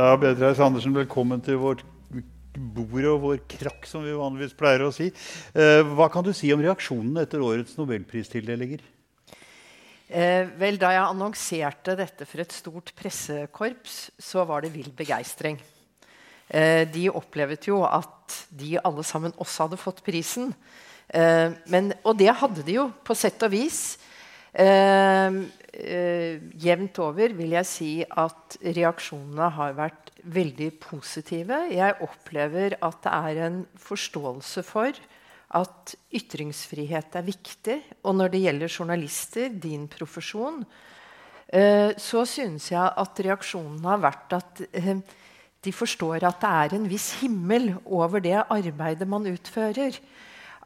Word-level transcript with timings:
Da 0.00 0.14
Beatrice 0.16 0.64
Andersen, 0.64 0.94
velkommen 0.96 1.42
til 1.44 1.58
vårt 1.60 1.82
bord 2.56 3.08
og 3.10 3.18
vår 3.20 3.40
krakk, 3.52 3.84
som 3.84 4.00
vi 4.00 4.14
vanligvis 4.16 4.54
pleier 4.56 4.86
å 4.86 4.92
si. 4.96 5.10
Eh, 5.52 5.80
hva 5.92 6.06
kan 6.08 6.24
du 6.24 6.30
si 6.32 6.48
om 6.54 6.62
reaksjonene 6.64 7.26
etter 7.26 7.42
årets 7.44 7.74
nobelpristildelinger? 7.76 8.80
Eh, 10.08 10.48
vel, 10.56 10.78
Da 10.80 10.94
jeg 10.94 11.04
annonserte 11.04 11.98
dette 12.00 12.24
for 12.24 12.40
et 12.40 12.56
stort 12.56 12.94
pressekorps, 12.96 13.98
så 14.16 14.46
var 14.48 14.64
det 14.64 14.72
vill 14.72 14.88
begeistring. 14.88 15.60
Eh, 16.48 16.88
de 16.88 17.10
opplevde 17.10 17.68
jo 17.68 17.84
at 17.84 18.46
de 18.48 18.78
alle 18.80 19.04
sammen 19.04 19.36
også 19.36 19.68
hadde 19.68 19.84
fått 19.84 20.00
prisen. 20.02 20.54
Eh, 21.12 21.52
men, 21.68 21.92
og 22.06 22.16
det 22.16 22.32
hadde 22.40 22.64
de 22.64 22.80
jo, 22.80 22.88
på 23.04 23.12
sett 23.12 23.42
og 23.44 23.52
vis. 23.52 23.98
Eh, 24.50 25.36
eh, 25.78 26.40
jevnt 26.58 26.98
over 26.98 27.34
vil 27.38 27.54
jeg 27.54 27.68
si 27.68 27.90
at 28.02 28.56
reaksjonene 28.64 29.50
har 29.54 29.76
vært 29.78 30.10
veldig 30.26 30.72
positive. 30.82 31.62
Jeg 31.70 32.00
opplever 32.02 32.76
at 32.82 32.98
det 33.06 33.14
er 33.14 33.42
en 33.46 33.60
forståelse 33.78 34.64
for 34.66 34.98
at 35.60 35.94
ytringsfrihet 36.14 37.16
er 37.18 37.26
viktig. 37.26 37.78
Og 38.04 38.16
når 38.18 38.34
det 38.34 38.42
gjelder 38.44 38.74
journalister, 38.74 39.48
din 39.50 39.86
profesjon, 39.90 40.64
eh, 41.48 41.94
så 41.96 42.24
synes 42.26 42.70
jeg 42.72 42.86
at 43.04 43.22
reaksjonene 43.26 43.86
har 43.86 44.02
vært 44.02 44.38
at 44.38 44.64
eh, 44.72 44.96
de 45.60 45.72
forstår 45.72 46.24
at 46.24 46.40
det 46.42 46.50
er 46.50 46.74
en 46.74 46.90
viss 46.90 47.12
himmel 47.20 47.74
over 47.84 48.22
det 48.24 48.38
arbeidet 48.48 49.08
man 49.08 49.28
utfører 49.28 49.98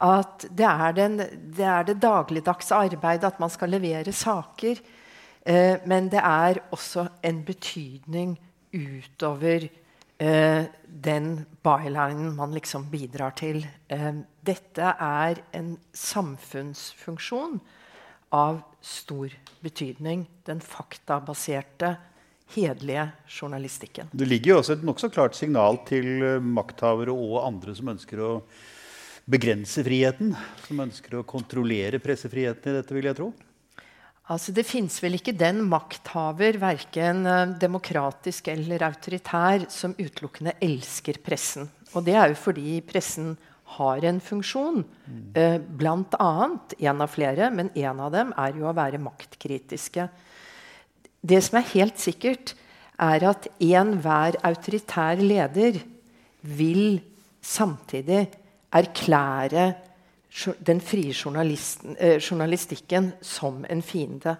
at 0.05 0.45
det 0.53 0.67
er, 0.69 0.93
den, 0.97 1.17
det 1.57 1.65
er, 1.65 1.87
det 1.89 2.01
dagligdagse 2.03 2.77
arbeidet, 2.77 3.31
at 3.31 3.41
man 3.41 3.53
skal 3.53 3.73
levere 3.73 4.13
saker. 4.13 4.81
Eh, 5.47 5.81
men 5.89 6.11
det 6.13 6.21
er 6.21 6.61
også 6.75 7.07
en 7.25 7.43
betydning 7.45 8.37
utover 8.75 9.69
eh, 10.19 10.65
den 11.05 11.29
bylinen 11.65 12.35
man 12.37 12.57
liksom 12.57 12.89
bidrar 12.93 13.37
til. 13.39 13.65
Eh, 13.89 14.13
dette 14.45 14.95
er 15.01 15.41
en 15.57 15.77
samfunnsfunksjon 15.93 17.61
av 18.35 18.61
stor 18.85 19.33
betydning. 19.65 20.27
Den 20.45 20.61
faktabaserte, 20.61 21.97
hederlige 22.55 23.09
journalistikken. 23.41 24.11
Det 24.13 24.29
ligger 24.29 24.53
jo 24.53 24.57
også 24.61 24.75
et 24.77 24.85
nokså 24.85 25.09
klart 25.09 25.37
signal 25.37 25.81
til 25.89 26.43
makthavere 26.45 27.13
og 27.13 27.41
andre 27.47 27.73
som 27.75 27.89
ønsker 27.95 28.21
å 28.21 28.33
begrense 29.25 29.83
friheten, 29.85 30.35
som 30.67 30.85
ønsker 30.85 31.19
å 31.19 31.27
kontrollere 31.27 32.01
pressefriheten 32.03 32.73
i 32.73 32.77
dette, 32.79 32.97
vil 32.97 33.09
jeg 33.09 33.19
tro? 33.19 33.31
Altså, 34.33 34.55
det 34.57 34.65
fins 34.65 34.97
vel 35.05 35.19
ikke 35.19 35.35
den 35.37 35.61
makthaver, 35.69 36.57
verken 36.61 37.27
uh, 37.29 37.57
demokratisk 37.61 38.49
eller 38.53 38.87
autoritær, 38.87 39.67
som 39.73 39.97
utelukkende 39.99 40.57
elsker 40.65 41.21
pressen. 41.25 41.69
Og 41.93 42.07
det 42.07 42.17
er 42.17 42.33
jo 42.33 42.39
fordi 42.41 42.79
pressen 42.89 43.35
har 43.77 44.05
en 44.09 44.21
funksjon. 44.25 44.81
Uh, 45.37 45.59
blant 45.61 46.17
annet, 46.21 46.77
en 46.89 47.05
av 47.05 47.13
flere, 47.13 47.51
men 47.53 47.73
en 47.77 48.01
av 48.07 48.15
dem 48.17 48.33
er 48.41 48.57
jo 48.57 48.69
å 48.71 48.77
være 48.77 49.03
maktkritiske. 49.03 50.09
Det 51.25 51.41
som 51.45 51.61
er 51.61 51.73
helt 51.75 52.01
sikkert, 52.01 52.55
er 53.01 53.27
at 53.29 53.49
enhver 53.59 54.39
autoritær 54.47 55.21
leder 55.21 55.81
vil 56.45 57.01
samtidig 57.45 58.29
erklære 58.75 59.73
den 60.67 60.81
frie 60.83 61.15
eh, 61.15 62.19
journalistikken 62.19 63.13
som 63.23 63.65
en 63.71 63.83
fiende. 63.83 64.35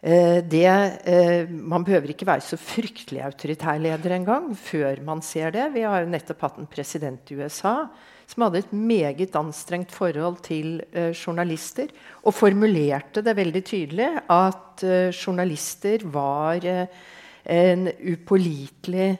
Eh, 0.00 0.38
det, 0.46 0.66
eh, 1.04 1.50
man 1.50 1.84
behøver 1.84 2.12
ikke 2.14 2.26
være 2.26 2.40
så 2.40 2.56
fryktelig 2.56 3.22
autoritær 3.24 3.78
leder 3.78 4.14
engang 4.14 4.54
før 4.56 5.02
man 5.04 5.20
ser 5.22 5.50
det. 5.50 5.74
Vi 5.74 5.82
har 5.82 6.00
jo 6.00 6.12
nettopp 6.12 6.40
hatt 6.46 6.58
en 6.58 6.70
president 6.70 7.30
i 7.30 7.40
USA 7.42 7.88
som 8.30 8.44
hadde 8.46 8.62
et 8.62 8.72
meget 8.72 9.34
anstrengt 9.34 9.90
forhold 9.90 10.36
til 10.46 10.84
journalister, 10.94 11.88
og 12.22 12.32
formulerte 12.32 13.24
det 13.26 13.34
veldig 13.34 13.62
tydelig 13.66 14.06
at 14.30 14.84
journalister 15.10 16.04
var 16.06 16.62
en 16.62 17.88
upålitelig 17.98 19.18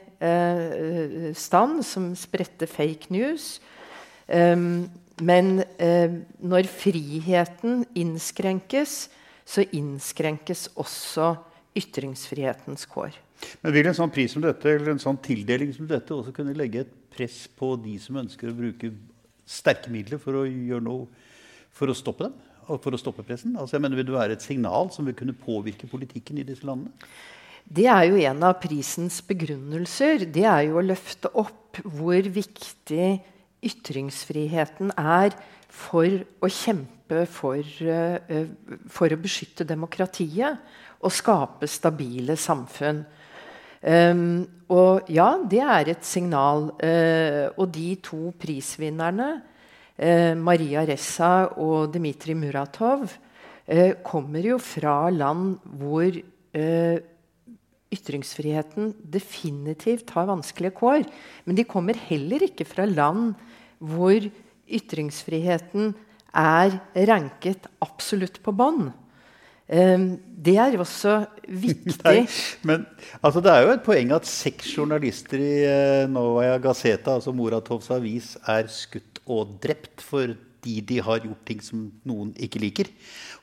stand 1.35 1.83
som 1.83 2.15
spredte 2.15 2.71
fake 2.71 3.11
news 3.11 3.59
men 4.31 5.49
uh, 5.61 6.13
når 6.39 6.69
friheten 6.71 7.83
innskrenkes, 7.97 9.09
så 9.45 9.65
innskrenkes 9.75 10.69
også 10.79 11.33
ytringsfrihetens 11.77 12.87
kår. 12.89 13.15
Men 13.63 13.73
Vil 13.75 13.89
en 13.89 13.97
sånn 13.97 14.13
pris 14.13 14.33
som 14.35 14.43
dette, 14.43 14.69
eller 14.69 14.93
en 14.93 15.01
sånn 15.01 15.19
tildeling 15.23 15.73
som 15.75 15.87
dette 15.89 16.13
også 16.13 16.33
kunne 16.35 16.55
legge 16.57 16.83
et 16.83 16.93
press 17.11 17.43
på 17.57 17.73
de 17.81 17.97
som 18.01 18.19
ønsker 18.21 18.51
å 18.51 18.55
bruke 18.57 18.93
sterke 19.49 19.91
midler 19.91 20.21
for 20.21 20.41
å 20.41 20.45
gjøre 20.47 20.85
noe 20.85 21.07
for 21.75 21.91
å 21.91 21.97
stoppe 21.97 22.27
dem? 22.27 22.37
Og 22.71 22.79
for 22.83 22.93
å 22.93 22.99
stoppe 22.99 23.25
pressen? 23.25 23.57
Altså 23.59 23.75
jeg 23.75 23.83
mener, 23.83 23.97
Vil 23.99 24.07
det 24.07 24.15
være 24.15 24.37
et 24.37 24.45
signal 24.45 24.91
som 24.93 25.07
vil 25.07 25.17
kunne 25.17 25.35
påvirke 25.35 25.89
politikken 25.89 26.39
i 26.39 26.47
disse 26.47 26.67
landene? 26.67 26.93
Det 27.65 27.85
er 27.87 28.07
jo 28.09 28.19
en 28.19 28.43
av 28.43 28.57
prisens 28.61 29.19
begrunnelser. 29.25 30.25
Det 30.33 30.45
er 30.49 30.65
jo 30.69 30.79
å 30.79 30.85
løfte 30.85 31.29
opp 31.37 31.79
hvor 31.83 32.25
viktig 32.35 33.09
ytringsfriheten 33.61 34.93
er 34.97 35.35
for 35.71 36.07
å 36.41 36.49
kjempe 36.51 37.25
for, 37.29 37.61
uh, 37.61 38.45
for 38.91 39.13
å 39.13 39.19
beskytte 39.21 39.67
demokratiet 39.67 40.61
og 41.01 41.13
skape 41.13 41.69
stabile 41.69 42.37
samfunn. 42.39 43.03
Um, 43.81 44.43
og 44.69 45.09
ja, 45.09 45.31
det 45.49 45.61
er 45.65 45.89
et 45.95 46.05
signal. 46.05 46.69
Uh, 46.77 47.49
og 47.57 47.71
de 47.73 47.95
to 48.03 48.29
prisvinnerne, 48.39 49.31
uh, 49.97 50.33
Maria 50.37 50.85
Ressa 50.85 51.51
og 51.57 51.91
Dmitrij 51.95 52.37
Muratov, 52.37 53.11
kommer 54.03 54.43
jo 54.43 54.57
fra 54.59 55.05
land 55.13 55.53
hvor 55.79 56.15
ytringsfriheten 57.91 58.93
definitivt 59.13 60.13
har 60.15 60.29
vanskelige 60.29 60.75
kår. 60.79 61.03
Men 61.45 61.57
de 61.57 61.67
kommer 61.67 61.97
heller 62.07 62.47
ikke 62.47 62.67
fra 62.67 62.87
land 62.87 63.33
hvor 63.81 64.25
ytringsfriheten 64.71 65.93
er 66.37 66.77
ranket 67.09 67.67
absolutt 67.83 68.39
på 68.43 68.53
bånn. 68.55 68.91
Um, 69.71 70.05
det 70.19 70.57
er 70.59 70.75
også 70.83 71.21
viktig. 71.65 71.95
Nei, 72.03 72.25
men 72.67 72.83
altså, 73.21 73.43
det 73.43 73.51
er 73.53 73.65
jo 73.65 73.75
et 73.75 73.85
poeng 73.85 74.11
at 74.15 74.27
seks 74.27 74.73
journalister 74.75 75.39
i 75.39 75.53
uh, 75.63 76.09
Novaja 76.11 76.57
Gazeta, 76.63 77.15
altså 77.15 77.31
Moratovs 77.35 77.87
avis, 77.95 78.33
er 78.51 78.67
skutt 78.71 79.21
og 79.31 79.55
drept 79.63 80.03
fordi 80.61 80.81
de 80.81 80.99
har 81.01 81.19
gjort 81.25 81.45
ting 81.45 81.61
som 81.61 81.91
noen 82.05 82.33
ikke 82.37 82.59
liker. 82.61 82.89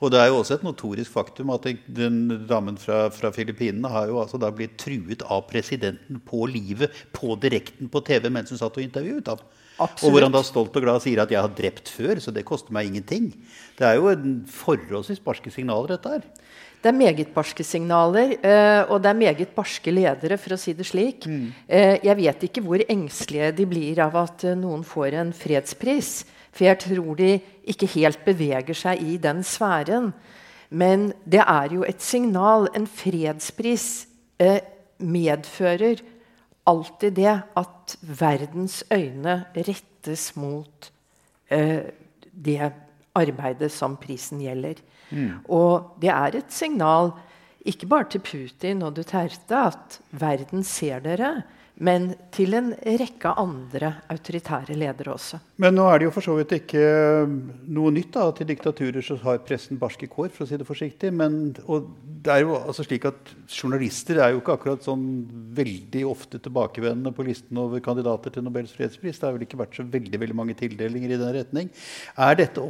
Og 0.01 0.12
det 0.12 0.21
er 0.21 0.29
jo 0.31 0.39
også 0.39 0.55
et 0.59 0.65
notorisk 0.67 1.11
faktum 1.11 1.51
at 1.51 1.67
den 1.87 2.47
damen 2.47 2.79
fra, 2.79 3.11
fra 3.11 3.31
Filippinene 3.34 3.89
har 3.91 4.06
jo 4.09 4.21
altså 4.23 4.39
da 4.39 4.51
blitt 4.51 4.79
truet 4.79 5.23
av 5.27 5.49
presidenten 5.49 6.21
på 6.21 6.47
livet 6.47 6.91
på 7.12 7.34
direkten 7.37 7.89
på 7.89 8.01
TV 8.07 8.31
mens 8.31 8.51
hun 8.51 8.59
satt 8.59 8.77
og 8.78 8.84
intervjuet 8.84 9.27
ham. 9.27 9.43
Absolutt. 9.78 10.05
Og 10.05 10.12
hvor 10.12 10.27
han 10.27 10.34
da 10.34 10.43
stolt 10.43 10.77
og 10.77 10.83
glad 10.83 11.03
sier 11.03 11.23
at 11.23 11.31
'jeg 11.31 11.41
har 11.41 11.55
drept 11.55 11.89
før', 11.89 12.21
så 12.21 12.33
det 12.34 12.45
koster 12.45 12.73
meg 12.73 12.87
ingenting. 12.87 13.34
Det 13.78 13.87
er 13.87 13.95
jo 13.95 14.09
en 14.09 14.45
forholdsvis 14.47 15.22
barske 15.22 15.51
signaler, 15.51 15.97
dette 15.97 16.09
her. 16.09 16.22
Det 16.83 16.89
er 16.89 16.98
meget 16.98 17.34
barske 17.34 17.65
signaler, 17.65 18.39
eh, 18.42 18.91
og 18.91 19.03
det 19.03 19.10
er 19.10 19.15
meget 19.15 19.48
barske 19.54 19.91
ledere, 19.91 20.39
for 20.39 20.54
å 20.54 20.59
si 20.59 20.72
det 20.72 20.87
slik. 20.87 21.27
Mm. 21.27 21.53
Eh, 21.69 21.98
jeg 22.04 22.16
vet 22.16 22.42
ikke 22.42 22.63
hvor 22.63 22.78
engstelige 22.89 23.57
de 23.57 23.66
blir 23.66 23.98
av 23.98 24.15
at 24.16 24.45
eh, 24.45 24.54
noen 24.54 24.84
får 24.84 25.15
en 25.15 25.33
fredspris. 25.33 26.25
For 26.59 26.66
jeg 26.66 26.81
tror 26.83 27.15
de 27.19 27.39
ikke 27.71 27.87
helt 27.95 28.25
beveger 28.27 28.75
seg 28.75 29.03
i 29.07 29.16
den 29.22 29.45
sfæren. 29.47 30.10
Men 30.71 31.13
det 31.22 31.45
er 31.45 31.71
jo 31.71 31.84
et 31.87 32.03
signal. 32.03 32.66
En 32.75 32.89
fredspris 32.91 34.09
medfører 34.99 36.03
alltid 36.69 37.15
det 37.16 37.37
at 37.57 37.95
verdens 38.03 38.83
øyne 38.93 39.45
rettes 39.55 40.33
mot 40.37 40.91
eh, 41.51 41.87
det 42.33 42.72
arbeidet 43.15 43.71
som 43.72 43.97
prisen 43.97 44.43
gjelder. 44.43 44.83
Mm. 45.11 45.47
Og 45.49 45.95
det 46.03 46.11
er 46.13 46.43
et 46.43 46.53
signal 46.53 47.15
ikke 47.69 47.89
bare 47.89 48.11
til 48.11 48.22
Putin 48.25 48.83
og 48.83 48.97
Duterte 48.97 49.57
at 49.57 50.01
verden 50.11 50.65
ser 50.65 51.01
dere, 51.04 51.43
men 51.78 52.09
til 52.34 52.57
en 52.59 52.72
rekke 52.75 53.30
andre 53.39 53.92
autoritære 54.10 54.75
ledere 54.78 55.13
også. 55.15 55.39
Men 55.63 55.77
nå 55.78 55.84
er 55.86 56.01
det 56.01 56.09
jo 56.09 56.15
for 56.16 56.27
så 56.27 56.34
vidt 56.34 56.57
ikke 56.57 56.83
noe 57.71 57.92
nytt 57.95 58.10
da, 58.16 58.27
at 58.33 58.42
diktaturer 58.48 59.04
så 59.04 59.15
har 59.22 59.39
pressen 59.47 59.78
barske 59.78 60.09
kår, 60.10 60.33
for 60.34 60.45
å 60.45 60.51
si 60.51 60.59
det 60.59 60.66
forsiktig. 60.66 61.13
Men, 61.15 61.54
og 61.71 61.92
det 62.27 62.34
er 62.34 62.42
jo 62.42 62.59
altså 62.59 62.86
slik 62.86 63.07
at 63.10 63.33
Journalister 63.47 64.19
er 64.19 64.34
jo 64.34 64.42
ikke 64.42 64.59
akkurat 64.59 64.86
sånn 64.86 65.07
veldig 65.54 66.04
ofte 66.10 66.42
tilbakevendende 66.42 67.15
på 67.15 67.27
listen 67.30 67.63
over 67.63 67.83
kandidater 67.84 68.34
til 68.34 68.47
Nobels 68.47 68.75
fredspris. 68.75 69.22
Det 69.22 69.28
har 69.28 69.39
vel 69.39 69.47
ikke 69.47 69.63
vært 69.63 69.78
så 69.78 69.86
veldig, 69.86 70.25
veldig 70.27 70.39
mange 70.42 70.59
tildelinger 70.59 71.15
i 71.15 71.22
den 71.22 71.34
retning. 71.39 71.75
Er 72.19 72.39
dette 72.42 72.65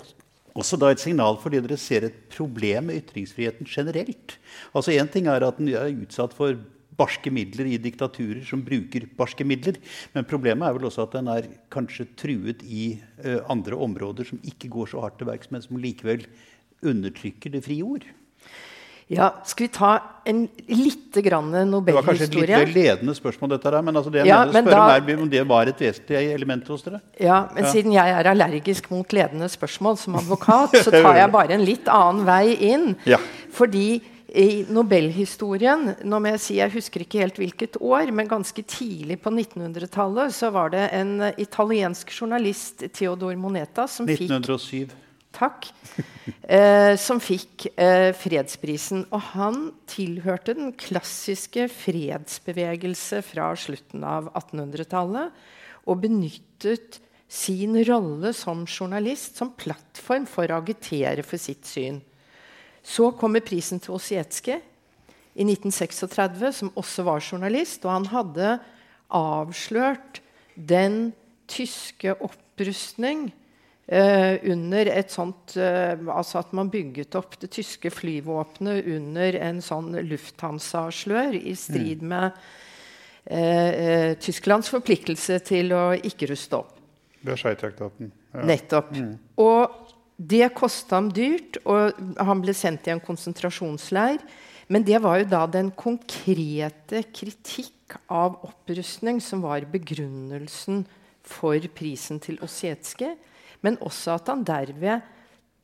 også 0.58 0.76
da 0.80 0.92
et 0.92 1.00
signal 1.00 1.40
fordi 1.40 1.62
dere 1.64 1.80
ser 1.80 2.10
et 2.10 2.24
problem 2.34 2.90
med 2.90 3.00
ytringsfriheten 3.00 3.68
generelt? 3.72 4.36
Altså 4.74 4.92
Én 4.92 5.08
ting 5.08 5.32
er 5.32 5.48
at 5.48 5.56
den 5.56 5.72
er 5.72 5.94
utsatt 5.96 6.36
for 6.36 6.60
barske 6.98 7.32
midler 7.34 7.70
i 7.70 7.78
diktaturer 7.80 8.42
som 8.46 8.62
bruker 8.66 9.06
barske 9.18 9.46
midler. 9.46 9.78
Men 10.14 10.26
problemet 10.28 10.66
er 10.68 10.76
vel 10.76 10.88
også 10.90 11.06
at 11.06 11.16
den 11.18 11.30
er 11.32 11.50
kanskje 11.72 12.08
truet 12.18 12.64
i 12.66 12.90
uh, 13.24 13.40
andre 13.50 13.78
områder 13.78 14.28
som 14.28 14.42
ikke 14.42 14.70
går 14.72 14.92
så 14.92 15.04
hardt 15.04 15.20
til 15.20 15.30
verks, 15.30 15.52
men 15.54 15.64
som 15.64 15.78
likevel 15.80 16.26
undertrykker 16.86 17.54
det 17.54 17.64
frie 17.66 17.86
ord. 17.86 18.06
Ja, 19.08 19.30
Skal 19.44 19.64
vi 19.64 19.68
ta 19.72 19.90
en 20.28 20.42
lite 20.66 21.22
grann 21.24 21.48
Nobelhistorie? 21.48 21.86
Det 21.86 21.94
var 21.96 22.04
kanskje 22.04 22.26
et 22.28 22.66
litt 22.68 22.74
ledende 22.76 23.14
spørsmål, 23.16 23.54
dette 23.54 23.70
her, 23.72 23.80
men 23.86 23.96
altså 23.96 24.12
det 24.12 24.20
jeg 24.20 24.28
ja, 24.28 24.42
mener, 24.44 24.68
spørre 24.68 24.98
da, 25.06 25.14
om 25.22 25.30
det 25.32 25.44
var 25.48 25.70
et 25.70 25.80
vesentlig 25.80 26.34
element 26.34 26.68
hos 26.68 26.84
dere? 26.84 27.00
Ja, 27.16 27.38
men 27.54 27.64
ja. 27.64 27.70
siden 27.72 27.94
jeg 27.96 28.12
er 28.18 28.28
allergisk 28.28 28.90
mot 28.92 29.16
ledende 29.16 29.48
spørsmål 29.48 29.96
som 29.96 30.16
advokat, 30.20 30.76
så 30.84 30.92
tar 30.92 31.22
jeg 31.22 31.32
bare 31.32 31.56
en 31.56 31.64
litt 31.64 31.88
annen 31.88 32.28
vei 32.28 32.52
inn. 32.68 32.86
Ja. 33.08 33.16
Fordi 33.56 33.86
i 34.28 34.64
Nobelhistorien 34.68 35.94
nå 36.04 36.20
må 36.20 36.34
Jeg 36.34 36.42
si, 36.44 36.56
jeg 36.58 36.74
husker 36.74 37.04
ikke 37.04 37.22
helt 37.22 37.40
hvilket 37.40 37.78
år, 37.80 38.12
men 38.12 38.28
ganske 38.28 38.62
tidlig 38.68 39.18
på 39.24 39.32
1900-tallet 39.32 40.34
så 40.36 40.50
var 40.52 40.74
det 40.74 40.84
en 40.96 41.30
italiensk 41.40 42.12
journalist, 42.12 42.84
Theodor 42.92 43.36
Moneta, 43.40 43.88
som 43.88 44.08
1907. 44.08 44.88
fikk 44.88 44.96
Takk. 45.38 45.70
Eh, 46.48 46.94
som 46.96 47.18
fikk 47.20 47.66
eh, 47.76 48.14
fredsprisen. 48.16 49.02
Og 49.12 49.20
han 49.34 49.56
tilhørte 49.88 50.54
den 50.56 50.70
klassiske 50.80 51.66
fredsbevegelse 51.68 53.20
fra 53.26 53.50
slutten 53.52 54.06
av 54.08 54.30
1800-tallet. 54.32 55.34
Og 55.92 56.00
benyttet 56.06 57.00
sin 57.28 57.76
rolle 57.84 58.32
som 58.36 58.64
journalist 58.64 59.36
som 59.36 59.52
plattform 59.60 60.24
for 60.28 60.48
å 60.48 60.62
agitere 60.62 61.24
for 61.26 61.40
sitt 61.40 61.68
syn. 61.68 62.00
Så 62.82 63.10
kommer 63.18 63.44
prisen 63.44 63.80
til 63.82 63.96
Osietskij 63.96 64.60
i 65.38 65.44
1936, 65.46 66.52
som 66.60 66.72
også 66.78 67.04
var 67.06 67.22
journalist. 67.22 67.84
Og 67.86 67.92
han 67.94 68.08
hadde 68.12 68.54
avslørt 69.14 70.22
den 70.54 71.12
tyske 71.48 72.12
opprustning 72.14 73.28
eh, 73.86 74.36
under 74.50 74.90
et 74.92 75.12
sånt 75.14 75.54
eh, 75.56 75.94
Altså 76.12 76.42
at 76.42 76.52
man 76.56 76.70
bygget 76.72 77.16
opp 77.18 77.38
det 77.40 77.52
tyske 77.54 77.92
flyvåpenet 77.94 78.88
under 78.98 79.38
en 79.48 79.62
sånn 79.64 79.94
Lufthansa-slør 80.10 81.38
i 81.38 81.54
strid 81.56 82.02
mm. 82.02 82.10
med 82.12 82.42
eh, 83.24 84.12
Tysklands 84.20 84.68
forpliktelse 84.74 85.40
til 85.46 85.72
å 85.76 85.84
ikke 85.96 86.28
ruste 86.34 86.60
opp. 86.60 86.74
Versailles-traktaten. 87.26 88.12
Ja. 88.34 88.44
Nettopp. 88.46 88.92
Mm. 88.94 89.14
Og 89.42 89.87
det 90.18 90.50
kosta 90.58 90.98
ham 90.98 91.12
dyrt, 91.14 91.60
og 91.64 91.94
han 92.18 92.42
ble 92.42 92.54
sendt 92.56 92.88
i 92.88 92.92
en 92.94 93.02
konsentrasjonsleir. 93.02 94.18
Men 94.68 94.84
det 94.84 94.98
var 95.00 95.22
jo 95.22 95.30
da 95.30 95.46
den 95.48 95.70
konkrete 95.72 97.04
kritikk 97.14 97.96
av 98.12 98.36
opprustning 98.44 99.22
som 99.24 99.40
var 99.46 99.64
begrunnelsen 99.70 100.82
for 101.24 101.62
prisen 101.76 102.20
til 102.20 102.36
Osietskij 102.44 103.14
men 103.64 103.78
også 103.84 104.16
at 104.18 104.30
han 104.30 104.44
derved 104.46 105.06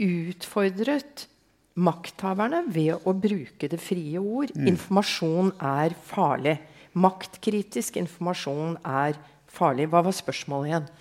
utfordret 0.03 1.27
makthaverne 1.75 2.65
ved 2.71 3.07
å 3.07 3.15
bruke 3.19 3.69
det 3.71 3.81
frie 3.83 4.21
ord. 4.21 4.53
Mm. 4.55 4.69
Informasjon 4.75 5.53
er 5.59 5.95
farlig. 6.07 6.57
Maktkritisk 6.95 7.99
informasjon 8.03 8.79
er 8.83 9.15
farlig. 9.15 9.31
Hva 9.55 10.03
var 10.05 10.15
spørsmålet 10.15 10.73
igjen? 10.73 10.93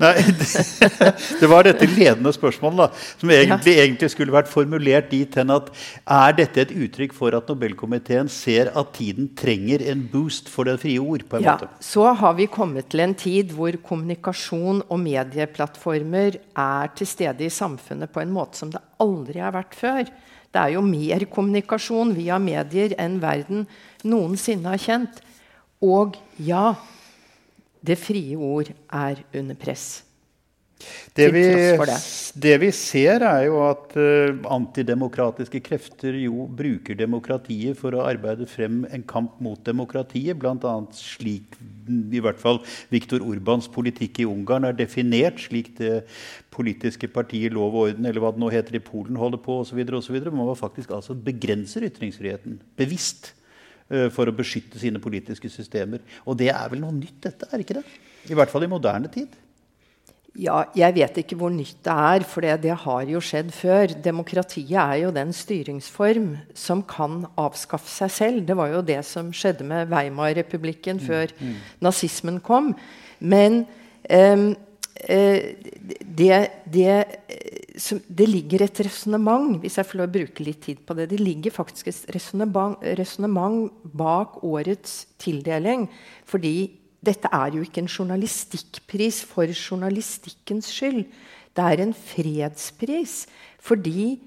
Nei, 0.00 0.14
det, 0.40 1.10
det, 1.40 1.48
var 1.50 1.66
dette 1.66 1.86
ledende 1.90 2.32
spørsmålet 2.34 2.80
da, 2.80 2.86
som 3.20 3.32
egentlig, 3.34 3.74
ja. 3.76 3.84
egentlig, 3.84 4.10
skulle 4.12 4.34
vært 4.34 4.50
formulert 4.50 5.10
dit 5.12 5.36
hen 5.38 5.52
at 5.54 5.68
er 6.02 6.36
dette 6.38 6.64
et 6.64 6.72
uttrykk 6.74 7.14
for 7.16 7.36
at 7.36 7.50
Nobelkomiteen 7.50 8.30
ser 8.32 8.72
at 8.74 8.92
tiden 8.96 9.30
trenger 9.38 9.84
en 9.92 10.02
boost 10.10 10.50
for 10.50 10.68
det 10.68 10.78
frie 10.82 10.98
ord? 10.98 11.26
på 11.30 11.38
en 11.38 11.46
ja, 11.46 11.56
måte? 11.58 11.68
Så 11.84 12.06
har 12.16 12.34
vi 12.38 12.48
kommet 12.50 12.90
til 12.90 13.04
en 13.04 13.14
tid 13.14 13.52
hvor 13.54 13.76
kommunikasjon 13.84 14.82
og 14.88 15.02
medieplattformer 15.02 16.40
er 16.40 16.92
til 16.96 17.10
stede 17.10 17.46
i 17.46 17.52
samfunnet 17.52 18.12
på 18.12 18.22
en 18.24 18.34
måte 18.34 18.58
som 18.62 18.72
det 18.72 18.82
aldri 19.02 19.42
har 19.44 19.54
vært 19.54 19.76
før. 19.78 20.08
Det 20.50 20.58
er 20.58 20.74
jo 20.74 20.82
mer 20.82 21.26
kommunikasjon 21.30 22.14
via 22.16 22.40
medier 22.42 22.96
enn 22.98 23.20
verden 23.22 23.68
noensinne 24.02 24.72
har 24.72 24.82
kjent. 24.82 25.20
Og 25.84 26.16
ja, 26.42 26.72
det 27.86 27.98
frie 27.98 28.36
ord 28.36 28.70
er 28.92 29.24
under 29.34 29.58
press. 29.58 30.02
Det 31.12 31.26
vi, 31.34 31.42
det 32.40 32.54
vi, 32.62 32.68
ser, 32.72 33.20
er 33.26 33.42
jo 33.48 33.58
at 33.66 33.92
uh, 33.98 34.36
antidemokratiske 34.54 35.60
krefter 35.66 36.16
jo 36.22 36.46
bruker 36.56 36.96
demokratiet 36.96 37.76
for 37.78 37.96
å 37.96 38.04
arbeide 38.06 38.46
frem 38.48 38.84
en 38.88 39.04
kamp 39.04 39.40
mot 39.44 39.60
demokratiet. 39.66 40.38
Bl.a. 40.40 40.74
slik 40.96 41.58
i 41.90 42.22
hvert 42.22 42.40
fall 42.40 42.62
Viktor 42.92 43.24
Urbans 43.26 43.68
politikk 43.72 44.22
i 44.22 44.28
Ungarn 44.30 44.68
er 44.68 44.78
definert. 44.78 45.42
Slik 45.42 45.74
det 45.80 46.04
politiske 46.54 47.10
partiet 47.12 47.52
Lov 47.56 47.74
og 47.74 47.90
orden 47.90 48.08
eller 48.08 48.22
hva 48.22 48.32
det 48.32 48.42
nå 48.42 48.52
heter 48.54 48.78
i 48.78 48.84
Polen 48.84 49.20
holder 49.20 49.42
på 49.42 49.60
osv. 49.64 49.82
Man 50.30 50.54
faktisk 50.56 50.94
altså 50.96 51.18
begrenser 51.18 51.84
ytringsfriheten 51.90 52.60
bevisst. 52.80 53.34
Eh, 53.90 54.06
for 54.14 54.30
å 54.30 54.34
beskytte 54.34 54.78
sine 54.78 55.00
politiske 55.02 55.50
systemer. 55.50 56.02
Og 56.22 56.36
det 56.38 56.52
er 56.52 56.66
vel 56.70 56.78
noe 56.84 56.94
nytt, 56.94 57.16
dette? 57.26 57.48
er 57.50 57.64
ikke 57.64 57.80
det? 57.80 57.86
I 58.30 58.36
hvert 58.38 58.52
fall 58.52 58.62
i 58.62 58.70
moderne 58.70 59.10
tid. 59.10 59.32
Ja, 60.38 60.60
Jeg 60.78 60.94
vet 60.94 61.16
ikke 61.18 61.34
hvor 61.34 61.50
nytt 61.50 61.80
det 61.82 61.90
er, 61.90 62.22
for 62.22 62.46
det, 62.46 62.60
det, 62.62 62.76
har 62.84 63.02
jo 63.10 63.18
skjedd 63.18 63.50
før. 63.50 63.90
Demokratiet 63.98 64.78
er 64.78 65.00
jo 65.02 65.10
den 65.10 65.32
styringsform 65.34 66.36
som 66.54 66.84
kan 66.86 67.24
avskaffe 67.34 67.90
seg 67.90 68.14
selv. 68.14 68.46
Det 68.46 68.54
var 68.54 68.70
jo 68.70 68.84
det 68.86 69.00
som 69.08 69.32
skjedde 69.34 69.66
med 69.66 69.90
Weimar-republikken 69.90 71.02
mm, 71.02 71.04
før 71.08 71.34
mm. 71.34 71.56
nazismen 71.82 72.38
kom. 72.46 72.76
Men 73.18 73.64
um, 74.06 74.52
det, 75.00 76.36
det, 76.68 76.94
som, 77.80 78.00
det, 78.06 78.26
ligger 78.28 78.66
et 78.66 78.80
resonnement 78.84 79.56
hvis 79.62 79.78
jeg 79.80 79.88
får 79.88 80.00
lov 80.00 80.10
å 80.10 80.14
bruke 80.18 80.44
litt 80.44 80.60
tid 80.66 80.82
på 80.84 80.96
det, 80.98 81.08
det 81.12 81.20
ligger 81.20 81.54
faktisk 81.54 81.88
et 81.88 82.02
resonnement 82.12 83.72
bak 83.82 84.40
årets 84.44 85.06
tildeling. 85.22 85.88
Fordi 86.28 86.54
dette 87.00 87.30
er 87.32 87.56
jo 87.56 87.64
ikke 87.64 87.84
en 87.84 87.90
journalistikkpris 87.90 89.22
for 89.28 89.48
journalistikkens 89.48 90.68
skyld. 90.68 91.06
Det 91.56 91.64
er 91.66 91.82
en 91.82 91.96
fredspris 91.96 93.24
fordi 93.60 94.20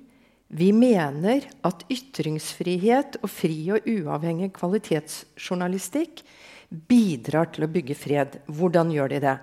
vi 0.53 0.70
mener 0.75 1.48
at 1.65 1.86
ytringsfrihet 1.89 3.18
og 3.24 3.30
fri 3.32 3.58
og 3.74 3.88
uavhengig 3.89 4.51
kvalitetsjournalistikk 4.53 6.22
bidrar 6.70 7.50
til 7.53 7.65
å 7.65 7.72
bygge 7.74 7.98
fred. 7.98 8.38
Hvordan 8.46 8.92
gjør 8.94 9.15
de 9.15 9.22
det? 9.24 9.34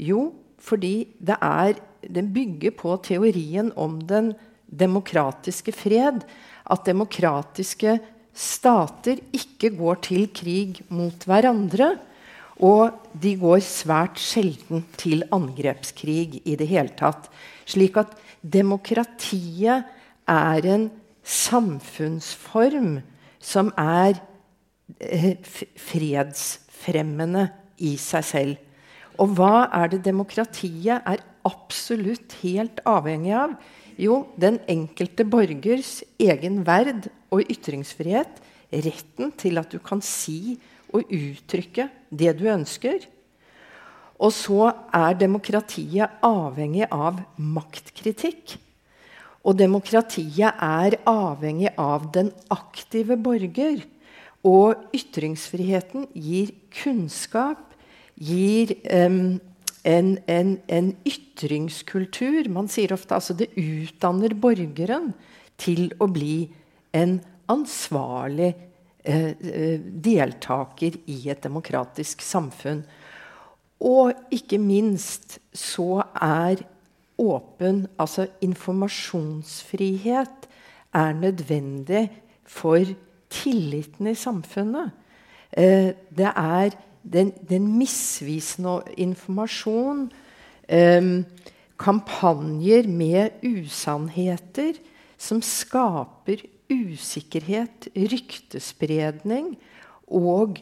Jo, 0.00 0.22
fordi 0.64 0.94
er, 1.28 1.76
den 2.04 2.32
bygger 2.32 2.72
på 2.76 2.96
teorien 3.04 3.70
om 3.76 3.98
den 4.00 4.32
demokratiske 4.68 5.74
fred. 5.76 6.24
At 6.64 6.86
demokratiske 6.88 7.98
stater 8.34 9.20
ikke 9.32 9.74
går 9.76 10.00
til 10.08 10.26
krig 10.34 10.80
mot 10.88 11.26
hverandre. 11.28 11.94
Og 12.64 12.94
de 13.18 13.34
går 13.38 13.60
svært 13.66 14.20
sjelden 14.22 14.84
til 14.96 15.24
angrepskrig 15.34 16.40
i 16.44 16.56
det 16.56 16.68
hele 16.70 16.94
tatt. 16.96 17.28
Slik 17.66 17.98
at 17.98 18.14
demokratiet 18.40 19.84
er 20.30 20.68
en 20.70 20.88
samfunnsform 21.24 23.00
som 23.44 23.72
er 23.80 24.20
eh, 25.00 25.34
fredsfremmende 25.76 27.48
i 27.84 27.96
seg 28.00 28.28
selv. 28.28 28.54
Og 29.20 29.36
hva 29.38 29.68
er 29.70 29.92
det 29.92 30.02
demokratiet 30.06 31.04
er 31.06 31.22
absolutt 31.46 32.36
helt 32.42 32.80
avhengig 32.88 33.34
av? 33.36 33.54
Jo, 34.00 34.24
den 34.40 34.58
enkelte 34.70 35.26
borgers 35.28 36.00
egen 36.18 36.62
verd 36.66 37.08
og 37.30 37.44
ytringsfrihet. 37.46 38.40
Retten 38.74 39.30
til 39.38 39.60
at 39.60 39.70
du 39.70 39.78
kan 39.78 40.00
si 40.02 40.56
og 40.94 41.10
uttrykke 41.12 41.88
det 42.10 42.32
du 42.40 42.48
ønsker. 42.50 43.06
Og 44.18 44.32
så 44.34 44.70
er 44.94 45.18
demokratiet 45.18 46.22
avhengig 46.24 46.86
av 46.90 47.20
maktkritikk. 47.38 48.56
Og 49.44 49.58
demokratiet 49.58 50.56
er 50.64 50.96
avhengig 51.10 51.74
av 51.78 52.08
den 52.14 52.30
aktive 52.54 53.18
borger. 53.20 53.82
Og 54.44 54.96
ytringsfriheten 54.96 56.08
gir 56.14 56.52
kunnskap, 56.82 57.73
gir 58.14 58.74
um, 58.90 59.40
en, 59.84 60.18
en, 60.26 60.60
en, 60.68 60.96
ytringskultur. 61.04 62.48
Man 62.52 62.68
sier 62.72 62.92
ofte 62.94 63.14
altså 63.16 63.34
det 63.36 63.50
utdanner 63.58 64.34
borgeren 64.38 65.12
til 65.60 65.92
å 66.00 66.06
bli 66.10 66.48
en 66.94 67.20
ansvarlig 67.52 68.54
eh, 69.04 69.34
eh, 69.34 69.80
deltaker 69.80 70.92
i 71.10 71.28
et 71.30 71.42
demokratisk 71.44 72.22
samfunn. 72.24 72.84
Og 73.84 74.12
ikke 74.32 74.58
minst 74.62 75.38
så 75.52 76.02
er 76.14 76.64
åpen 77.20 77.86
Altså 78.00 78.26
informasjonsfrihet 78.42 80.48
er 80.94 81.12
nødvendig 81.14 82.10
for 82.42 82.84
tilliten 83.30 84.06
i 84.10 84.14
samfunnet. 84.18 84.90
Eh, 85.52 85.94
det 86.10 86.32
er 86.34 86.74
den, 87.04 87.32
den 87.48 87.68
misvisende 87.78 88.80
informasjon, 88.96 90.08
eh, 90.68 91.08
kampanjer 91.80 92.88
med 92.88 93.44
usannheter, 93.44 94.78
som 95.18 95.40
skaper 95.44 96.44
usikkerhet, 96.72 97.88
ryktespredning 97.94 99.54
og 100.08 100.58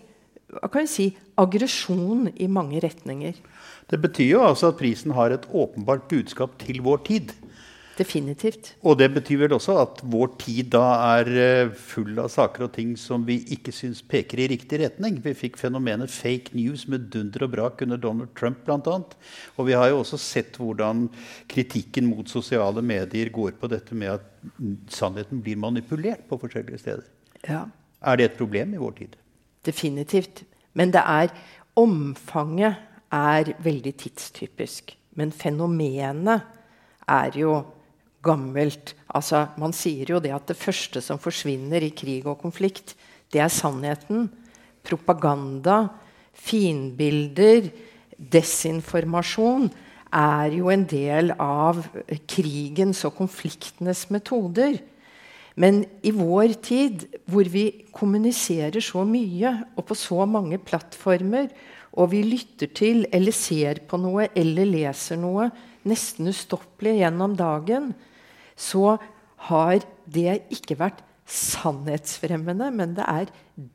kan 0.73 0.89
si, 0.91 1.13
aggresjon 1.41 2.29
i 2.37 2.49
mange 2.51 2.81
retninger. 2.85 3.39
Det 3.89 3.99
betyr 4.01 4.35
jo 4.37 4.43
altså 4.45 4.71
at 4.73 4.79
prisen 4.81 5.15
har 5.17 5.33
et 5.33 5.47
åpenbart 5.49 6.05
budskap 6.11 6.59
til 6.61 6.83
vår 6.85 7.03
tid. 7.09 7.33
Definitivt. 7.99 8.73
Og 8.89 8.97
det 8.97 9.11
betyr 9.13 9.43
vel 9.43 9.55
også 9.57 9.75
at 9.83 9.99
vår 10.09 10.31
tid 10.41 10.71
da 10.73 10.85
er 11.19 11.29
eh, 11.37 11.73
full 11.77 12.17
av 12.23 12.31
saker 12.33 12.67
og 12.67 12.73
ting 12.77 12.95
som 12.97 13.27
vi 13.29 13.37
ikke 13.53 13.75
syns 13.75 14.01
peker 14.01 14.41
i 14.41 14.49
riktig 14.55 14.81
retning. 14.81 15.19
Vi 15.25 15.35
fikk 15.37 15.59
fenomenet 15.61 16.13
fake 16.13 16.57
news 16.57 16.87
med 16.89 17.11
dunder 17.13 17.45
og 17.45 17.53
brak 17.53 17.85
under 17.85 18.01
Donald 18.01 18.33
Trump 18.39 18.63
bl.a. 18.65 18.97
Og 19.59 19.69
vi 19.69 19.77
har 19.77 19.91
jo 19.93 20.01
også 20.01 20.21
sett 20.21 20.57
hvordan 20.61 21.11
kritikken 21.53 22.09
mot 22.09 22.29
sosiale 22.33 22.85
medier 22.85 23.29
går 23.35 23.59
på 23.61 23.69
dette 23.73 23.97
med 23.99 24.17
at 24.17 24.31
sannheten 24.93 25.43
blir 25.45 25.61
manipulert 25.61 26.25
på 26.31 26.41
forskjellige 26.41 26.81
steder. 26.81 27.05
Ja. 27.45 27.67
Er 28.03 28.17
det 28.17 28.31
et 28.31 28.41
problem 28.41 28.73
i 28.73 28.81
vår 28.81 28.97
tid? 29.03 29.21
Definitivt. 29.67 30.47
Men 30.73 30.95
det 30.97 31.05
er 31.05 31.29
omfanget 31.77 32.81
er 33.13 33.53
veldig 33.63 33.95
tidstypisk. 34.01 34.97
Men 35.21 35.33
fenomenet 35.33 36.49
er 37.09 37.37
jo 37.37 37.61
gammelt. 38.25 38.95
Altså, 39.13 39.47
man 39.61 39.75
sier 39.77 40.15
jo 40.15 40.21
det 40.23 40.33
at 40.35 40.49
det 40.51 40.59
første 40.59 41.03
som 41.05 41.21
forsvinner 41.21 41.83
i 41.85 41.93
krig 41.97 42.27
og 42.27 42.41
konflikt, 42.43 42.95
det 43.33 43.43
er 43.43 43.53
sannheten. 43.53 44.29
Propaganda, 44.87 45.87
finbilder, 46.33 47.71
desinformasjon 48.17 49.69
er 50.13 50.55
jo 50.59 50.71
en 50.73 50.85
del 50.89 51.33
av 51.41 51.81
krigens 52.29 53.03
og 53.09 53.17
konfliktenes 53.21 54.09
metoder. 54.13 54.79
Men 55.57 55.83
i 56.05 56.13
vår 56.15 56.55
tid, 56.65 57.05
hvor 57.29 57.49
vi 57.49 57.67
kommuniserer 57.93 58.81
så 58.85 59.05
mye 59.09 59.53
og 59.77 59.87
på 59.89 59.97
så 59.99 60.25
mange 60.29 60.59
plattformer, 60.61 61.51
og 61.93 62.13
vi 62.15 62.23
lytter 62.25 62.71
til 62.73 63.05
eller 63.13 63.37
ser 63.37 63.83
på 63.89 63.99
noe 64.01 64.31
eller 64.39 64.69
leser 64.69 65.21
noe 65.21 65.51
nesten 65.89 66.31
ustoppelig 66.31 67.01
gjennom 67.03 67.35
dagen, 67.37 67.91
så 68.63 68.97
har 69.49 69.83
det 70.07 70.43
ikke 70.55 70.79
vært 70.79 71.03
sannhetsfremmende, 71.33 72.67
men 72.75 72.95
det 72.97 73.05
er 73.09 73.27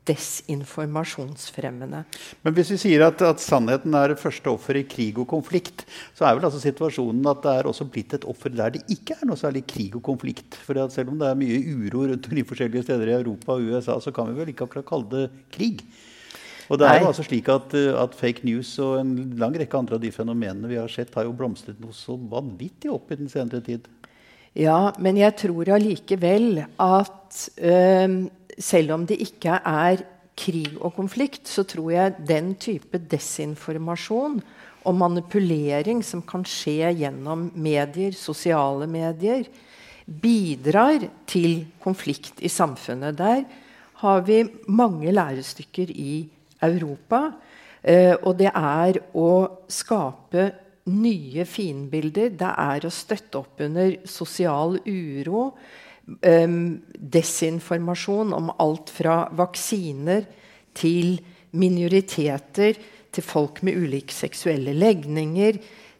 desinformasjonsfremmende. 0.08 2.04
Men 2.44 2.54
hvis 2.54 2.70
vi 2.74 2.78
sier 2.82 3.02
at, 3.06 3.22
at 3.24 3.40
sannheten 3.42 3.94
er 3.96 4.06
det 4.12 4.20
første 4.20 4.50
offer 4.52 4.74
i 4.78 4.84
krig 4.90 5.18
og 5.18 5.28
konflikt, 5.30 5.84
så 6.16 6.24
er 6.26 6.32
vel 6.36 6.46
altså 6.48 6.60
situasjonen 6.62 7.30
at 7.30 7.42
det 7.44 7.52
er 7.56 7.70
også 7.70 7.84
blitt 7.90 8.14
et 8.18 8.26
offer 8.28 8.50
der 8.54 8.70
det 8.76 8.82
ikke 8.92 9.14
er 9.16 9.26
noe 9.28 9.40
særlig 9.40 9.62
krig 9.70 9.92
og 9.98 10.04
konflikt. 10.06 10.50
For 10.66 10.74
selv 10.92 11.08
om 11.14 11.18
det 11.20 11.28
er 11.30 11.40
mye 11.40 11.58
uro 11.72 12.00
rundt 12.10 12.30
de 12.30 12.48
forskjellige 12.50 12.84
steder 12.86 13.06
i 13.10 13.18
Europa 13.20 13.48
og 13.56 13.64
USA, 13.70 13.94
så 14.02 14.10
kan 14.14 14.26
vi 14.30 14.38
vel 14.38 14.50
ikke 14.52 14.64
akkurat 14.68 14.90
kalle 14.90 15.08
det 15.14 15.26
krig. 15.54 15.78
Og 16.68 16.76
det 16.76 16.84
er 16.84 17.00
jo 17.00 17.08
altså 17.08 17.24
slik 17.24 17.46
at, 17.48 17.72
at, 17.74 18.16
Fake 18.18 18.44
news 18.44 18.74
og 18.84 18.98
en 19.00 19.12
lang 19.40 19.54
rekke 19.56 19.78
andre 19.78 19.96
av 19.96 20.02
de 20.02 20.10
fenomenene 20.12 20.68
vi 20.68 20.76
har 20.76 20.90
sett, 20.92 21.14
har 21.16 21.24
jo 21.24 21.32
blomstret 21.36 21.78
noe 21.80 21.96
så 21.96 22.12
vanvittig 22.28 22.92
opp 22.92 23.08
i 23.14 23.16
den 23.22 23.30
senere 23.32 23.64
tid. 23.64 23.88
Ja, 24.58 24.90
men 24.98 25.14
jeg 25.20 25.36
tror 25.38 25.68
allikevel 25.76 26.64
at 26.82 27.42
øh, 27.62 28.14
selv 28.58 28.94
om 28.96 29.04
det 29.06 29.20
ikke 29.22 29.60
er 29.62 30.02
krig 30.38 30.72
og 30.82 30.96
konflikt, 30.96 31.46
så 31.46 31.62
tror 31.62 31.92
jeg 31.94 32.16
den 32.26 32.56
type 32.58 32.98
desinformasjon 32.98 34.40
og 34.82 34.98
manipulering 34.98 36.02
som 36.02 36.24
kan 36.26 36.42
skje 36.42 36.90
gjennom 37.04 37.52
medier, 37.54 38.14
sosiale 38.18 38.88
medier, 38.90 39.46
bidrar 40.08 41.06
til 41.28 41.66
konflikt 41.82 42.42
i 42.42 42.50
samfunnet. 42.50 43.18
Der 43.18 43.44
har 44.02 44.20
vi 44.26 44.42
mange 44.66 45.12
lærestykker 45.12 45.90
i 45.94 46.28
Europa. 46.62 47.28
Og 48.22 48.32
det 48.38 48.50
er 48.50 48.98
å 49.14 49.30
skape 49.70 50.48
nye 50.92 51.44
fiendebilder. 51.48 52.32
Det 52.38 52.52
er 52.64 52.86
å 52.86 52.92
støtte 52.92 53.42
opp 53.42 53.62
under 53.64 53.94
sosial 54.08 54.78
uro. 54.86 55.50
Um, 56.24 56.78
desinformasjon 56.96 58.32
om 58.32 58.52
alt 58.64 58.88
fra 58.94 59.26
vaksiner 59.36 60.24
til 60.78 61.18
minoriteter, 61.58 62.78
til 63.12 63.24
folk 63.24 63.60
med 63.66 63.76
ulike 63.76 64.14
seksuelle 64.14 64.72
legninger, 64.76 65.58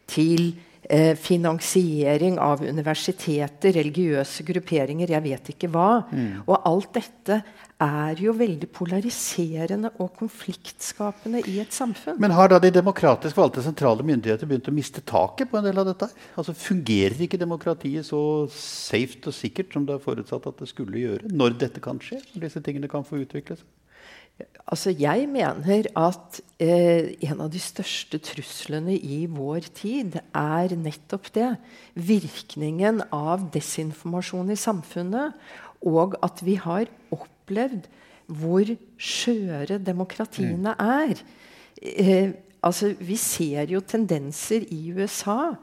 til 0.09 0.51
eh, 0.89 1.15
finansiering 1.17 2.39
av 2.41 2.63
universiteter, 2.65 3.75
religiøse 3.77 4.45
grupperinger, 4.49 5.13
jeg 5.13 5.25
vet 5.25 5.51
ikke 5.55 5.71
hva. 5.73 5.91
Mm. 6.09 6.45
Og 6.47 6.69
alt 6.69 6.93
dette 6.97 7.41
er 7.79 8.19
jo 8.19 8.33
veldig 8.35 8.67
polariserende 8.75 9.93
og 10.03 10.11
konfliktskapende 10.19 11.45
i 11.47 11.61
et 11.63 11.75
samfunn. 11.75 12.19
Men 12.19 12.35
har 12.35 12.51
da 12.51 12.59
de 12.63 12.73
demokratisk 12.75 13.39
valgte 13.39 13.63
sentrale 13.63 14.03
myndigheter 14.07 14.51
begynt 14.51 14.71
å 14.71 14.75
miste 14.75 15.03
taket 15.07 15.51
på 15.51 15.61
en 15.61 15.69
del 15.69 15.79
av 15.79 15.87
dette? 15.87 16.11
Altså 16.35 16.57
Fungerer 16.59 17.23
ikke 17.23 17.39
demokratiet 17.39 18.09
så 18.09 18.21
safe 18.53 19.21
og 19.23 19.37
sikkert 19.37 19.75
som 19.75 19.87
det 19.87 19.95
er 19.95 20.03
forutsatt 20.03 20.51
at 20.51 20.59
det 20.59 20.71
skulle 20.73 21.05
gjøre? 21.05 21.31
Når 21.31 21.59
dette 21.63 21.83
kan 21.85 22.03
skje? 22.03 22.19
Når 22.35 22.49
disse 22.49 22.65
tingene 22.67 22.91
kan 22.91 23.07
få 23.07 23.23
utvikle 23.23 23.61
seg? 23.61 23.69
Altså, 24.71 24.93
jeg 24.95 25.25
mener 25.31 25.89
at 25.99 26.39
eh, 26.63 27.15
en 27.27 27.41
av 27.43 27.49
de 27.51 27.59
største 27.63 28.21
truslene 28.23 28.95
i 28.95 29.25
vår 29.31 29.71
tid 29.75 30.21
er 30.37 30.75
nettopp 30.79 31.31
det. 31.35 31.49
Virkningen 31.95 33.03
av 33.15 33.49
desinformasjon 33.55 34.53
i 34.55 34.59
samfunnet. 34.61 35.35
Og 35.89 36.15
at 36.23 36.43
vi 36.47 36.59
har 36.61 36.87
opp 37.15 37.27
opplevd 37.49 37.89
hvor 38.29 38.69
skjøre 39.01 39.79
demokratiene 39.81 40.75
mm. 40.77 40.85
er. 40.85 41.23
Eh, 41.81 42.31
altså, 42.63 42.93
vi 43.01 43.17
ser 43.17 43.73
jo 43.73 43.81
tendenser 43.81 44.67
i 44.69 44.93
USA 44.93 45.55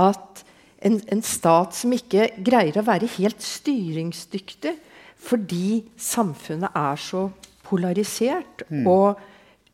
at 0.00 0.44
en, 0.84 1.00
en, 1.12 1.22
stat 1.22 1.76
som 1.76 1.92
ikke 1.92 2.30
greier 2.44 2.78
å 2.78 2.86
være 2.86 3.08
helt 3.18 3.42
styringsdyktig 3.42 4.74
fordi 5.26 5.84
samfunnet 5.96 6.76
er 6.76 7.00
så 7.00 7.26
polarisert 7.66 8.62
mm. 8.68 8.84
og 8.86 9.20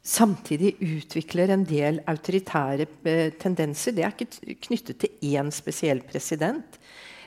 samtidig 0.03 0.77
utvikler 0.83 1.53
en 1.53 1.65
del 1.67 2.01
autoritære 2.11 2.87
eh, 3.07 3.33
tendenser. 3.39 3.95
Det 3.95 4.07
er 4.07 4.15
ikke 4.17 4.57
knyttet 4.67 5.03
til 5.03 5.35
én 5.35 5.51
spesiell 5.55 6.03
president. 6.07 6.79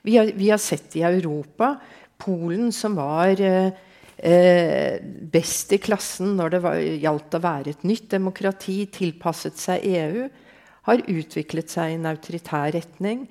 Vi 0.04 0.18
har, 0.20 0.32
vi 0.36 0.50
har 0.52 0.60
sett 0.62 0.96
i 1.00 1.06
Europa 1.08 1.76
Polen, 2.20 2.72
som 2.76 2.96
var 3.00 3.40
eh, 3.44 3.72
eh, 4.18 5.00
best 5.32 5.74
i 5.76 5.80
klassen 5.82 6.36
når 6.40 6.56
det 6.56 6.62
var, 6.64 6.80
gjaldt 6.80 7.38
å 7.38 7.44
være 7.44 7.76
et 7.76 7.86
nytt 7.88 8.10
demokrati, 8.16 8.84
tilpasset 8.94 9.60
seg 9.60 9.86
EU, 9.92 10.28
har 10.86 11.08
utviklet 11.10 11.72
seg 11.74 11.92
i 11.92 11.98
en 11.98 12.10
autoritær 12.12 12.70
retning. 12.76 13.26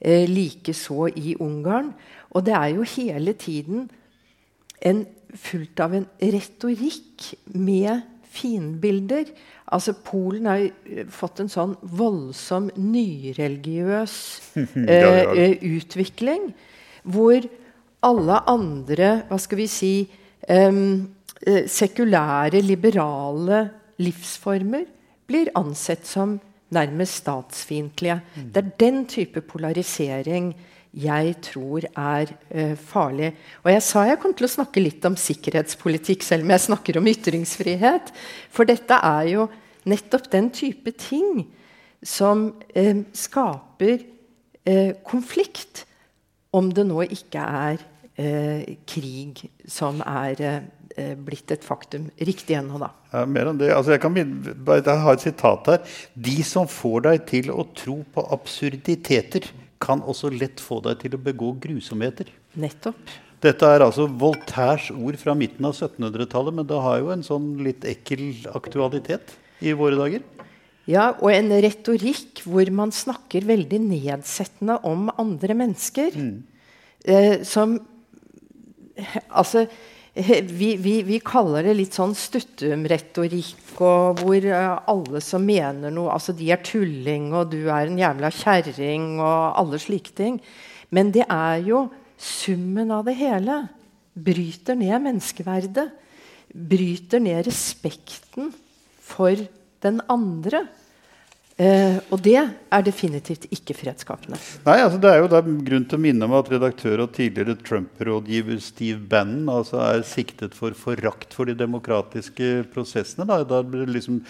Eh, 0.00 0.26
Likeså 0.28 1.08
i 1.14 1.36
Ungarn. 1.40 1.92
Og 2.34 2.44
det 2.46 2.56
er 2.56 2.74
jo 2.74 2.88
hele 2.96 3.36
tiden 3.38 3.86
en, 4.84 5.06
fullt 5.36 5.80
av 5.80 5.94
en 5.96 6.06
retorikk 6.20 7.30
med 7.54 8.04
fiendebilder. 8.36 9.30
Altså 9.72 9.96
Polen 10.04 10.46
har 10.46 10.66
fått 11.12 11.40
en 11.42 11.50
sånn 11.50 11.74
voldsom 11.80 12.68
nyreligiøs 12.76 14.16
eh, 14.84 15.56
utvikling. 15.64 16.50
Hvor 17.06 17.46
alle 18.06 18.38
andre 18.50 19.10
hva 19.30 19.38
skal 19.40 19.62
vi 19.62 19.68
si, 19.70 19.94
sekulære, 21.66 22.60
liberale 22.62 23.70
livsformer 24.02 24.84
blir 25.26 25.50
ansett 25.58 26.06
som 26.06 26.36
nærmest 26.74 27.22
statsfiendtlige. 27.22 28.20
Mm. 28.36 28.48
Det 28.54 28.62
er 28.62 28.70
den 28.80 29.06
type 29.06 29.40
polarisering 29.40 30.54
jeg 30.96 31.34
tror 31.44 31.84
er 31.92 32.30
uh, 32.54 32.76
farlig. 32.76 33.34
Og 33.64 33.72
jeg 33.72 33.82
sa 33.84 34.06
jeg 34.08 34.18
kom 34.22 34.32
til 34.34 34.48
å 34.48 34.54
snakke 34.54 34.80
litt 34.80 35.04
om 35.04 35.16
sikkerhetspolitikk, 35.20 36.24
selv 36.24 36.46
om 36.46 36.54
jeg 36.54 36.64
snakker 36.66 36.98
om 36.98 37.10
ytringsfrihet. 37.12 38.12
For 38.50 38.68
dette 38.68 38.96
er 38.96 39.28
jo 39.34 39.48
nettopp 39.86 40.30
den 40.32 40.48
type 40.56 40.94
ting 40.96 41.44
som 42.00 42.48
uh, 42.72 43.02
skaper 43.12 43.98
uh, 44.00 44.92
konflikt, 45.04 45.84
om 46.56 46.70
det 46.72 46.86
nå 46.88 47.02
ikke 47.12 47.42
er 47.42 47.82
eh, 48.20 48.76
krig 48.88 49.44
som 49.68 50.00
er 50.04 50.42
eh, 50.46 51.12
blitt 51.16 51.52
et 51.54 51.64
faktum. 51.64 52.08
Riktig 52.18 52.56
ennå, 52.58 52.80
da. 52.82 52.90
Ja, 53.12 53.24
mer 53.28 53.52
enn 53.52 53.60
det. 53.60 53.70
Altså, 53.74 53.94
jeg, 53.94 54.02
kan, 54.04 54.16
jeg 54.16 55.04
har 55.04 55.12
et 55.12 55.24
sitat 55.24 55.70
her. 55.72 56.00
De 56.28 56.36
som 56.46 56.68
får 56.70 57.06
deg 57.08 57.28
til 57.30 57.52
å 57.54 57.66
tro 57.76 58.00
på 58.14 58.26
absurditeter, 58.36 59.50
kan 59.82 60.00
også 60.08 60.30
lett 60.32 60.62
få 60.62 60.80
deg 60.84 61.02
til 61.02 61.16
å 61.18 61.20
begå 61.20 61.52
grusomheter. 61.60 62.30
Nettopp. 62.56 63.16
Dette 63.44 63.68
er 63.68 63.84
altså 63.84 64.06
Voltaires 64.08 64.88
ord 64.94 65.18
fra 65.20 65.34
midten 65.36 65.66
av 65.68 65.76
1700-tallet, 65.76 66.56
men 66.56 66.68
det 66.68 66.78
har 66.80 67.02
jo 67.02 67.10
en 67.12 67.24
sånn 67.26 67.50
litt 67.66 67.84
ekkel 67.86 68.48
aktualitet 68.56 69.34
i 69.60 69.74
våre 69.76 69.98
dager. 70.00 70.24
Ja, 70.88 71.10
og 71.18 71.32
en 71.34 71.50
retorikk 71.50 72.44
hvor 72.46 72.68
man 72.72 72.94
snakker 72.94 73.44
veldig 73.46 73.80
nedsettende 73.82 74.78
om 74.86 75.10
andre 75.18 75.56
mennesker. 75.58 76.14
Mm. 76.14 76.36
Eh, 77.04 77.42
som 77.46 77.76
Altså 79.40 79.66
vi, 80.16 80.70
vi, 80.80 81.02
vi, 81.04 81.18
kaller 81.20 81.66
det 81.66 81.74
litt 81.76 81.96
sånn 81.96 82.14
stuttumretorikk, 82.16 83.74
og 83.84 84.22
hvor 84.22 84.46
uh, 84.48 84.78
alle 84.88 85.20
som 85.20 85.44
mener 85.44 85.92
noe 85.92 86.14
altså 86.14 86.32
De 86.32 86.48
er 86.54 86.62
tulling, 86.64 87.28
og 87.36 87.50
du 87.52 87.66
er 87.68 87.90
en 87.90 88.00
jævla 88.00 88.30
kjerring, 88.32 89.18
og 89.20 89.60
alle 89.60 89.80
slike 89.82 90.14
ting. 90.16 90.38
Men 90.96 91.12
det 91.12 91.26
er 91.28 91.60
jo 91.66 91.84
summen 92.16 92.94
av 92.96 93.04
det 93.10 93.18
hele. 93.20 93.60
Bryter 94.16 94.78
ned 94.80 94.96
menneskeverdet. 95.04 95.90
Bryter 96.56 97.20
ned 97.20 97.44
respekten 97.50 98.54
for 99.04 99.36
den 99.84 100.00
andre. 100.08 100.64
Uh, 101.56 101.96
og 102.12 102.20
det 102.20 102.36
er 102.36 102.82
definitivt 102.84 103.46
ikke 103.48 103.72
fredsskapende. 103.78 104.36
Nei, 104.66 104.74
altså 104.82 104.98
Det 105.00 105.08
er 105.08 105.22
jo 105.22 105.54
grunn 105.64 105.86
til 105.88 105.96
å 105.96 106.02
minne 106.04 106.26
om 106.28 106.34
at 106.36 106.50
redaktør 106.52 107.06
og 107.06 107.14
tidligere 107.16 107.56
Trump-rådgiver 107.64 108.58
Steve 108.60 109.00
Bannon 109.00 109.48
altså 109.48 109.80
er 109.80 110.04
siktet 110.04 110.52
for 110.52 110.76
forakt 110.76 111.32
for 111.32 111.48
de 111.48 111.54
demokratiske 111.56 112.66
prosessene. 112.74 113.24
Da, 113.24 113.40
da 113.48 113.62
liksom 113.88 114.20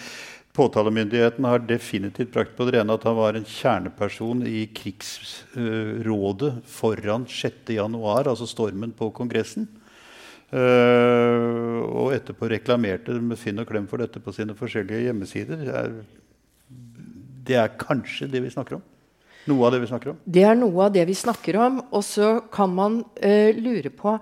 Påtalemyndigheten 0.57 1.45
har 1.45 1.59
definitivt 1.69 2.31
brakt 2.33 2.55
på 2.57 2.65
det 2.65 2.79
rene 2.79 2.95
at 2.95 3.03
han 3.05 3.17
var 3.19 3.35
en 3.37 3.43
kjerneperson 3.45 4.39
i 4.49 4.63
krigsrådet 4.73 6.49
uh, 6.55 6.63
foran 6.65 7.27
6.1, 7.29 7.99
altså 8.23 8.47
stormen 8.49 8.95
på 8.97 9.11
Kongressen. 9.13 9.67
Uh, 10.47 11.83
og 11.91 12.15
etterpå 12.15 12.49
reklamerte 12.49 13.19
med 13.19 13.37
Finn 13.37 13.59
og 13.61 13.67
Klem 13.69 13.85
for 13.91 14.01
dette 14.01 14.23
på 14.23 14.33
sine 14.33 14.55
forskjellige 14.57 15.11
hjemmesider. 15.11 15.67
er 15.67 15.93
det 17.47 17.57
er 17.59 17.75
kanskje 17.79 18.27
det 18.31 18.43
vi 18.43 18.51
snakker 18.53 18.77
om? 18.77 18.85
Noe 19.47 19.67
av 19.67 19.73
det 19.73 19.79
vi 19.85 19.89
snakker 19.89 20.11
om? 20.11 20.19
Det 20.27 20.43
er 20.43 20.57
noe 20.59 20.87
av 20.87 20.95
det 20.95 21.05
vi 21.07 21.15
snakker 21.15 21.57
om. 21.63 21.79
Og 21.95 22.03
så 22.03 22.33
kan 22.53 22.73
man 22.75 22.99
uh, 23.23 23.51
lure 23.55 23.91
på 23.95 24.17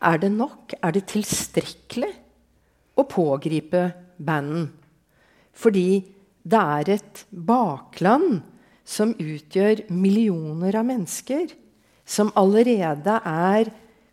er 0.00 0.20
det 0.22 0.30
nok, 0.32 0.76
er 0.78 0.94
det 0.96 1.08
tilstrekkelig 1.10 2.12
å 2.96 3.04
pågripe 3.10 3.82
banden. 4.16 4.70
Fordi 5.52 6.00
det 6.40 6.60
er 6.60 6.94
et 6.94 7.24
bakland 7.30 8.40
som 8.86 9.12
utgjør 9.12 9.84
millioner 9.92 10.78
av 10.80 10.86
mennesker, 10.88 11.50
som 12.06 12.32
allerede 12.38 13.18
er 13.26 13.70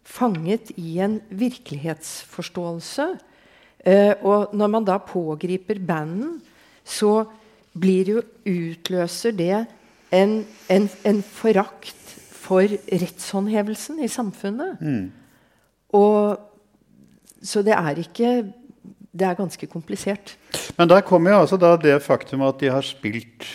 fanget 0.07 0.73
i 0.77 0.97
en 1.05 1.19
virkelighetsforståelse. 1.29 3.07
Uh, 3.87 4.13
og 4.25 4.57
når 4.57 4.73
man 4.73 4.89
da 4.89 4.97
pågriper 5.05 5.79
banden, 5.85 6.39
så 6.83 7.27
blir 7.79 8.11
jo 8.11 8.21
utløser 8.47 9.35
det 9.37 9.65
en, 10.11 10.45
en, 10.69 10.89
en 11.05 11.21
forakt 11.23 11.95
for 12.31 12.63
rettshåndhevelsen 12.87 13.99
i 14.03 14.07
samfunnet. 14.11 14.81
Mm. 14.81 15.11
Og 15.97 16.43
Så 17.43 17.61
det 17.61 17.73
er 17.73 17.99
ikke 18.01 18.51
Det 19.17 19.25
er 19.25 19.33
ganske 19.33 19.67
komplisert. 19.67 20.37
Men 20.77 20.89
der 20.89 21.01
kommer 21.01 21.31
jo 21.31 21.39
altså 21.39 21.77
det 21.81 22.01
faktum 22.01 22.41
at 22.41 22.59
de 22.59 22.69
har 22.69 22.81
spilt 22.81 23.45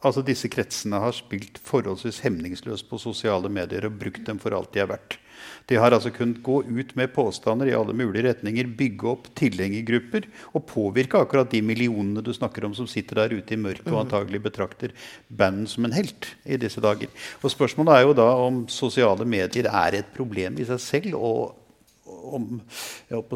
altså 0.00 0.22
disse 0.24 0.48
kretsene 0.52 1.00
har 1.02 1.16
spilt 1.16 1.60
forholdsvis 1.66 2.22
hemningsløst 2.24 2.88
på 2.90 3.00
sosiale 3.00 3.50
medier 3.52 3.86
og 3.88 3.98
brukt 4.00 4.22
dem 4.26 4.40
for 4.42 4.56
alt 4.56 4.72
de 4.74 4.84
er 4.84 4.90
verdt. 4.90 5.18
De 5.70 5.78
har 5.78 5.94
altså 5.94 6.10
kunnet 6.12 6.40
gå 6.44 6.58
ut 6.66 6.92
med 6.98 7.12
påstander 7.14 7.70
i 7.70 7.74
alle 7.76 7.94
mulige 7.96 8.26
retninger, 8.26 8.68
bygge 8.76 9.08
opp 9.12 9.28
tilhengergrupper 9.38 10.26
og 10.52 10.66
påvirke 10.68 11.20
akkurat 11.20 11.52
de 11.52 11.62
millionene 11.64 12.24
du 12.24 12.32
snakker 12.34 12.66
om 12.66 12.74
som 12.76 12.88
sitter 12.90 13.22
der 13.22 13.36
ute 13.38 13.54
i 13.54 13.60
mørket 13.60 13.88
og 13.88 13.94
mhm. 13.94 14.02
antagelig 14.04 14.42
betrakter 14.48 14.94
banden 15.28 15.68
som 15.70 15.86
en 15.86 15.96
helt 15.96 16.32
i 16.44 16.58
disse 16.60 16.82
dager. 16.82 17.08
Og 17.40 17.54
Spørsmålet 17.54 17.96
er 17.96 18.06
jo 18.06 18.18
da 18.18 18.28
om 18.48 18.64
sosiale 18.72 19.26
medier 19.28 19.70
er 19.70 20.00
et 20.00 20.12
problem 20.16 20.60
i 20.60 20.68
seg 20.68 20.82
selv. 20.82 21.16
og 21.16 21.56
om 22.30 22.60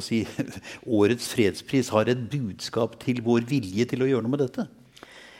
si, 0.03 0.24
årets 0.98 1.29
fredspris 1.33 1.88
har 1.94 2.11
et 2.11 2.27
budskap 2.31 2.98
til 3.03 3.22
vår 3.24 3.46
vilje 3.48 3.87
til 3.90 4.05
å 4.05 4.09
gjøre 4.11 4.27
noe 4.27 4.35
med 4.35 4.42
dette. 4.44 4.66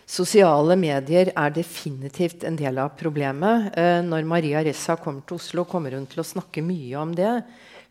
Sosiale 0.05 0.77
medier 0.77 1.31
er 1.33 1.53
definitivt 1.55 2.45
en 2.45 2.59
del 2.61 2.77
av 2.83 2.93
problemet. 2.99 3.71
Eh, 3.79 4.03
når 4.05 4.27
Maria 4.29 4.61
Ressa 4.65 4.99
kommer 5.01 5.25
til 5.25 5.39
Oslo, 5.39 5.65
kommer 5.65 5.97
hun 5.97 6.05
til 6.11 6.21
å 6.21 6.27
snakke 6.29 6.65
mye 6.65 6.99
om 7.01 7.15
det. 7.17 7.39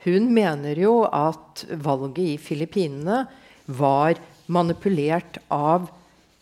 Hun 0.06 0.30
mener 0.36 0.78
jo 0.78 1.04
at 1.08 1.64
valget 1.82 2.36
i 2.36 2.38
Filippinene 2.38 3.24
var 3.66 4.20
manipulert 4.46 5.40
av 5.50 5.88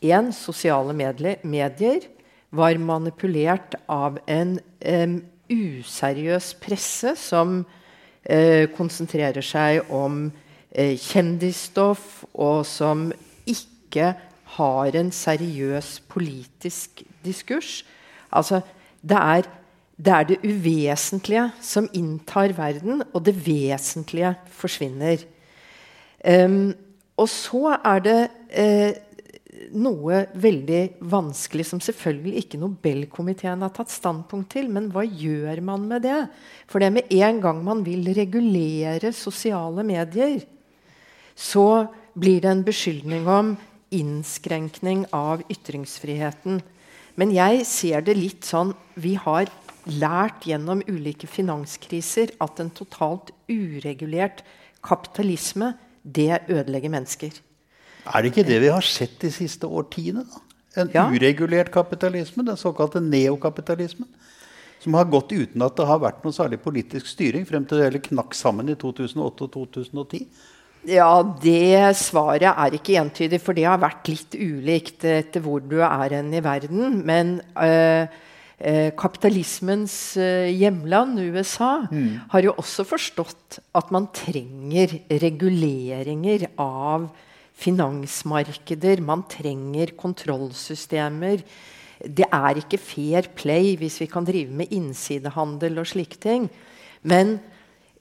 én 0.01 0.31
sosiale 0.33 0.95
medier, 0.97 2.07
var 2.49 2.75
manipulert 2.81 3.77
av 3.87 4.17
en 4.27 4.57
eh, 4.79 5.19
useriøs 5.51 6.55
presse 6.59 7.15
som 7.19 7.61
eh, 8.23 8.67
konsentrerer 8.75 9.45
seg 9.45 9.87
om 9.93 10.25
uh, 10.27 10.95
kjendisstoff, 10.99 12.25
og 12.33 12.65
som 12.67 13.09
ikke 13.47 14.13
har 14.57 14.97
en 14.99 15.11
seriøs 15.15 15.99
politisk 16.11 17.03
diskurs. 17.25 17.81
Altså, 18.31 18.61
det 19.01 19.17
er, 19.17 19.47
det 19.97 20.13
er 20.13 20.27
det 20.29 20.39
uvesentlige 20.43 21.49
som 21.61 21.89
inntar 21.93 22.55
verden, 22.57 23.03
og 23.13 23.25
det 23.25 23.35
vesentlige 23.45 24.35
forsvinner. 24.47 25.23
Um, 26.21 26.73
og 27.17 27.29
så 27.29 27.77
er 27.77 28.03
det 28.05 28.19
eh, 28.49 28.93
noe 29.77 30.23
veldig 30.41 30.81
vanskelig 31.11 31.65
som 31.69 31.81
selvfølgelig 31.83 32.43
ikke 32.43 32.59
Nobelkomiteen 32.61 33.63
har 33.65 33.73
tatt 33.75 33.91
standpunkt 33.93 34.51
til. 34.55 34.69
Men 34.73 34.89
hva 34.93 35.03
gjør 35.05 35.61
man 35.65 35.87
med 35.89 36.05
det? 36.05 36.19
For 36.71 36.81
det 36.81 36.91
med 36.95 37.11
en 37.13 37.41
gang 37.43 37.61
man 37.65 37.83
vil 37.85 38.09
regulere 38.15 39.13
sosiale 39.15 39.85
medier, 39.85 40.41
så 41.35 41.87
blir 42.17 42.41
det 42.43 42.51
en 42.51 42.65
beskyldning 42.65 43.27
om 43.29 43.53
innskrenkning 43.91 45.05
av 45.15 45.43
ytringsfriheten. 45.51 46.61
Men 47.19 47.33
jeg 47.35 47.65
ser 47.67 48.05
det 48.07 48.15
litt 48.15 48.47
sånn 48.47 48.73
Vi 48.95 49.17
har 49.19 49.51
lært 49.89 50.45
gjennom 50.47 50.83
ulike 50.87 51.27
finanskriser 51.27 52.35
at 52.43 52.59
en 52.61 52.69
totalt 52.73 53.31
uregulert 53.49 54.43
kapitalisme, 54.85 55.73
det 56.01 56.43
ødelegger 56.49 56.93
mennesker. 56.93 57.33
Er 58.05 58.21
det 58.21 58.31
ikke 58.31 58.47
det 58.47 58.61
vi 58.63 58.71
har 58.73 58.85
sett 58.85 59.19
de 59.21 59.29
siste 59.33 59.67
årtiene? 59.69 60.23
da? 60.25 60.41
En 60.81 60.89
ja. 60.93 61.03
uregulert 61.11 61.71
kapitalisme, 61.73 62.45
den 62.47 62.57
såkalte 62.57 63.01
neokapitalismen. 63.03 64.07
Som 64.81 64.95
har 64.97 65.05
gått 65.05 65.33
uten 65.33 65.61
at 65.61 65.75
det 65.77 65.85
har 65.85 65.99
vært 66.01 66.23
noe 66.25 66.33
særlig 66.33 66.61
politisk 66.63 67.09
styring 67.11 67.43
frem 67.45 67.67
til 67.67 67.77
det 67.77 67.89
hele 67.89 68.01
knakk 68.01 68.33
sammen 68.37 68.71
i 68.71 68.77
2008 68.79 69.45
og 69.45 69.51
2010. 69.75 70.23
Ja, 70.89 71.21
det 71.21 71.93
svaret 71.99 72.47
er 72.49 72.73
ikke 72.73 72.97
entydig, 72.97 73.37
for 73.43 73.53
det 73.53 73.67
har 73.69 73.81
vært 73.81 74.07
litt 74.09 74.33
ulikt 74.33 75.03
etter 75.05 75.43
hvor 75.45 75.61
du 75.61 75.77
er 75.77 76.15
hen 76.15 76.31
i 76.33 76.41
verden. 76.41 76.95
Men 77.05 77.35
øh, 77.53 78.07
øh, 78.57 78.89
kapitalismens 78.97 80.17
øh, 80.17 80.49
hjemland, 80.49 81.19
USA, 81.21 81.85
mm. 81.85 82.31
har 82.33 82.47
jo 82.47 82.55
også 82.57 82.85
forstått 82.89 83.59
at 83.77 83.91
man 83.93 84.09
trenger 84.09 84.95
reguleringer 85.21 86.47
av 86.57 87.11
finansmarkeder. 87.61 89.03
Man 89.05 89.21
trenger 89.29 89.93
kontrollsystemer. 89.93 91.43
Det 92.01 92.25
er 92.25 92.57
ikke 92.57 92.81
fair 92.81 93.29
play 93.37 93.75
hvis 93.77 93.99
vi 94.01 94.09
kan 94.09 94.25
drive 94.25 94.49
med 94.49 94.73
innsidehandel 94.73 95.77
og 95.77 95.91
slike 95.93 96.17
ting. 96.17 96.49
Men 97.05 97.37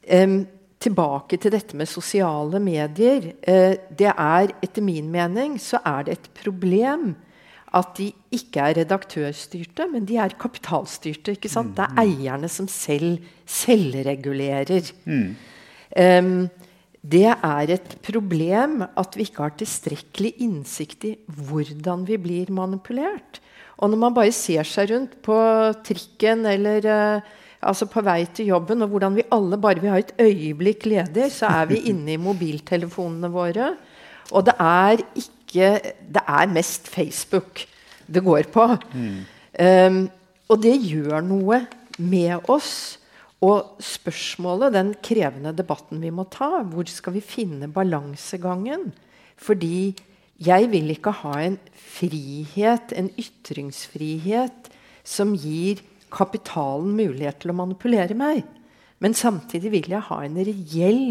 um, 0.09 0.40
tilbake 0.81 1.37
til 1.40 1.53
dette 1.53 1.77
med 1.77 1.88
sosiale 1.88 2.61
medier. 2.62 3.33
Eh, 3.43 3.77
det 3.97 4.12
er, 4.12 4.55
etter 4.64 4.85
min 4.85 5.11
mening 5.12 5.59
så 5.61 5.83
er 5.85 6.07
det 6.07 6.16
et 6.16 6.31
problem 6.40 7.12
at 7.77 7.93
de 8.01 8.09
ikke 8.35 8.62
er 8.64 8.79
redaktørstyrte, 8.81 9.87
men 9.93 10.07
de 10.09 10.16
er 10.19 10.35
kapitalstyrte. 10.40 11.37
ikke 11.37 11.51
sant? 11.53 11.77
Det 11.77 11.85
er 11.85 11.93
mm. 11.95 12.01
eierne 12.03 12.51
som 12.51 12.66
selv 12.66 13.21
selvregulerer. 13.47 14.90
Mm. 15.05 15.37
Um, 16.01 16.49
det 17.01 17.29
er 17.31 17.71
et 17.77 17.95
problem 18.05 18.83
at 18.83 19.14
vi 19.16 19.29
ikke 19.29 19.47
har 19.47 19.55
tilstrekkelig 19.59 20.35
innsikt 20.43 21.07
i 21.09 21.14
hvordan 21.31 22.03
vi 22.09 22.19
blir 22.21 22.51
manipulert. 22.53 23.38
Og 23.79 23.93
når 23.93 24.03
man 24.03 24.16
bare 24.19 24.35
ser 24.35 24.66
seg 24.66 24.90
rundt 24.90 25.14
på 25.25 25.38
trikken 25.87 26.45
eller 26.51 26.90
uh, 26.90 27.31
altså 27.61 27.88
på 27.90 28.03
vei 28.05 28.25
til 28.35 28.53
jobben, 28.53 28.83
og 28.83 28.92
hvordan 28.92 29.16
vi 29.18 29.27
alle 29.33 29.59
bare 29.61 29.83
vi 29.83 29.90
har 29.92 30.03
et 30.03 30.14
øyeblikk 30.20 30.87
ledig, 30.88 31.31
så 31.33 31.51
er 31.61 31.70
vi 31.73 31.83
inne 31.92 32.14
i 32.14 32.20
mobiltelefonene 32.20 33.31
våre. 33.33 33.75
Og 34.31 34.46
det 34.46 34.55
er 34.61 35.03
ikke 35.18 35.81
Det 36.14 36.23
er 36.31 36.46
mest 36.46 36.87
Facebook 36.88 37.66
det 38.07 38.23
går 38.23 38.46
på. 38.53 38.66
Mm. 38.94 39.18
Um, 39.59 40.11
og 40.51 40.62
det 40.62 40.77
gjør 40.79 41.20
noe 41.27 41.64
med 41.99 42.49
oss. 42.51 42.99
Og 43.40 43.81
spørsmålet, 43.83 44.75
den 44.75 44.94
krevende 45.03 45.53
debatten 45.57 46.03
vi 46.03 46.11
må 46.12 46.27
ta, 46.31 46.61
hvor 46.62 46.87
skal 46.90 47.16
vi 47.16 47.23
finne 47.25 47.70
balansegangen? 47.73 48.92
Fordi 49.40 49.96
jeg 50.46 50.70
vil 50.73 50.92
ikke 50.92 51.14
ha 51.23 51.35
en 51.44 51.57
frihet, 51.75 52.92
en 52.96 53.11
ytringsfrihet, 53.18 54.70
som 55.05 55.33
gir 55.35 55.81
kapitalen 56.12 56.94
mulighet 56.99 57.40
til 57.42 57.53
å 57.53 57.59
manipulere 57.59 58.16
meg. 58.18 58.42
Men 59.01 59.16
samtidig 59.16 59.73
vil 59.73 59.92
jeg 59.94 60.07
ha 60.11 60.18
en 60.25 60.40
reell 60.44 61.05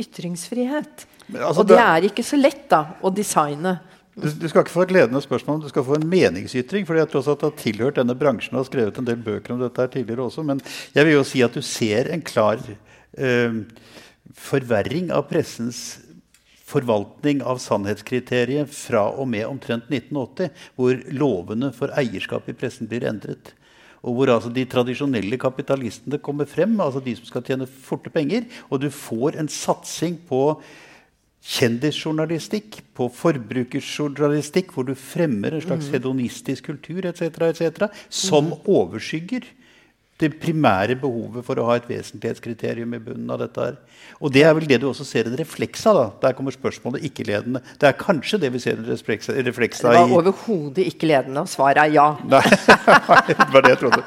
ytringsfrihet. 0.00 1.04
Altså, 1.34 1.60
og 1.60 1.68
det 1.68 1.80
er 1.80 2.06
ikke 2.08 2.24
så 2.26 2.38
lett 2.40 2.66
da, 2.70 2.84
å 3.04 3.12
designe. 3.14 3.78
Du, 4.14 4.28
du, 4.28 4.46
skal 4.46 4.62
ikke 4.62 4.74
få 4.74 4.84
et 4.84 4.94
ledende 4.94 5.20
spørsmål, 5.22 5.64
du 5.64 5.70
skal 5.72 5.84
få 5.86 5.96
en 5.98 6.06
meningsytring. 6.06 6.86
fordi 6.86 7.02
jeg 7.02 7.10
tross 7.10 7.28
alt 7.30 7.42
har 7.42 7.54
tilhørt 7.58 7.98
denne 7.98 8.14
bransjen 8.18 8.54
og 8.54 8.62
har 8.62 8.68
skrevet 8.70 9.00
en 9.00 9.08
del 9.08 9.18
bøker 9.24 9.56
om 9.56 9.62
dette 9.64 9.82
her 9.82 9.90
tidligere 9.90 10.28
også. 10.28 10.44
Men 10.46 10.62
jeg 10.94 11.08
vil 11.08 11.16
jo 11.16 11.26
si 11.26 11.42
at 11.42 11.56
du 11.56 11.62
ser 11.66 12.12
en 12.14 12.22
klar 12.22 12.62
eh, 12.62 13.58
forverring 14.38 15.10
av 15.14 15.26
pressens 15.30 15.82
forvaltning 16.64 17.42
av 17.44 17.58
sannhetskriteriet 17.62 18.70
fra 18.72 19.08
og 19.12 19.28
med 19.30 19.44
omtrent 19.46 19.90
1980, 19.90 20.54
hvor 20.78 21.02
lovene 21.12 21.70
for 21.76 21.92
eierskap 21.98 22.48
i 22.48 22.56
pressen 22.56 22.88
blir 22.90 23.04
endret. 23.08 23.52
Og 24.04 24.18
hvor 24.18 24.32
altså 24.34 24.52
de 24.52 24.66
tradisjonelle 24.68 25.38
kapitalistene 25.40 26.20
kommer 26.20 26.48
frem, 26.48 26.76
altså 26.80 27.00
de 27.00 27.14
som 27.16 27.28
skal 27.30 27.44
tjene 27.46 27.66
forte 27.66 28.12
penger. 28.12 28.44
Og 28.68 28.82
du 28.82 28.90
får 28.92 29.38
en 29.40 29.48
satsing 29.48 30.18
på 30.28 30.42
kjendisjournalistikk, 31.44 32.78
på 32.96 33.08
forbrukersjournalistikk, 33.12 34.72
hvor 34.72 34.86
du 34.88 34.94
fremmer 34.96 35.56
en 35.56 35.64
slags 35.64 35.88
mm. 35.88 35.96
hedonistisk 35.96 36.70
kultur 36.70 37.04
etc., 37.08 37.40
etc., 37.50 37.88
som 38.08 38.52
mm. 38.52 38.64
overskygger 38.76 39.48
det 40.24 40.32
primære 40.42 40.96
behovet 41.00 41.44
for 41.46 41.60
å 41.60 41.68
ha 41.68 41.76
et 41.78 41.86
vesentlighetskriterium 41.88 42.96
i 42.96 43.02
bunnen 43.04 43.30
av 43.30 43.42
dette. 43.44 43.68
her. 43.68 43.76
Og 44.20 44.32
det 44.32 44.44
er 44.46 44.54
vel 44.56 44.66
det 44.68 44.80
du 44.82 44.88
også 44.88 45.06
ser 45.06 45.28
en 45.28 45.36
refleks 45.38 45.86
av. 45.90 46.00
da. 46.00 46.06
Der 46.26 46.36
kommer 46.38 46.54
spørsmålet 46.54 47.04
ikke-ledende. 47.10 47.62
Det 47.78 47.88
er 47.88 48.00
kanskje 48.00 48.40
det 48.42 48.52
vi 48.54 48.62
ser 48.62 48.80
en 48.80 48.90
refleks 48.90 49.30
av 49.30 49.36
i 49.36 49.44
Det 49.44 49.54
var 49.92 50.18
overhodet 50.18 50.88
ikke 50.90 51.10
ledende, 51.10 51.44
og 51.44 51.52
svaret 51.52 51.84
er 51.84 51.94
ja. 51.94 52.08
Nei, 52.24 52.42
det 53.28 53.50
var 53.52 53.64
det 53.64 53.74
jeg 53.76 53.82
trodde. 53.84 54.04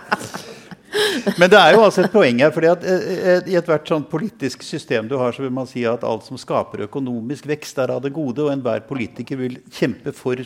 Men 1.37 1.51
det 1.51 1.59
er 1.59 1.75
jo 1.75 1.83
altså 1.83 2.03
et 2.03 2.13
poeng 2.13 2.39
her. 2.41 2.51
fordi 2.55 2.69
at 2.71 2.83
eh, 2.87 3.05
eh, 3.17 3.51
I 3.51 3.57
ethvert 3.59 3.89
sånn 3.89 4.07
politisk 4.09 4.63
system 4.65 5.09
du 5.09 5.17
har, 5.19 5.35
så 5.35 5.43
vil 5.43 5.53
man 5.53 5.69
si 5.69 5.85
at 5.85 6.05
alt 6.07 6.25
som 6.25 6.39
skaper 6.39 6.85
økonomisk 6.87 7.47
vekst, 7.49 7.79
er 7.83 7.93
av 7.93 8.01
det 8.05 8.13
gode. 8.15 8.45
Og 8.45 8.53
enhver 8.53 8.85
politiker 8.87 9.39
vil 9.39 9.59
kjempe 9.69 10.15
for 10.15 10.41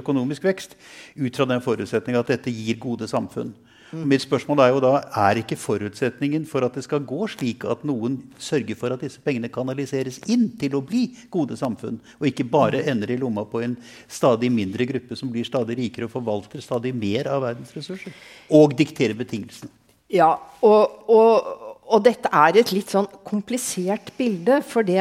økonomisk 0.00 0.44
vekst 0.46 0.72
ut 1.20 1.36
fra 1.36 1.44
den 1.48 1.60
forutsetning 1.60 2.16
at 2.16 2.30
dette 2.32 2.52
gir 2.52 2.78
gode 2.80 3.08
samfunn. 3.10 3.52
Mm. 3.94 4.06
Mitt 4.10 4.24
spørsmål 4.24 4.62
er 4.64 4.72
jo 4.72 4.80
da 4.82 4.92
er 5.24 5.38
ikke 5.40 5.58
forutsetningen 5.60 6.44
for 6.50 6.66
at 6.66 6.74
det 6.74 6.84
skal 6.86 7.04
gå 7.06 7.28
slik 7.30 7.64
at 7.70 7.84
noen 7.86 8.18
sørger 8.42 8.78
for 8.78 8.94
at 8.94 9.04
disse 9.04 9.22
pengene 9.22 9.52
kanaliseres 9.52 10.18
inn 10.30 10.48
til 10.60 10.74
å 10.78 10.82
bli 10.84 11.06
gode 11.32 11.58
samfunn, 11.60 12.00
og 12.18 12.26
ikke 12.28 12.48
bare 12.50 12.82
mm. 12.82 12.90
ender 12.92 13.14
i 13.14 13.20
lomma 13.20 13.46
på 13.48 13.62
en 13.64 13.76
stadig 14.10 14.50
mindre 14.52 14.88
gruppe 14.90 15.18
som 15.18 15.30
blir 15.32 15.46
stadig 15.46 15.78
rikere 15.78 16.08
og 16.08 16.14
forvalter 16.16 16.64
stadig 16.64 16.94
mer 16.96 17.30
av 17.30 17.44
verdens 17.46 17.74
ressurser? 17.76 18.16
Og 18.50 18.74
dikterer 18.76 19.16
betingelsene. 19.18 19.72
Ja, 20.12 20.34
og, 20.64 21.06
og, 21.10 21.54
og 21.88 22.02
dette 22.04 22.30
er 22.32 22.60
et 22.60 22.72
litt 22.74 22.92
sånn 22.92 23.08
komplisert 23.26 24.12
bilde. 24.18 24.60
For 24.66 24.86
det 24.86 25.00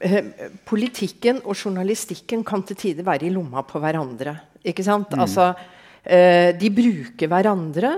eh, 0.00 0.50
politikken 0.68 1.40
og 1.44 1.56
journalistikken 1.56 2.44
kan 2.46 2.64
til 2.66 2.78
tider 2.82 3.06
være 3.06 3.28
i 3.28 3.32
lomma 3.34 3.64
på 3.66 3.80
hverandre. 3.82 4.36
Ikke 4.66 4.84
sant? 4.86 5.14
Mm. 5.14 5.24
Altså, 5.24 5.50
de 6.06 6.68
bruker 6.70 7.32
hverandre. 7.32 7.96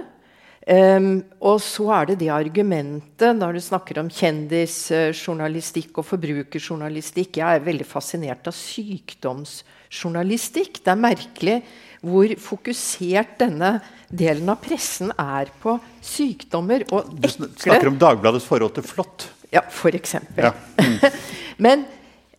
Um, 0.68 1.22
og 1.48 1.62
så 1.64 1.86
er 1.96 2.10
det 2.10 2.18
det 2.20 2.26
argumentet 2.28 3.32
når 3.38 3.56
du 3.56 3.60
snakker 3.64 4.02
om 4.02 4.10
kjendisjournalistikk 4.12 5.96
og 5.96 6.04
forbrukerjournalistikk. 6.10 7.38
Jeg 7.40 7.56
er 7.56 7.64
veldig 7.64 7.86
fascinert 7.88 8.44
av 8.50 8.54
sykdomsjournalistikk. 8.58 10.82
Det 10.84 10.92
er 10.92 11.00
merkelig 11.00 11.64
hvor 12.04 12.28
fokusert 12.42 13.38
denne 13.40 13.80
delen 14.12 14.48
av 14.52 14.60
pressen 14.60 15.08
er 15.16 15.48
på 15.62 15.78
sykdommer 16.04 16.84
og 16.92 17.16
ekle 17.16 17.48
Du 17.48 17.56
snakker 17.64 17.88
om 17.88 17.96
Dagbladets 18.04 18.44
forhold 18.48 18.72
til 18.76 18.84
flått? 18.86 19.28
Ja, 19.48 19.62
for 19.72 19.88
eksempel. 19.96 20.44
Ja. 20.44 20.52
Mm. 20.76 21.00
men 21.64 21.88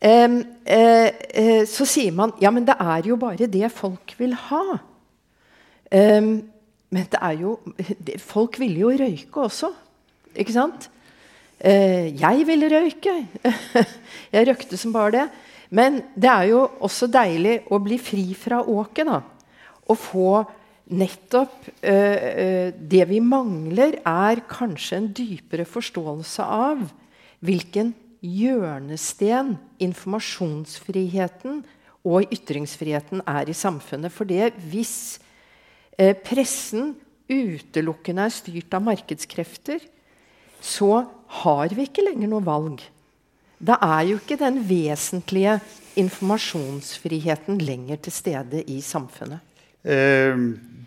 um, 0.06 0.46
uh, 0.70 1.10
uh, 1.34 1.66
så 1.66 1.82
sier 1.90 2.14
man 2.14 2.30
ja, 2.44 2.54
men 2.54 2.66
det 2.70 2.78
er 2.78 3.02
jo 3.10 3.18
bare 3.18 3.50
det 3.50 3.74
folk 3.74 4.14
vil 4.22 4.38
ha. 4.52 4.86
Um, 5.90 6.44
men 6.94 7.06
det 7.10 7.18
er 7.18 7.36
jo 7.42 7.56
Folk 8.22 8.60
ville 8.62 8.84
jo 8.84 8.92
røyke 8.94 9.42
også. 9.42 9.72
Ikke 10.38 10.54
sant? 10.54 10.90
Uh, 11.58 12.10
jeg 12.14 12.46
ville 12.46 12.70
røyke. 12.70 13.16
jeg 14.36 14.48
røykte 14.50 14.78
som 14.78 14.94
bare 14.94 15.16
det. 15.18 15.26
Men 15.70 16.02
det 16.16 16.30
er 16.30 16.48
jo 16.52 16.64
også 16.82 17.10
deilig 17.10 17.60
å 17.70 17.82
bli 17.82 18.00
fri 18.02 18.32
fra 18.38 18.62
åket. 18.62 19.10
da. 19.10 19.22
Å 19.90 19.98
få 19.98 20.44
nettopp 20.90 21.70
uh, 21.86 22.70
Det 22.74 23.04
vi 23.10 23.20
mangler, 23.22 24.00
er 24.06 24.46
kanskje 24.50 25.02
en 25.02 25.10
dypere 25.14 25.66
forståelse 25.70 26.46
av 26.46 26.86
hvilken 27.46 27.94
hjørnesten 28.20 29.54
informasjonsfriheten 29.80 31.62
og 32.08 32.34
ytringsfriheten 32.34 33.24
er 33.28 33.50
i 33.50 33.56
samfunnet. 33.56 34.12
For 34.12 34.28
det 34.28 34.54
hvis 34.72 35.20
pressen 36.26 36.94
utelukkende 37.30 38.26
er 38.26 38.34
styrt 38.34 38.74
av 38.74 38.86
markedskrefter, 38.88 39.84
så 40.60 41.04
har 41.44 41.76
vi 41.76 41.86
ikke 41.88 42.06
lenger 42.08 42.32
noe 42.32 42.46
valg. 42.46 42.82
Da 43.60 43.76
er 43.84 44.08
jo 44.08 44.18
ikke 44.22 44.40
den 44.40 44.62
vesentlige 44.68 45.58
informasjonsfriheten 46.00 47.60
lenger 47.60 48.00
til 48.06 48.16
stede 48.16 48.64
i 48.72 48.80
samfunnet. 48.84 49.44
Eh, 49.84 50.36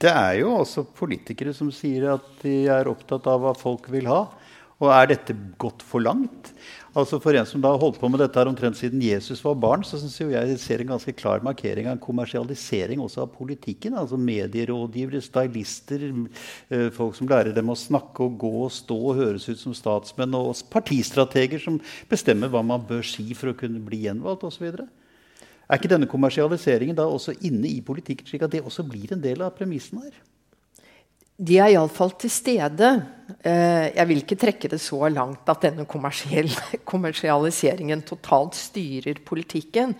det 0.03 0.11
er 0.11 0.39
jo 0.41 0.55
også 0.59 0.87
politikere 0.97 1.53
som 1.57 1.71
sier 1.73 2.15
at 2.15 2.25
de 2.43 2.65
er 2.73 2.89
opptatt 2.91 3.29
av 3.29 3.45
hva 3.45 3.53
folk 3.57 3.91
vil 3.93 4.09
ha. 4.11 4.25
Og 4.83 4.91
er 4.91 5.13
dette 5.13 5.37
gått 5.63 5.85
for 5.87 6.03
langt? 6.03 6.51
Altså 6.93 7.17
For 7.25 7.33
en 7.33 7.47
som 7.49 7.63
da 7.65 7.71
holdt 7.81 7.97
på 8.03 8.09
med 8.13 8.21
dette 8.21 8.37
her 8.37 8.51
omtrent 8.51 8.77
siden 8.77 9.01
Jesus 9.01 9.41
var 9.41 9.55
barn, 9.57 9.81
så 9.85 9.97
synes 9.97 10.19
jeg 10.21 10.33
jeg 10.35 10.59
ser 10.61 10.83
en 10.83 10.91
ganske 10.91 11.15
klar 11.17 11.41
markering 11.41 11.87
av 11.89 11.95
en 11.97 12.03
kommersialisering 12.03 13.01
også 13.01 13.23
av 13.25 13.31
politikken. 13.33 13.97
altså 13.97 14.19
Medierådgivere, 14.21 15.23
stylister, 15.25 16.05
eh, 16.69 16.91
folk 16.93 17.17
som 17.17 17.29
lærer 17.29 17.55
dem 17.57 17.73
å 17.73 17.79
snakke 17.79 18.27
og 18.27 18.37
gå 18.39 18.53
og 18.67 18.73
stå 18.73 18.99
og 19.09 19.17
høres 19.17 19.49
ut 19.49 19.59
som 19.59 19.73
statsmenn, 19.73 20.37
og 20.37 20.53
partistrateger 20.69 21.65
som 21.65 21.81
bestemmer 22.11 22.53
hva 22.53 22.61
man 22.63 22.85
bør 22.85 23.01
si 23.03 23.33
for 23.33 23.49
å 23.53 23.57
kunne 23.57 23.81
bli 23.81 24.05
gjenvalgt 24.05 24.45
osv. 24.45 24.69
Er 24.69 25.81
ikke 25.81 25.89
denne 25.89 26.11
kommersialiseringen 26.11 26.97
da 26.97 27.09
også 27.09 27.33
inne 27.41 27.73
i 27.73 27.81
politikken, 27.81 28.29
slik 28.29 28.43
at 28.45 28.53
det 28.53 28.61
også 28.61 28.85
blir 28.85 29.17
en 29.17 29.25
del 29.25 29.41
av 29.41 29.57
premissen 29.57 30.05
her? 30.05 30.13
De 31.41 31.59
er 31.59 31.73
iallfall 31.73 32.13
til 32.21 32.31
stede. 32.33 32.91
Eh, 33.43 33.89
jeg 33.97 34.09
vil 34.09 34.21
ikke 34.23 34.39
trekke 34.41 34.69
det 34.73 34.81
så 34.83 35.09
langt 35.09 35.49
at 35.49 35.65
denne 35.65 35.87
kommersialiseringen 36.93 38.05
totalt 38.07 38.59
styrer 38.59 39.23
politikken. 39.25 39.95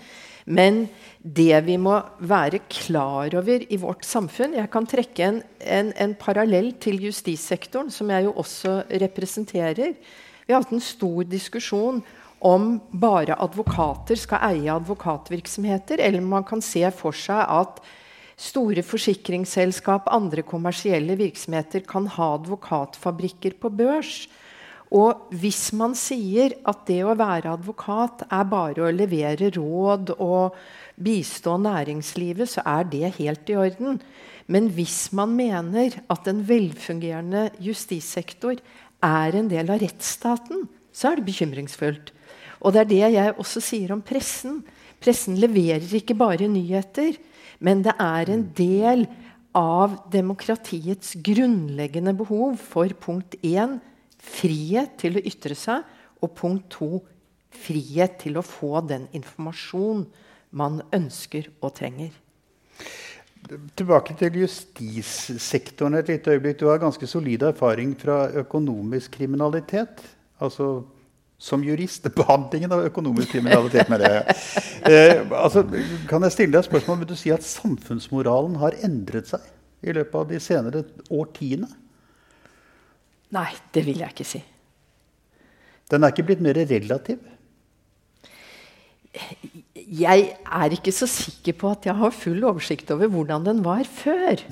Men 0.45 0.89
det 1.23 1.55
vi 1.67 1.77
må 1.79 2.01
være 2.27 2.65
klar 2.67 3.31
over 3.39 3.63
i 3.63 3.77
vårt 3.79 4.03
samfunn 4.03 4.57
Jeg 4.59 4.71
kan 4.73 4.89
trekke 4.91 5.23
en, 5.23 5.39
en, 5.61 5.93
en 5.95 6.15
parallell 6.19 6.73
til 6.83 6.99
justissektoren, 7.07 7.91
som 7.95 8.11
jeg 8.11 8.27
jo 8.27 8.35
også 8.43 8.83
representerer. 8.91 9.95
Vi 10.43 10.53
har 10.53 10.65
hatt 10.65 10.75
en 10.75 10.83
stor 10.83 11.23
diskusjon 11.31 12.03
om 12.43 12.81
bare 12.91 13.37
advokater 13.39 14.19
skal 14.19 14.43
eie 14.51 14.73
advokatvirksomheter, 14.75 16.03
eller 16.03 16.21
man 16.27 16.45
kan 16.45 16.63
se 16.63 16.83
for 16.91 17.15
seg 17.15 17.39
at 17.47 17.79
Store 18.43 18.83
forsikringsselskap, 18.83 20.09
andre 20.11 20.43
kommersielle 20.43 21.15
virksomheter 21.21 21.85
kan 21.87 22.09
ha 22.17 22.33
advokatfabrikker 22.41 23.55
på 23.63 23.71
børs. 23.71 24.25
Og 24.93 25.31
hvis 25.41 25.71
man 25.79 25.95
sier 25.97 26.53
at 26.69 26.83
det 26.89 27.01
å 27.07 27.15
være 27.17 27.55
advokat 27.55 28.27
er 28.27 28.49
bare 28.51 28.85
å 28.85 28.93
levere 28.93 29.53
råd 29.55 30.13
og 30.19 30.59
bistå 31.01 31.55
næringslivet, 31.63 32.51
så 32.51 32.65
er 32.67 32.91
det 32.91 33.15
helt 33.17 33.49
i 33.49 33.57
orden. 33.57 34.03
Men 34.53 34.69
hvis 34.75 35.13
man 35.17 35.33
mener 35.39 35.97
at 36.13 36.29
en 36.29 36.43
velfungerende 36.45 37.49
justissektor 37.63 38.59
er 39.03 39.39
en 39.39 39.49
del 39.49 39.71
av 39.71 39.81
rettsstaten, 39.81 40.67
så 40.93 41.13
er 41.13 41.21
det 41.21 41.31
bekymringsfullt. 41.31 42.13
Og 42.61 42.75
det 42.75 42.83
er 42.83 42.91
det 42.91 43.03
jeg 43.17 43.37
også 43.41 43.63
sier 43.65 43.95
om 43.95 44.03
pressen. 44.05 44.61
Pressen 45.03 45.39
leverer 45.41 45.89
ikke 45.99 46.19
bare 46.19 46.51
nyheter. 46.51 47.17
Men 47.63 47.85
det 47.87 47.95
er 48.03 48.31
en 48.33 48.45
del 48.59 49.07
av 49.57 49.99
demokratiets 50.13 51.15
grunnleggende 51.23 52.15
behov 52.17 52.57
for 52.61 52.91
punkt 53.01 53.37
1 53.45 53.79
frihet 54.23 54.97
til 55.03 55.19
å 55.19 55.25
ytre 55.29 55.57
seg, 55.59 55.85
og 56.23 56.35
punkt 56.39 56.69
2 56.79 57.03
frihet 57.63 58.19
til 58.23 58.39
å 58.39 58.47
få 58.47 58.81
den 58.87 59.09
informasjon 59.15 60.07
man 60.57 60.81
ønsker 60.95 61.51
og 61.61 61.75
trenger. 61.79 62.13
tilbake 63.77 64.15
til 64.15 64.37
justissektoren 64.39 65.95
et 65.99 66.09
lite 66.09 66.31
øyeblikk. 66.31 66.61
Du 66.61 66.69
har 66.69 66.79
ganske 66.79 67.07
solid 67.07 67.43
erfaring 67.43 67.97
fra 67.99 68.31
økonomisk 68.39 69.19
kriminalitet. 69.19 69.99
Altså 70.41 70.85
som 71.43 71.65
jurist. 71.67 72.07
Behandlingen 72.15 72.73
av 72.73 72.85
økonomisk 72.87 73.35
kriminalitet, 73.35 73.91
med 73.91 74.05
det. 74.05 74.13
Eh, 74.87 75.21
altså, 75.35 75.65
kan 76.11 76.23
jeg 76.27 76.35
stille 76.35 76.55
deg 76.55 76.63
et 76.63 76.69
spørsmål? 76.71 77.03
Vil 77.03 77.11
du 77.13 77.19
si 77.19 77.33
at 77.35 77.47
samfunnsmoralen 77.47 78.57
har 78.63 78.79
endret 78.87 79.31
seg 79.31 79.45
i 79.83 79.95
løpet 79.95 80.17
av 80.21 80.31
de 80.31 80.41
senere 80.43 80.85
årtiene? 81.11 81.69
Nei, 83.35 83.51
det 83.75 83.85
vil 83.87 84.03
jeg 84.05 84.15
ikke 84.15 84.29
si. 84.29 84.43
Den 85.91 86.05
er 86.05 86.15
ikke 86.15 86.29
blitt 86.31 86.43
mer 86.45 86.57
relativ? 86.57 87.19
Jeg 89.93 90.23
er 90.41 90.73
ikke 90.73 90.93
så 90.95 91.05
sikker 91.11 91.57
på 91.61 91.69
at 91.75 91.85
jeg 91.85 91.99
har 91.99 92.15
full 92.17 92.41
oversikt 92.49 92.89
over 92.95 93.11
hvordan 93.13 93.45
den 93.45 93.61
var 93.65 93.85
før. 93.85 94.41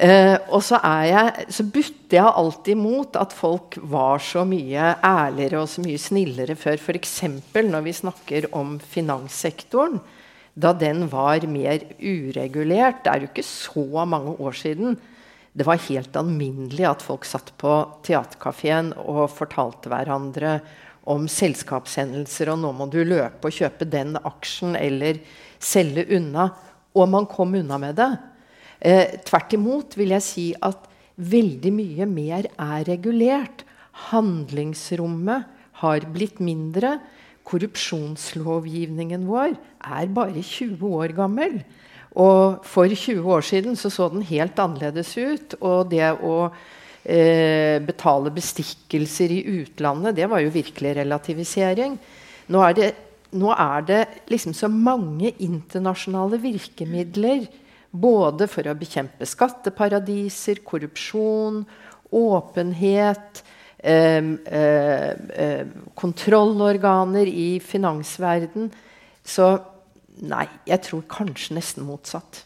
Eh, 0.00 0.36
og 0.48 0.62
så, 0.64 0.78
jeg, 1.04 1.44
så 1.52 1.64
butter 1.68 2.16
jeg 2.16 2.32
alltid 2.40 2.78
mot 2.78 3.16
at 3.20 3.34
folk 3.36 3.76
var 3.92 4.22
så 4.24 4.46
mye 4.48 4.94
ærligere 5.04 5.60
og 5.60 5.68
så 5.68 5.82
mye 5.84 6.00
snillere 6.00 6.56
før. 6.56 6.80
F.eks. 6.80 7.18
når 7.52 7.84
vi 7.84 7.92
snakker 7.96 8.46
om 8.56 8.78
finanssektoren. 8.80 9.98
Da 10.56 10.72
den 10.72 11.04
var 11.12 11.44
mer 11.50 11.84
uregulert. 12.00 13.02
Det 13.04 13.12
er 13.12 13.24
jo 13.24 13.28
ikke 13.28 13.46
så 13.46 14.06
mange 14.08 14.36
år 14.40 14.56
siden. 14.56 14.96
Det 15.52 15.66
var 15.66 15.82
helt 15.88 16.16
alminnelig 16.16 16.86
at 16.88 17.04
folk 17.04 17.26
satt 17.28 17.52
på 17.60 17.74
teaterkafeen 18.06 18.94
og 19.02 19.26
fortalte 19.34 19.92
hverandre 19.92 20.60
om 21.08 21.26
selskapshendelser, 21.30 22.50
og 22.52 22.60
nå 22.60 22.72
må 22.76 22.88
du 22.90 23.00
løpe 23.04 23.48
og 23.48 23.56
kjøpe 23.56 23.88
den 23.88 24.16
aksjen 24.20 24.76
eller 24.78 25.20
selge 25.60 26.06
unna. 26.16 26.50
Og 26.96 27.08
man 27.08 27.28
kom 27.30 27.54
unna 27.56 27.78
med 27.80 27.96
det. 28.00 28.10
Eh, 28.80 29.16
tvert 29.26 29.54
imot 29.56 29.96
vil 29.98 30.14
jeg 30.16 30.26
si 30.26 30.46
at 30.56 30.88
veldig 31.20 31.72
mye 31.74 32.08
mer 32.08 32.48
er 32.56 32.84
regulert. 32.88 33.64
Handlingsrommet 34.10 35.48
har 35.82 36.06
blitt 36.12 36.40
mindre. 36.42 36.98
Korrupsjonslovgivningen 37.48 39.26
vår 39.28 39.54
er 39.54 40.12
bare 40.14 40.42
20 40.42 40.84
år 41.00 41.14
gammel. 41.16 41.60
Og 42.18 42.64
for 42.66 42.90
20 42.90 43.26
år 43.30 43.44
siden 43.46 43.76
så, 43.78 43.90
så 43.90 44.08
den 44.10 44.24
helt 44.26 44.58
annerledes 44.58 45.14
ut. 45.16 45.56
Og 45.60 45.90
det 45.92 46.12
å 46.20 46.50
eh, 47.10 47.78
betale 47.82 48.30
bestikkelser 48.34 49.32
i 49.34 49.40
utlandet. 49.60 50.16
Det 50.16 50.28
var 50.30 50.42
jo 50.44 50.52
virkelig 50.54 50.94
relativisering. 51.00 51.96
Nå 52.50 52.62
er 52.66 52.76
det, 52.76 52.90
nå 53.34 53.50
er 53.54 53.86
det 53.86 54.00
liksom 54.30 54.54
så 54.56 54.70
mange 54.70 55.32
internasjonale 55.38 56.40
virkemidler 56.42 57.48
både 57.90 58.46
for 58.50 58.66
å 58.70 58.76
bekjempe 58.78 59.26
skatteparadiser, 59.26 60.62
korrupsjon, 60.66 61.64
åpenhet 62.14 63.42
eh, 63.78 64.30
eh, 64.46 65.66
kontrollorganer 65.98 67.26
i 67.26 67.50
finansverden. 67.62 68.70
Så 69.26 69.50
nei, 70.22 70.46
jeg 70.68 70.86
tror 70.86 71.06
kanskje 71.10 71.58
nesten 71.58 71.86
motsatt. 71.88 72.44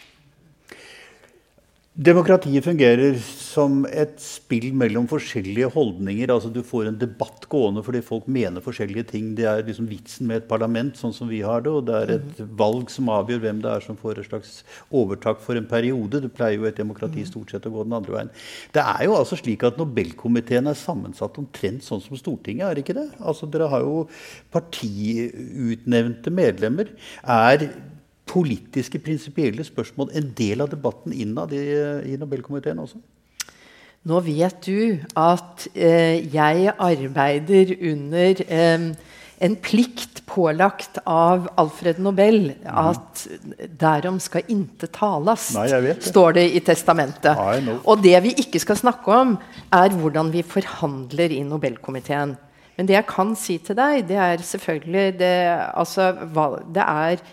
Demokratiet 1.94 2.64
fungerer 2.66 3.14
som 3.22 3.84
et 3.86 4.16
spill 4.18 4.72
mellom 4.74 5.04
forskjellige 5.06 5.68
holdninger. 5.70 6.26
altså 6.32 6.48
Du 6.50 6.58
får 6.66 6.88
en 6.88 6.98
debatt 6.98 7.46
gående 7.46 7.84
fordi 7.86 8.00
folk 8.02 8.26
mener 8.26 8.64
forskjellige 8.64 9.12
ting. 9.12 9.28
Det 9.38 9.46
er 9.46 9.62
liksom 9.62 9.86
vitsen 9.86 10.26
med 10.26 10.40
et 10.40 10.48
parlament, 10.48 10.98
sånn 10.98 11.14
som 11.14 11.30
vi 11.30 11.38
har 11.46 11.62
det. 11.62 11.70
Og 11.70 11.86
det 11.86 11.94
er 11.94 12.10
et 12.16 12.40
mhm. 12.40 12.48
valg 12.58 12.90
som 12.90 13.12
avgjør 13.14 13.44
hvem 13.46 13.62
det 13.62 13.70
er 13.70 13.86
som 13.86 13.94
får 13.94 14.18
et 14.18 14.26
slags 14.26 14.64
overtak 14.90 15.38
for 15.38 15.54
en 15.54 15.70
periode. 15.70 16.18
Det 16.18 16.32
pleier 16.34 16.58
jo 16.58 16.66
et 16.66 16.82
demokrati 16.82 17.22
mhm. 17.22 17.30
stort 17.30 17.54
sett 17.54 17.70
å 17.70 17.74
gå 17.76 17.86
den 17.86 17.94
andre 18.00 18.18
veien. 18.18 18.34
Det 18.74 18.82
er 18.82 19.06
jo 19.06 19.14
altså 19.20 19.38
slik 19.38 19.62
at 19.62 19.78
Nobelkomiteen 19.78 20.66
er 20.66 20.74
sammensatt 20.74 21.38
omtrent 21.38 21.86
sånn 21.86 22.02
som 22.02 22.18
Stortinget, 22.18 22.66
er 22.72 22.82
ikke 22.82 22.98
det? 22.98 23.06
Altså 23.22 23.46
Dere 23.46 23.70
har 23.70 23.86
jo 23.86 24.08
partiutnevnte 24.50 26.34
medlemmer. 26.34 26.90
Er 27.22 27.68
politiske, 28.34 29.00
prinsipielle 29.02 29.64
spørsmål 29.66 30.12
en 30.18 30.30
del 30.36 30.64
av 30.64 30.72
debatten 30.72 31.14
innad 31.14 31.54
i, 31.54 31.64
i 32.10 32.18
Nobelkomiteen 32.20 32.82
også? 32.82 33.00
Nå 34.04 34.20
vet 34.26 34.66
du 34.66 34.98
at 35.16 35.68
eh, 35.72 36.20
jeg 36.34 36.72
arbeider 36.76 37.72
under 37.78 38.42
eh, 38.44 38.88
en 39.44 39.54
plikt 39.64 40.22
pålagt 40.28 40.98
av 41.08 41.48
Alfred 41.60 42.00
Nobel 42.02 42.52
mhm. 42.52 42.90
at 42.90 43.24
derom 43.80 44.18
skal 44.22 44.44
inte 44.52 44.88
tales, 44.92 45.50
Nei, 45.56 45.94
står 46.04 46.36
det 46.38 46.46
i 46.56 46.62
testamentet. 46.64 47.38
Og 47.84 48.02
det 48.04 48.16
vi 48.24 48.34
ikke 48.44 48.62
skal 48.62 48.78
snakke 48.80 49.20
om, 49.24 49.36
er 49.74 49.94
hvordan 49.96 50.32
vi 50.34 50.44
forhandler 50.46 51.34
i 51.34 51.42
Nobelkomiteen. 51.46 52.36
Men 52.74 52.88
det 52.88 52.96
jeg 52.96 53.06
kan 53.06 53.34
si 53.38 53.58
til 53.62 53.78
deg, 53.78 54.02
det 54.08 54.18
er 54.18 54.42
selvfølgelig 54.42 55.06
det, 55.20 55.34
altså, 55.78 56.10
det 56.74 56.84
er 56.84 57.24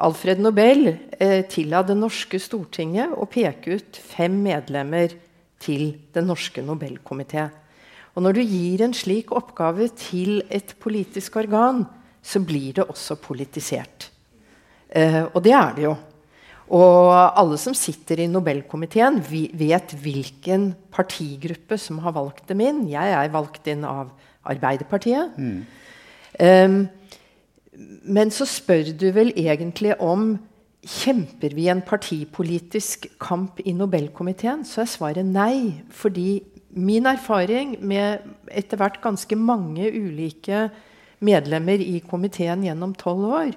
Alfred 0.00 0.40
Nobel 0.40 0.86
eh, 1.18 1.42
tilla 1.50 1.82
det 1.84 1.96
norske 1.98 2.40
Stortinget 2.40 3.12
å 3.12 3.26
peke 3.30 3.76
ut 3.76 3.98
fem 4.00 4.34
medlemmer 4.44 5.12
til 5.62 5.92
Den 6.14 6.30
norske 6.30 6.64
Nobelkomité. 6.64 7.48
Og 8.12 8.24
når 8.24 8.36
du 8.36 8.42
gir 8.44 8.84
en 8.84 8.94
slik 8.96 9.32
oppgave 9.32 9.88
til 9.96 10.42
et 10.52 10.74
politisk 10.80 11.36
organ, 11.40 11.84
så 12.22 12.40
blir 12.44 12.76
det 12.76 12.88
også 12.88 13.16
politisert. 13.20 14.08
Eh, 14.88 15.22
og 15.32 15.40
det 15.44 15.54
er 15.56 15.76
det 15.76 15.86
jo. 15.86 15.94
Og 16.72 17.12
alle 17.12 17.58
som 17.60 17.74
sitter 17.76 18.22
i 18.22 18.30
Nobelkomiteen, 18.30 19.18
vet 19.20 19.92
hvilken 20.00 20.70
partigruppe 20.94 21.76
som 21.80 22.00
har 22.04 22.14
valgt 22.16 22.46
dem 22.48 22.62
inn. 22.64 22.84
Jeg 22.88 23.16
er 23.16 23.32
valgt 23.32 23.68
inn 23.68 23.84
av 23.84 24.12
Arbeiderpartiet. 24.48 25.36
Mm. 25.36 25.58
Um, 26.40 26.78
men 27.72 28.32
så 28.34 28.46
spør 28.48 28.92
du 28.98 29.08
vel 29.14 29.32
egentlig 29.36 29.96
om 30.00 30.34
Kjemper 30.82 31.52
vi 31.54 31.68
en 31.70 31.78
partipolitisk 31.86 33.06
kamp 33.22 33.60
i 33.62 33.70
Nobelkomiteen? 33.70 34.64
Så 34.66 34.80
er 34.82 34.88
svaret 34.90 35.28
nei. 35.28 35.78
Fordi 35.94 36.42
min 36.74 37.06
erfaring 37.06 37.76
med 37.86 38.24
etter 38.50 38.80
hvert 38.80 38.98
ganske 39.04 39.38
mange 39.38 39.86
ulike 39.86 40.64
medlemmer 41.22 41.78
i 41.78 42.00
komiteen 42.02 42.64
gjennom 42.66 42.96
tolv 42.98 43.28
år, 43.30 43.52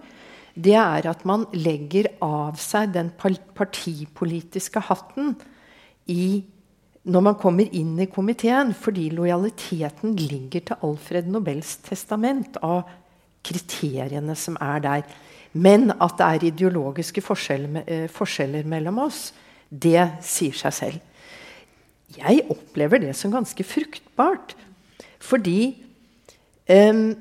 det 0.54 0.76
er 0.78 1.08
at 1.10 1.24
man 1.26 1.48
legger 1.58 2.12
av 2.24 2.60
seg 2.62 2.94
den 2.94 3.10
partipolitiske 3.18 4.84
hatten 4.86 5.34
i, 6.06 6.46
når 7.10 7.26
man 7.26 7.40
kommer 7.42 7.74
inn 7.74 7.98
i 8.00 8.08
komiteen, 8.12 8.76
fordi 8.78 9.10
lojaliteten 9.18 10.14
ligger 10.20 10.70
til 10.70 10.86
Alfred 10.86 11.28
Nobels 11.34 11.74
testament 11.90 12.62
av 12.62 12.86
kriteriene 13.46 14.36
som 14.40 14.58
er 14.62 14.84
der. 14.84 15.10
Men 15.54 15.92
at 15.94 16.18
det 16.20 16.28
er 16.28 16.48
ideologiske 16.50 17.24
forskjeller, 17.24 17.84
eh, 17.88 18.08
forskjeller 18.12 18.68
mellom 18.68 19.00
oss, 19.06 19.30
det 19.70 20.02
sier 20.26 20.56
seg 20.58 20.74
selv. 20.74 21.00
Jeg 22.16 22.46
opplever 22.50 23.02
det 23.02 23.16
som 23.16 23.32
ganske 23.32 23.64
fruktbart. 23.64 24.56
Fordi 25.20 25.76
eh, 26.68 27.14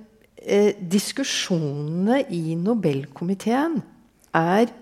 diskusjonene 0.78 2.24
i 2.34 2.56
Nobelkomiteen 2.58 3.80
er 4.34 4.72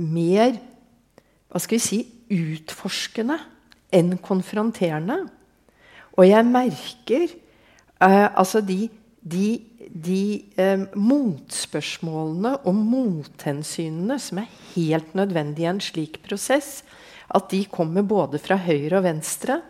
mer 0.00 0.58
hva 1.50 1.58
skal 1.58 1.80
vi 1.80 1.82
si, 1.82 2.00
utforskende 2.30 3.38
enn 3.94 4.14
konfronterende. 4.22 5.24
Og 6.14 6.28
jeg 6.28 6.46
merker 6.46 7.26
eh, 7.26 8.28
altså 8.28 8.62
de, 8.62 8.84
de 9.22 9.48
de 9.90 10.44
eh, 10.60 10.86
motspørsmålene 10.94 12.54
og 12.62 12.76
mothensynene 12.78 14.18
som 14.22 14.42
er 14.42 14.52
helt 14.74 15.16
nødvendige 15.18 15.66
i 15.66 15.70
en 15.72 15.82
slik 15.82 16.20
prosess, 16.26 16.80
at 17.30 17.50
de 17.50 17.64
kommer 17.70 18.06
både 18.06 18.38
fra 18.42 18.58
høyre 18.60 19.00
og 19.00 19.06
venstre, 19.06 19.60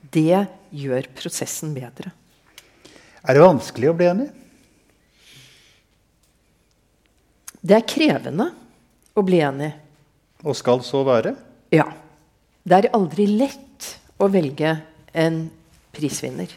det 0.00 0.46
gjør 0.74 1.06
prosessen 1.14 1.74
bedre. 1.76 2.10
Er 3.20 3.36
det 3.36 3.44
vanskelig 3.44 3.90
å 3.90 3.96
bli 3.98 4.08
enig? 4.10 4.28
Det 7.60 7.76
er 7.76 7.88
krevende 7.88 8.48
å 9.12 9.24
bli 9.26 9.42
enig. 9.44 9.70
Og 10.40 10.56
skal 10.56 10.80
så 10.86 11.02
være? 11.04 11.34
Ja. 11.74 11.90
Det 12.64 12.76
er 12.76 12.94
aldri 12.96 13.26
lett 13.28 13.90
å 14.20 14.28
velge 14.32 14.72
en 15.16 15.42
prisvinner. 15.92 16.52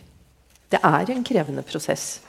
Det 0.72 0.80
er 0.80 1.12
en 1.12 1.26
krevende 1.28 1.64
prosess. 1.68 2.22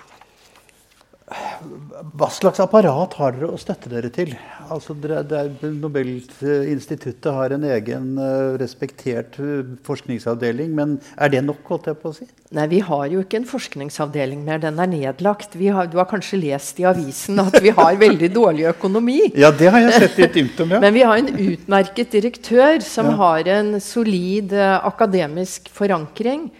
Hva 1.24 2.26
slags 2.28 2.60
apparat 2.60 3.14
har 3.16 3.32
dere 3.32 3.48
å 3.54 3.56
støtte 3.56 3.88
dere 3.88 4.10
til? 4.12 4.34
Altså, 4.68 4.92
Nobelinstituttet 4.92 7.32
har 7.32 7.48
en 7.56 7.64
egen 7.64 8.20
uh, 8.20 8.60
respektert 8.60 9.40
uh, 9.40 9.64
forskningsavdeling, 9.87 10.74
men 10.76 11.00
er 11.16 11.32
det 11.32 11.40
nok? 11.46 11.62
holdt 11.64 11.87
jeg 11.88 11.96
på 12.02 12.10
å 12.12 12.14
si? 12.18 12.26
Nei, 12.54 12.66
vi 12.74 12.80
har 12.84 13.06
jo 13.08 13.20
ikke 13.24 13.38
en 13.40 13.48
forskningsavdeling 13.48 14.44
mer. 14.44 14.58
Den 14.62 14.78
er 14.82 14.88
nedlagt. 14.90 15.54
Har, 15.56 15.87
du 15.88 15.96
har 15.96 16.08
kanskje 16.10 16.37
lest 16.42 16.80
i 16.82 16.84
avisen 16.88 17.38
at 17.40 17.62
vi 17.64 17.70
har 17.72 17.96
veldig 18.00 18.30
dårlig 18.34 18.64
økonomi. 18.74 19.20
Ja, 19.44 19.50
det 19.54 19.68
har 19.72 19.80
jeg 19.82 19.92
sett 20.04 20.18
i 20.20 20.22
et 20.26 20.60
om, 20.62 20.70
ja. 20.76 20.80
Men 20.82 20.92
vi 20.94 21.02
har 21.04 21.16
en 21.18 21.30
utmerket 21.32 22.12
direktør 22.14 22.80
som 22.84 23.06
ja. 23.10 23.16
har 23.22 23.40
en 23.56 23.80
solid 23.82 24.52
uh, 24.52 24.87
akademisk 24.87 25.68
forankring. 25.72 26.50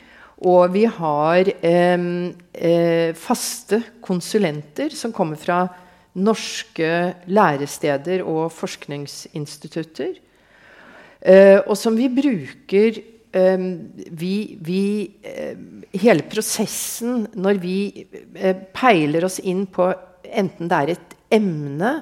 Og 0.45 0.75
vi 0.75 0.85
har 0.85 1.49
eh, 1.65 3.15
faste 3.17 3.81
konsulenter 4.05 4.93
som 4.93 5.15
kommer 5.15 5.41
fra 5.41 5.63
norske 6.15 6.91
læresteder 7.27 8.23
og 8.29 8.53
forskningsinstitutter. 8.55 10.15
Eh, 11.25 11.59
og 11.65 11.77
som 11.81 11.97
vi 11.97 12.11
bruker 12.13 13.01
eh, 13.33 13.69
vi, 14.13 14.35
vi, 14.61 14.83
Hele 15.95 16.27
prosessen 16.29 17.25
når 17.33 17.61
vi 17.63 17.79
eh, 18.37 18.59
peiler 18.77 19.25
oss 19.25 19.41
inn 19.41 19.65
på 19.71 19.89
enten 20.25 20.69
det 20.69 20.81
er 20.83 20.93
et 20.93 21.17
emne, 21.33 21.95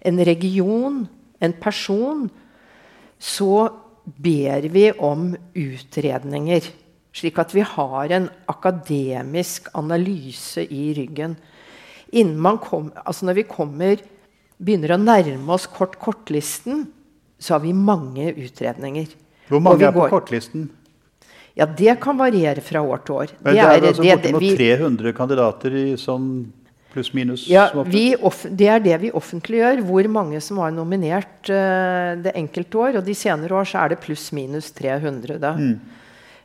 en 0.00 0.20
region, 0.24 1.02
en 1.42 1.54
person, 1.60 2.24
så 3.18 3.68
ber 4.02 4.64
vi 4.72 4.88
om 4.98 5.32
utredninger. 5.54 6.70
Slik 7.12 7.38
at 7.42 7.52
vi 7.52 7.64
har 7.66 8.14
en 8.16 8.28
akademisk 8.48 9.68
analyse 9.76 10.64
i 10.64 10.92
ryggen. 10.96 11.36
Kom, 12.62 12.90
altså 13.04 13.28
når 13.28 13.40
vi 13.40 13.48
kommer, 13.48 14.00
begynner 14.56 14.94
å 14.96 15.00
nærme 15.00 15.54
oss 15.54 15.66
kort-kortlisten, 15.68 16.86
så 17.42 17.56
har 17.56 17.62
vi 17.64 17.74
mange 17.76 18.32
utredninger. 18.32 19.12
Hvor 19.50 19.60
mange 19.60 19.84
er 19.84 19.92
på 19.92 20.04
går, 20.04 20.12
kortlisten? 20.12 20.70
Ja, 21.58 21.66
Det 21.66 22.00
kan 22.00 22.16
variere 22.16 22.64
fra 22.64 22.80
år 22.80 23.04
til 23.04 23.14
år. 23.14 23.32
Men 23.40 23.54
det, 23.54 23.60
er, 23.60 23.86
altså 23.90 24.02
bortimot 24.02 24.48
300 24.56 25.16
kandidater 25.16 25.76
i 25.76 25.86
sånn 26.00 26.28
pluss-minus? 26.92 27.46
Ja, 27.50 27.68
Det 27.72 28.68
er 28.68 28.80
det 28.80 29.00
vi 29.02 29.10
offentliggjør. 29.12 29.82
Hvor 29.84 30.08
mange 30.08 30.40
som 30.40 30.62
var 30.62 30.72
nominert 30.72 31.50
uh, 31.50 32.16
det 32.22 32.32
enkelte 32.36 32.78
år. 32.78 33.00
Og 33.00 33.04
de 33.04 33.16
senere 33.16 33.58
år 33.58 33.68
så 33.68 33.84
er 33.84 33.92
det 33.92 34.00
pluss-minus 34.04 34.72
300. 34.78 35.36
Da. 35.42 35.52
Mm. 35.60 35.76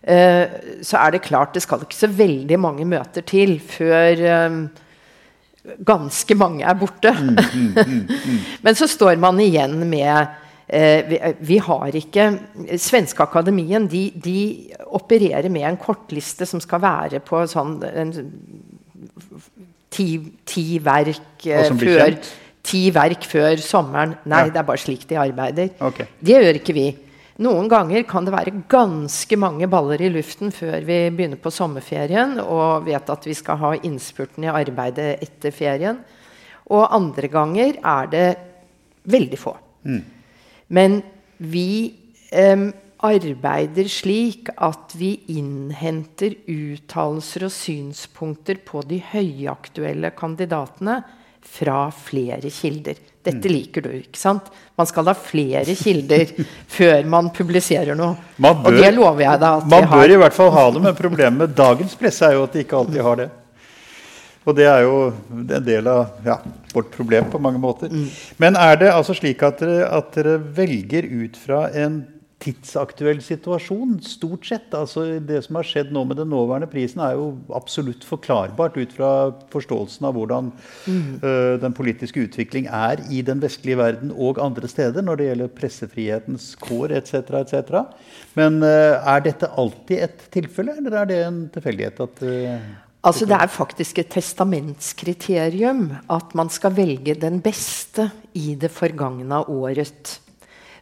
Eh, 0.07 0.47
så 0.87 1.01
er 1.01 1.17
det 1.17 1.25
klart 1.25 1.55
det 1.57 1.65
skal 1.65 1.81
ikke 1.83 1.97
så 1.97 2.07
veldig 2.07 2.57
mange 2.63 2.85
møter 2.87 3.25
til 3.27 3.57
før 3.59 4.21
eh, 4.23 4.59
ganske 5.83 6.37
mange 6.39 6.63
er 6.63 6.77
borte. 6.79 7.11
Mm, 7.11 7.33
mm, 7.35 7.71
mm, 7.75 8.03
mm. 8.07 8.37
Men 8.63 8.77
så 8.79 8.87
står 8.87 9.19
man 9.19 9.41
igjen 9.43 9.75
med 9.89 10.13
eh, 10.67 11.03
vi, 11.09 11.19
vi, 11.49 11.57
har 11.65 11.97
ikke 11.99 12.29
Svenske 12.79 13.25
Akademien 13.25 13.89
de, 13.91 14.05
de, 14.15 14.39
opererer 14.95 15.49
med 15.51 15.67
en 15.67 15.79
kortliste 15.81 16.47
som 16.47 16.63
skal 16.63 16.85
være 16.85 17.19
på 17.27 17.43
sånn 17.51 17.81
en, 17.89 18.13
ti, 19.91 20.07
ti, 20.47 20.69
verk 20.83 21.49
før 21.75 22.21
Ti 22.67 22.81
verk 22.91 23.23
før 23.23 23.61
sommeren. 23.63 24.17
Nei, 24.27 24.41
ja. 24.43 24.51
det 24.51 24.59
er 24.59 24.65
bare 24.67 24.81
slik 24.81 25.05
de 25.07 25.15
arbeider. 25.15 25.69
Okay. 25.87 26.09
Det 26.19 26.33
gjør 26.35 26.57
ikke 26.59 26.73
vi. 26.75 26.87
Noen 27.37 27.67
ganger 27.69 28.01
kan 28.09 28.25
det 28.25 28.33
være 28.33 28.55
ganske 28.69 29.37
mange 29.37 29.67
baller 29.69 30.01
i 30.01 30.09
luften 30.09 30.49
før 30.53 30.81
vi 30.81 30.97
begynner 31.13 31.37
på 31.37 31.51
sommerferien 31.53 32.39
og 32.41 32.87
vet 32.87 33.11
at 33.13 33.27
vi 33.29 33.35
skal 33.37 33.59
ha 33.61 33.71
innspurten 33.77 34.47
i 34.47 34.49
arbeidet 34.49 35.19
etter 35.21 35.53
ferien. 35.53 35.99
Og 36.73 36.87
andre 36.97 37.29
ganger 37.29 37.77
er 37.77 38.09
det 38.09 38.25
veldig 39.07 39.39
få. 39.39 39.53
Mm. 39.85 40.01
Men 40.73 40.97
vi 41.37 41.93
eh, 42.33 42.65
arbeider 43.05 43.91
slik 43.91 44.49
at 44.57 44.97
vi 44.97 45.13
innhenter 45.37 46.39
uttalelser 46.49 47.45
og 47.47 47.53
synspunkter 47.53 48.57
på 48.65 48.81
de 48.89 48.97
høyaktuelle 49.13 50.09
kandidatene 50.17 51.03
fra 51.45 51.85
flere 51.93 52.49
kilder. 52.49 52.97
Dette 53.27 53.51
liker 53.51 53.85
du, 53.85 53.89
ikke 53.99 54.19
sant? 54.19 54.47
Man 54.79 54.89
skal 54.89 55.09
ha 55.09 55.15
flere 55.17 55.75
kilder 55.77 56.31
før 56.77 57.09
man 57.09 57.31
publiserer 57.35 57.97
noe. 57.97 58.15
Man 58.41 58.61
bør, 58.63 58.71
og 58.71 58.79
det 58.83 58.93
lover 58.95 59.25
jeg 59.25 59.43
deg 59.43 59.49
at 59.63 59.73
Man 59.73 59.89
bør 59.91 60.13
i 60.13 60.21
hvert 60.23 60.37
fall 60.37 60.53
ha 60.55 60.69
det, 60.75 60.85
men 60.87 60.97
problemet 60.97 61.41
med 61.43 61.57
dagens 61.57 61.97
presse 61.99 62.25
er 62.27 62.37
jo 62.37 62.47
at 62.47 62.55
de 62.55 62.63
ikke 62.65 62.79
alltid 62.81 63.05
har 63.09 63.21
det. 63.23 63.29
Og 64.47 64.55
det 64.55 64.67
er 64.71 64.85
jo 64.85 64.99
en 65.35 65.63
del 65.65 65.89
av 65.91 66.21
ja, 66.23 66.37
vårt 66.71 66.93
problem 66.93 67.25
på 67.31 67.39
mange 67.43 67.59
måter. 67.59 67.91
Mm. 67.91 68.05
Men 68.39 68.55
er 68.55 68.77
det 68.79 68.93
altså 68.93 69.15
slik 69.17 69.43
at 69.43 69.59
dere, 69.59 69.89
at 69.91 70.13
dere 70.15 70.37
velger 70.39 71.03
ut 71.03 71.35
fra 71.41 71.65
en 71.75 72.05
tidsaktuell 72.43 73.17
situasjon, 73.23 73.97
stort 74.05 74.45
sett. 74.45 74.69
Altså, 74.77 75.05
det 75.23 75.39
som 75.45 75.57
har 75.57 75.67
skjedd 75.67 75.89
nå 75.93 76.03
med 76.07 76.19
den 76.19 76.29
nåværende 76.29 76.69
prisen, 76.69 77.01
er 77.01 77.17
jo 77.17 77.31
absolutt 77.57 78.05
forklarbart 78.05 78.77
ut 78.77 78.93
fra 78.93 79.11
forståelsen 79.53 80.05
av 80.07 80.17
hvordan 80.17 80.51
mm. 80.85 80.99
uh, 81.23 81.55
den 81.63 81.75
politiske 81.77 82.27
utvikling 82.27 82.69
er 82.69 83.01
i 83.09 83.23
den 83.25 83.41
vestlige 83.41 83.79
verden 83.81 84.13
og 84.13 84.41
andre 84.43 84.69
steder 84.69 85.05
når 85.05 85.19
det 85.19 85.29
gjelder 85.31 85.55
pressefrihetens 85.57 86.51
kår 86.61 86.93
etc. 86.99 87.33
etc. 87.41 87.79
Men 88.37 88.61
uh, 88.61 89.01
er 89.01 89.25
dette 89.25 89.49
alltid 89.57 90.05
et 90.05 90.27
tilfelle, 90.37 90.77
eller 90.77 91.01
er 91.01 91.09
det 91.09 91.23
en 91.25 91.41
tilfeldighet 91.53 92.05
at 92.05 92.21
uh, 92.27 92.67
Altså 93.07 93.27
Det 93.29 93.37
er 93.37 93.47
faktisk 93.47 93.99
et 94.01 94.09
testamentskriterium 94.11 95.83
at 96.11 96.33
man 96.35 96.49
skal 96.51 96.73
velge 96.75 97.13
den 97.15 97.39
beste 97.45 98.09
i 98.35 98.55
det 98.59 98.71
forgangne 98.73 99.45
året. 99.47 100.17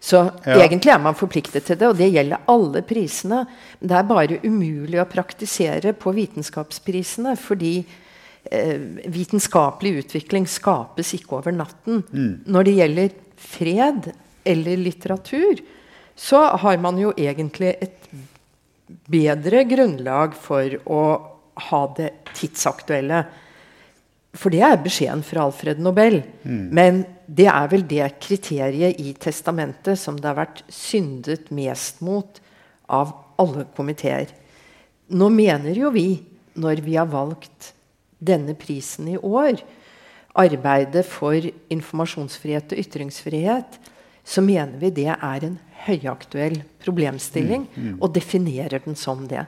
Så 0.06 0.20
ja. 0.46 0.60
egentlig 0.62 0.92
er 0.94 1.02
man 1.02 1.18
forpliktet 1.18 1.66
til 1.66 1.80
det, 1.82 1.88
og 1.90 1.98
det 1.98 2.12
gjelder 2.14 2.44
alle 2.52 2.84
prisene. 2.86 3.40
Det 3.80 3.96
er 3.98 4.10
bare 4.10 4.38
umulig 4.44 5.00
å 5.02 5.08
praktisere 5.10 5.96
på 5.98 6.14
vitenskapsprisene, 6.14 7.34
fordi 7.42 7.80
eh, 7.82 8.84
vitenskapelig 9.10 10.04
utvikling 10.04 10.46
skapes 10.52 11.16
ikke 11.18 11.40
over 11.40 11.56
natten. 11.56 12.04
Mm. 12.14 12.36
Når 12.46 12.68
det 12.68 12.76
gjelder 12.78 13.18
fred 13.48 14.12
eller 14.46 14.84
litteratur, 14.86 15.64
så 16.16 16.44
har 16.62 16.78
man 16.86 17.02
jo 17.02 17.10
egentlig 17.18 17.74
et 17.82 18.06
bedre 19.10 19.66
grunnlag 19.66 20.38
for 20.38 20.78
å 20.86 21.02
ha 21.72 21.82
det 21.98 22.12
tidsaktuelle. 22.36 23.24
For 24.36 24.54
det 24.54 24.62
er 24.68 24.80
beskjeden 24.84 25.24
fra 25.26 25.46
Alfred 25.48 25.80
Nobel. 25.84 26.22
Mm. 26.44 26.66
Men 26.76 27.04
det 27.26 27.48
er 27.52 27.70
vel 27.72 27.86
det 27.88 28.08
kriteriet 28.24 29.00
i 29.02 29.14
testamentet 29.20 30.00
som 30.00 30.20
det 30.20 30.30
har 30.30 30.40
vært 30.40 30.64
syndet 30.72 31.50
mest 31.56 32.04
mot 32.06 32.42
av 32.92 33.14
alle 33.42 33.66
komiteer. 33.76 34.30
Nå 35.16 35.30
mener 35.34 35.78
jo 35.78 35.92
vi, 35.94 36.20
når 36.58 36.84
vi 36.86 36.96
har 36.98 37.10
valgt 37.12 37.74
denne 38.26 38.56
prisen 38.58 39.10
i 39.12 39.18
år, 39.18 39.60
arbeidet 40.36 41.06
for 41.08 41.36
informasjonsfrihet 41.72 42.74
og 42.74 42.82
ytringsfrihet, 42.82 43.78
så 44.26 44.42
mener 44.42 44.80
vi 44.82 44.92
det 44.96 45.12
er 45.14 45.46
en 45.46 45.60
høyaktuell 45.86 46.58
problemstilling, 46.82 47.68
mm, 47.70 47.84
mm. 47.86 48.00
og 48.02 48.14
definerer 48.16 48.82
den 48.84 48.98
som 48.98 49.28
det. 49.30 49.46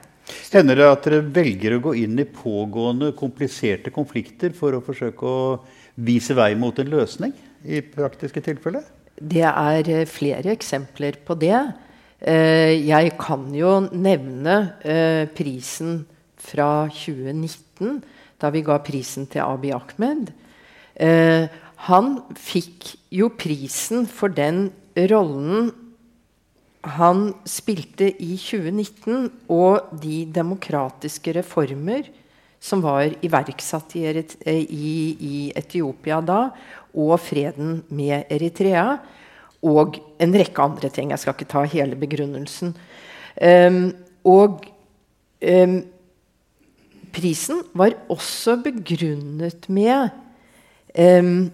Hender 0.52 0.78
det 0.78 0.86
at 0.88 1.04
dere 1.06 1.24
velger 1.34 1.76
å 1.76 1.82
gå 1.88 1.94
inn 2.02 2.18
i 2.20 2.26
pågående, 2.28 3.12
kompliserte 3.16 3.92
konflikter 3.94 4.54
for 4.56 4.76
å 4.76 4.84
forsøke 4.84 5.28
å 5.28 5.42
vise 6.04 6.36
vei 6.36 6.54
mot 6.58 6.76
en 6.78 6.90
løsning 6.92 7.34
i 7.64 7.82
praktiske 7.84 8.42
tilfeller? 8.44 8.84
Det 9.18 9.44
er 9.44 9.90
eh, 9.90 10.06
flere 10.08 10.54
eksempler 10.54 11.18
på 11.26 11.36
det. 11.40 11.58
Eh, 12.18 12.74
jeg 12.86 13.14
kan 13.18 13.48
jo 13.54 13.74
nevne 13.90 14.58
eh, 14.82 15.24
prisen 15.34 16.04
fra 16.38 16.86
2019, 16.92 17.98
da 18.38 18.52
vi 18.54 18.62
ga 18.66 18.78
prisen 18.84 19.26
til 19.30 19.42
Abiy 19.42 19.74
Ahmed. 19.74 20.30
Han 21.88 22.06
fikk 22.38 22.88
jo 23.14 23.28
prisen 23.38 24.06
for 24.10 24.30
den 24.34 24.68
rollen 25.10 25.70
han 26.86 27.32
spilte 27.48 28.06
i 28.22 28.36
2019, 28.38 29.28
og 29.50 29.90
de 30.02 30.22
demokratiske 30.30 31.34
reformer 31.40 32.06
som 32.62 32.82
var 32.82 33.12
iverksatt 33.22 33.94
i, 33.98 35.50
Etiopia 35.58 36.20
da, 36.22 36.40
og 36.98 37.18
freden 37.22 37.82
med 37.94 38.30
Eritrea, 38.34 38.98
og 39.66 39.98
en 40.22 40.34
rekke 40.34 40.62
andre 40.62 40.90
ting. 40.94 41.10
Jeg 41.10 41.22
skal 41.22 41.34
ikke 41.34 41.50
ta 41.50 41.64
hele 41.66 41.98
begrunnelsen. 41.98 42.74
Um, 43.38 43.92
og 44.26 44.66
um, 45.42 45.76
prisen 47.14 47.62
var 47.78 47.94
også 48.10 48.56
begrunnet 48.62 49.66
med 49.70 50.10
um, 50.94 51.48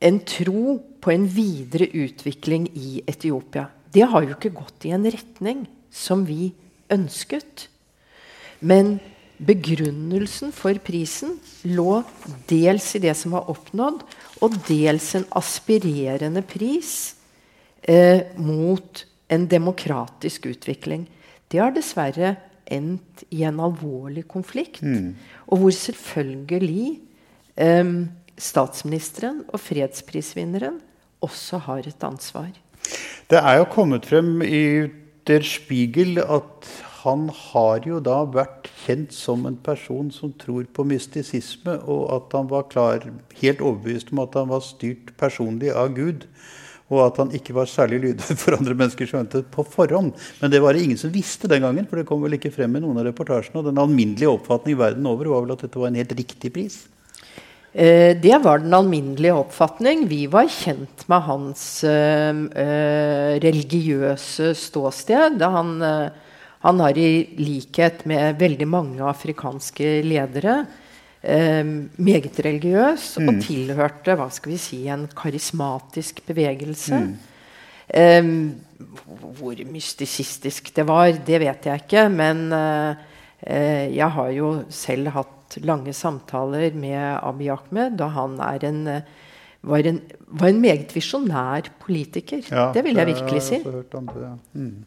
en 0.00 0.22
tro 0.26 0.78
på 1.02 1.12
en 1.14 1.26
videre 1.30 1.90
utvikling 2.02 2.68
i 2.78 3.02
Etiopia 3.10 3.68
det 3.94 4.06
har 4.12 4.24
jo 4.24 4.36
ikke 4.36 4.54
gått 4.54 4.86
i 4.86 4.94
en 4.94 5.06
retning 5.10 5.64
som 5.90 6.24
vi 6.28 6.52
ønsket. 6.92 7.66
Men 8.60 8.98
begrunnelsen 9.40 10.52
for 10.52 10.76
prisen 10.84 11.38
lå 11.64 12.02
dels 12.50 12.90
i 12.96 13.02
det 13.02 13.14
som 13.18 13.34
var 13.36 13.48
oppnådd, 13.52 14.02
og 14.44 14.58
dels 14.68 15.14
en 15.16 15.26
aspirerende 15.36 16.42
pris 16.46 16.92
eh, 17.82 18.28
mot 18.36 19.04
en 19.30 19.48
demokratisk 19.48 20.50
utvikling. 20.50 21.06
Det 21.50 21.60
har 21.62 21.74
dessverre 21.74 22.36
endt 22.70 23.24
i 23.34 23.42
en 23.48 23.58
alvorlig 23.62 24.26
konflikt. 24.30 24.82
Mm. 24.84 25.16
Og 25.50 25.64
hvor 25.64 25.74
selvfølgelig 25.74 27.00
eh, 27.58 27.94
statsministeren 28.40 29.44
og 29.48 29.60
fredsprisvinneren 29.62 30.80
også 31.24 31.60
har 31.66 31.88
et 31.88 32.04
ansvar. 32.06 32.52
Det 33.30 33.38
er 33.38 33.60
jo 33.60 33.68
kommet 33.70 34.08
frem 34.10 34.40
i 34.42 34.90
Der 35.28 35.44
Spiegel 35.46 36.18
at 36.24 36.68
han 37.00 37.28
har 37.32 37.86
jo 37.88 38.00
da 38.04 38.22
vært 38.28 38.68
kjent 38.82 39.14
som 39.16 39.46
en 39.48 39.56
person 39.64 40.10
som 40.12 40.32
tror 40.40 40.66
på 40.74 40.84
mystisisme, 40.88 41.78
og 41.88 42.02
at 42.12 42.34
han 42.36 42.50
var 42.50 42.66
klar, 42.72 43.06
helt 43.40 43.62
overbevist 43.64 44.12
om 44.12 44.20
at 44.24 44.36
han 44.36 44.50
var 44.50 44.64
styrt 44.64 45.14
personlig 45.20 45.72
av 45.72 45.94
Gud. 45.96 46.26
Og 46.90 47.04
at 47.04 47.20
han 47.22 47.30
ikke 47.36 47.54
var 47.54 47.70
særlig 47.70 48.00
lydhør 48.02 48.38
for 48.42 48.58
andre 48.58 48.74
mennesker 48.76 49.08
skjønte 49.08 49.44
på 49.54 49.64
forhånd. 49.64 50.12
Men 50.42 50.52
det 50.52 50.60
var 50.60 50.74
det 50.74 50.84
ingen 50.84 51.00
som 51.00 51.12
visste 51.14 51.48
den 51.48 51.62
gangen, 51.64 51.86
for 51.88 52.00
det 52.00 52.08
kom 52.08 52.24
vel 52.24 52.36
ikke 52.36 52.52
frem 52.52 52.74
i 52.76 52.82
noen 52.82 52.98
av 53.00 53.06
reportasjene. 53.08 53.62
Og 53.62 53.70
den 53.70 53.80
alminnelige 53.80 54.32
oppfatning 54.32 54.76
verden 54.80 55.06
over 55.08 55.30
var 55.30 55.46
vel 55.46 55.54
at 55.54 55.62
dette 55.64 55.80
var 55.80 55.92
en 55.92 56.00
helt 56.02 56.16
riktig 56.18 56.52
pris. 56.52 56.82
Eh, 57.72 58.16
det 58.18 58.38
var 58.42 58.58
den 58.58 58.74
alminnelige 58.74 59.36
oppfatning. 59.44 60.08
Vi 60.10 60.24
var 60.26 60.48
kjent 60.50 61.06
med 61.08 61.22
hans 61.22 61.84
eh, 61.84 62.34
eh 62.34 63.38
religiøse 63.40 64.54
ståsted. 64.54 65.40
han 65.40 66.10
han 66.60 66.80
har 66.80 66.98
i 66.98 67.36
likhet 67.38 68.04
med 68.04 68.36
veldig 68.38 68.68
mange 68.68 69.00
afrikanske 69.00 70.02
ledere 70.04 70.66
meget 71.22 72.38
religiøs 72.40 73.18
mm. 73.18 73.28
og 73.28 73.40
tilhørte 73.44 74.14
hva 74.16 74.30
skal 74.32 74.52
vi 74.52 74.58
si, 74.58 74.88
en 74.88 75.06
karismatisk 75.08 76.20
bevegelse. 76.26 76.96
Mm. 76.96 78.54
Hvor 79.36 79.64
mystisistisk 79.72 80.74
det 80.74 80.86
var, 80.88 81.12
det 81.12 81.40
vet 81.40 81.66
jeg 81.66 81.82
ikke. 81.84 82.08
Men 82.08 82.52
eh, 82.52 83.88
jeg 83.96 84.08
har 84.16 84.30
jo 84.36 84.64
selv 84.68 85.12
hatt 85.16 85.39
lange 85.64 85.92
samtaler 85.96 86.76
med 86.78 87.18
Abiy 87.22 87.50
Ahmed, 87.50 87.98
da 87.98 88.10
han 88.14 88.38
en, 88.62 88.80
var, 89.62 89.86
en, 89.86 90.00
var, 90.28 90.48
en, 90.48 90.60
meget 90.60 90.94
visjonær 90.94 91.72
politiker. 91.82 92.44
Ja, 92.50 92.70
det 92.74 92.84
vil 92.84 92.96
jeg 92.96 93.06
virkelig 93.06 93.42
si. 93.42 93.58
Jeg 93.58 93.72
hørt 93.72 93.94
om 93.94 94.08
det, 94.08 94.22
ja. 94.22 94.34
Mm. 94.52 94.84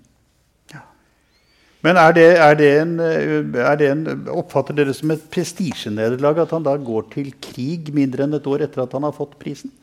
Men 1.84 2.00
er 2.00 2.14
det, 2.16 2.28
er 2.40 2.54
det, 2.56 2.68
en, 2.80 2.92
er 3.00 3.76
det 3.76 3.88
en, 3.92 4.04
Oppfatter 4.32 4.76
dere 4.78 4.94
som 4.96 5.12
et 5.12 5.24
prestisjenederlag 5.34 6.38
at 6.46 6.54
han 6.56 6.64
da 6.64 6.78
går 6.80 7.10
til 7.12 7.34
krig 7.44 7.92
mindre 7.96 8.24
enn 8.24 8.38
et 8.38 8.48
år 8.48 8.64
etter 8.64 8.86
at 8.86 8.96
han 8.96 9.04
har 9.04 9.16
fått 9.18 9.36
prisen? 9.42 9.74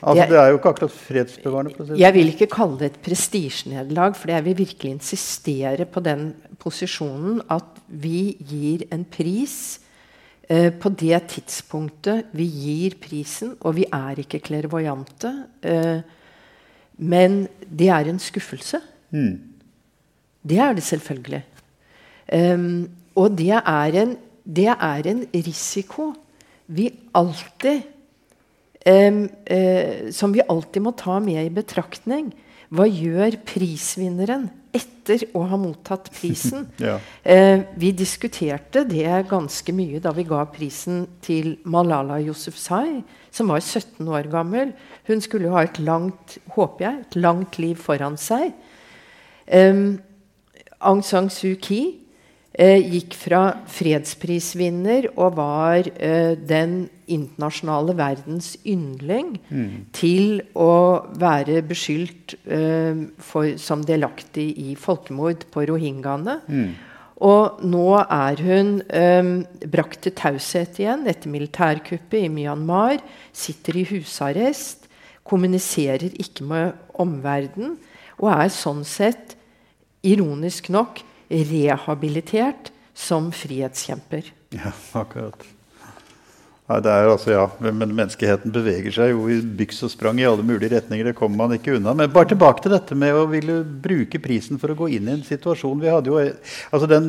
Altså, 0.00 0.26
det, 0.30 0.38
er 0.38 0.48
jo 0.48 0.56
ikke 0.58 0.70
akkurat 0.72 0.94
fredsbevarende. 0.94 1.74
Prosess. 1.76 2.00
Jeg 2.00 2.14
vil 2.14 2.32
ikke 2.32 2.48
kalle 2.52 2.78
det 2.80 2.86
et 2.90 3.02
prestisjenederlag, 3.04 4.16
for 4.16 4.32
jeg 4.32 4.44
vil 4.46 4.56
virkelig 4.58 4.94
insistere 4.96 5.84
på 5.84 6.00
den 6.04 6.30
posisjonen 6.60 7.42
at 7.52 7.82
vi 7.88 8.36
gir 8.48 8.86
en 8.94 9.04
pris 9.04 9.80
eh, 10.48 10.70
på 10.72 10.92
det 11.00 11.20
tidspunktet 11.34 12.32
vi 12.32 12.48
gir 12.48 12.96
prisen, 13.02 13.56
og 13.60 13.76
vi 13.76 13.84
er 13.92 14.24
ikke 14.24 14.40
klervoyante. 14.48 15.34
Eh, 15.62 16.00
men 17.00 17.46
det 17.64 17.88
er 17.92 18.08
en 18.08 18.20
skuffelse. 18.20 18.80
Mm. 19.10 19.36
Det 20.42 20.58
er 20.58 20.72
det 20.76 20.84
selvfølgelig. 20.84 21.44
Um, 22.32 22.88
og 23.18 23.38
det 23.38 23.50
er, 23.50 23.96
en, 24.02 24.16
det 24.46 24.68
er, 24.70 25.06
en, 25.10 25.24
risiko 25.34 26.12
vi 26.66 26.90
alltid 27.14 27.82
Som 28.84 30.32
vi 30.32 30.40
alltid 30.40 30.82
må 30.82 30.94
ta 30.96 31.18
med 31.20 31.42
i 31.44 31.52
betraktning. 31.52 32.30
Hva 32.70 32.84
gjør 32.86 33.34
prisvinneren 33.42 34.44
etter 34.70 35.24
å 35.34 35.42
ha 35.50 35.56
mottatt 35.58 36.06
prisen? 36.14 36.68
ja. 36.78 36.98
eh, 37.26 37.64
vi 37.74 37.90
diskuterte 37.98 38.84
det 38.86 39.08
ganske 39.30 39.74
mye 39.74 39.98
da 40.02 40.12
vi 40.14 40.22
ga 40.28 40.44
prisen 40.54 41.02
til 41.24 41.56
Malala 41.66 42.20
Yousufzai, 42.22 43.00
som 43.34 43.50
var 43.50 43.64
17 43.64 44.06
år 44.06 44.30
gammel. 44.30 44.70
Hun 45.10 45.24
skulle 45.24 45.50
jo 45.50 45.56
ha 45.56 45.64
et 45.66 45.80
langt 45.82 46.38
håper 46.54 46.86
jeg, 46.86 47.00
et 47.02 47.18
langt 47.18 47.58
liv 47.58 47.74
foran 47.74 48.18
seg. 48.20 48.54
Eh, 49.50 49.82
Aung 50.78 51.02
San 51.04 51.26
Suu 51.26 51.58
Kyi 51.58 51.82
eh, 51.90 51.98
gikk 52.58 53.14
fra 53.14 53.40
fredsprisvinner 53.70 55.06
og 55.14 55.36
var 55.38 55.86
eh, 56.02 56.34
den 56.34 56.88
internasjonale 57.06 57.94
verdens 57.98 58.56
yndling 58.66 59.36
mm. 59.48 59.86
til 59.94 60.40
å 60.58 61.06
være 61.20 61.62
beskyldt 61.66 62.34
eh, 62.50 63.06
for, 63.22 63.54
som 63.54 63.84
delaktig 63.86 64.50
i 64.58 64.74
folkemord 64.74 65.46
på 65.54 65.64
rohingyaene. 65.70 66.40
Mm. 66.50 66.70
Og 67.30 67.60
nå 67.68 67.86
er 68.02 68.42
hun 68.42 68.72
eh, 68.88 69.30
brakt 69.70 70.02
til 70.06 70.16
taushet 70.18 70.80
igjen 70.82 71.06
etter 71.10 71.30
militærkuppet 71.30 72.24
i 72.24 72.32
Myanmar. 72.32 72.98
Sitter 73.30 73.78
i 73.78 73.86
husarrest, 73.92 74.88
kommuniserer 75.22 76.10
ikke 76.18 76.48
med 76.50 76.74
omverdenen 76.98 77.78
og 78.20 78.32
er 78.34 78.50
sånn 78.52 78.82
sett 78.84 79.36
ironisk 80.04 80.70
nok 80.72 81.04
rehabilitert 81.30 82.72
som 82.94 83.30
frihetskjemper. 83.32 84.32
Ja, 84.56 84.74
akkurat. 84.98 85.46
Ja, 86.70 86.76
det 86.78 86.90
er 86.92 87.08
altså, 87.10 87.32
ja, 87.34 87.46
Men 87.58 87.96
menneskeheten 87.98 88.52
beveger 88.54 88.94
seg 88.94 89.10
jo 89.10 89.24
i 89.32 89.40
byks 89.42 89.80
og 89.88 89.90
sprang 89.90 90.20
i 90.20 90.26
alle 90.28 90.44
mulige 90.46 90.70
retninger. 90.76 91.08
Det 91.08 91.16
kommer 91.18 91.40
man 91.40 91.54
ikke 91.56 91.74
unna. 91.74 91.96
Men 91.98 92.12
bare 92.14 92.30
tilbake 92.30 92.62
til 92.62 92.70
dette 92.70 92.94
med 92.98 93.16
å 93.18 93.24
ville 93.30 93.56
bruke 93.64 94.20
prisen 94.22 94.60
for 94.60 94.70
å 94.70 94.76
gå 94.78 94.86
inn 94.94 95.08
i 95.08 95.16
en 95.16 95.24
situasjon. 95.26 95.80
Vi 95.82 95.90
hadde 95.90 96.12
jo, 96.12 96.20
altså 96.70 96.90
Den 96.90 97.08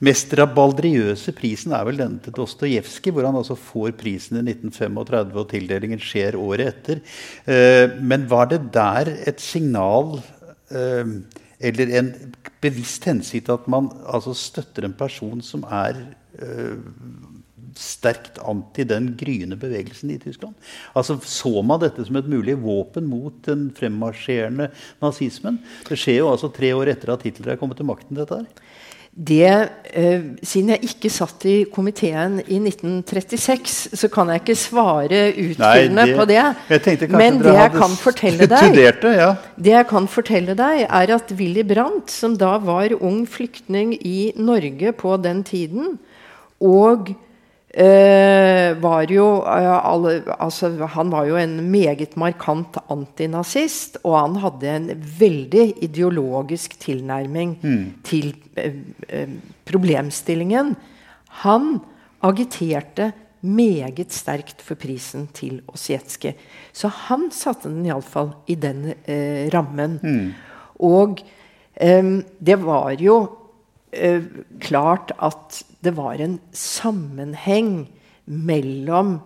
mest 0.00 0.32
rabaldriøse 0.40 1.36
prisen 1.36 1.76
er 1.76 1.84
vel 1.84 2.00
denne 2.00 2.24
til 2.24 2.32
Dostojevskij, 2.38 3.12
hvor 3.12 3.28
han 3.28 3.36
altså 3.42 3.58
får 3.60 3.92
prisen 4.00 4.40
i 4.40 4.46
1935, 4.54 5.36
og 5.36 5.52
tildelingen 5.52 6.00
skjer 6.00 6.40
året 6.40 6.72
etter. 6.72 7.04
Eh, 7.44 7.92
men 8.00 8.24
var 8.30 8.48
det 8.54 8.62
der 8.72 9.12
et 9.28 9.44
signal 9.44 10.16
eh, 10.72 11.12
eller 11.62 11.92
en 11.98 12.12
bevisst 12.62 13.06
hensikt 13.08 13.50
at 13.52 13.68
man 13.70 13.90
altså, 14.06 14.34
støtter 14.34 14.86
en 14.86 14.96
person 14.98 15.42
som 15.44 15.64
er 15.70 15.98
øh, 16.42 16.78
sterkt 17.78 18.40
anti 18.44 18.84
den 18.88 19.12
gryende 19.18 19.56
bevegelsen 19.56 20.10
i 20.12 20.18
Tyskland. 20.20 20.54
Altså 20.96 21.18
Så 21.24 21.62
man 21.62 21.80
dette 21.80 22.04
som 22.04 22.18
et 22.20 22.28
mulig 22.28 22.56
våpen 22.62 23.06
mot 23.08 23.34
den 23.46 23.70
fremmarsjerende 23.76 24.70
nazismen? 25.02 25.60
Det 25.88 25.98
skjer 25.98 26.22
jo 26.22 26.32
altså 26.32 26.52
tre 26.52 26.74
år 26.76 26.92
etter 26.92 27.14
at 27.14 27.24
Hitler 27.26 27.54
er 27.54 27.60
kommet 27.60 27.80
til 27.80 27.88
makten. 27.88 28.16
dette 28.16 28.42
her. 28.42 28.46
Det, 29.12 29.68
eh, 29.92 30.22
siden 30.40 30.70
jeg 30.72 30.88
ikke 30.88 31.10
satt 31.12 31.44
i 31.44 31.56
komiteen 31.68 32.38
i 32.46 32.56
1936, 32.56 33.90
så 33.92 34.08
kan 34.08 34.30
jeg 34.32 34.40
ikke 34.40 34.56
svare 34.56 35.18
utfyllende 35.36 36.06
på 36.16 36.24
det. 36.30 36.44
Men 37.12 37.36
det 37.42 37.52
jeg, 37.52 37.74
kan 37.74 37.96
fortelle 38.00 38.48
deg, 38.48 38.78
ja. 39.04 39.34
det 39.60 39.74
jeg 39.74 39.88
kan 39.90 40.08
fortelle 40.08 40.56
deg, 40.56 40.86
er 40.88 41.12
at 41.18 41.34
Willy 41.36 41.60
Brandt, 41.60 42.08
som 42.10 42.38
da 42.40 42.54
var 42.56 42.96
ung 43.02 43.26
flyktning 43.28 43.92
i 44.00 44.32
Norge 44.40 44.94
på 44.96 45.18
den 45.20 45.44
tiden, 45.44 45.98
og 46.62 47.12
var 47.72 49.08
jo, 49.08 49.26
uh, 49.40 49.86
alle, 49.86 50.22
altså, 50.36 50.68
han 50.92 51.10
var 51.12 51.24
jo 51.24 51.38
en 51.40 51.56
meget 51.72 52.16
markant 52.20 52.76
antinazist, 52.92 53.96
og 54.04 54.18
han 54.18 54.36
hadde 54.42 54.74
en 54.76 54.90
veldig 55.18 55.82
ideologisk 55.82 56.76
tilnærming 56.78 57.56
mm. 57.62 57.84
til 58.04 58.34
uh, 58.60 59.24
problemstillingen. 59.64 60.76
Han 61.44 61.80
agiterte 62.22 63.12
meget 63.40 64.12
sterkt 64.12 64.60
for 64.62 64.76
prisen 64.78 65.26
til 65.34 65.62
Osjetskij. 65.66 66.36
Så 66.72 66.88
han 67.08 67.30
satte 67.32 67.72
den 67.72 67.86
iallfall 67.88 68.34
i 68.46 68.54
den 68.54 68.92
rammen. 69.50 69.98
Mm. 70.02 70.28
Og 70.78 71.18
um, 71.82 72.24
det 72.38 72.58
var 72.62 72.94
jo 73.00 73.41
klart 74.62 75.10
at 75.20 75.58
det 75.84 75.92
var 75.98 76.20
en 76.22 76.38
sammenheng 76.56 77.84
mellom 78.24 79.18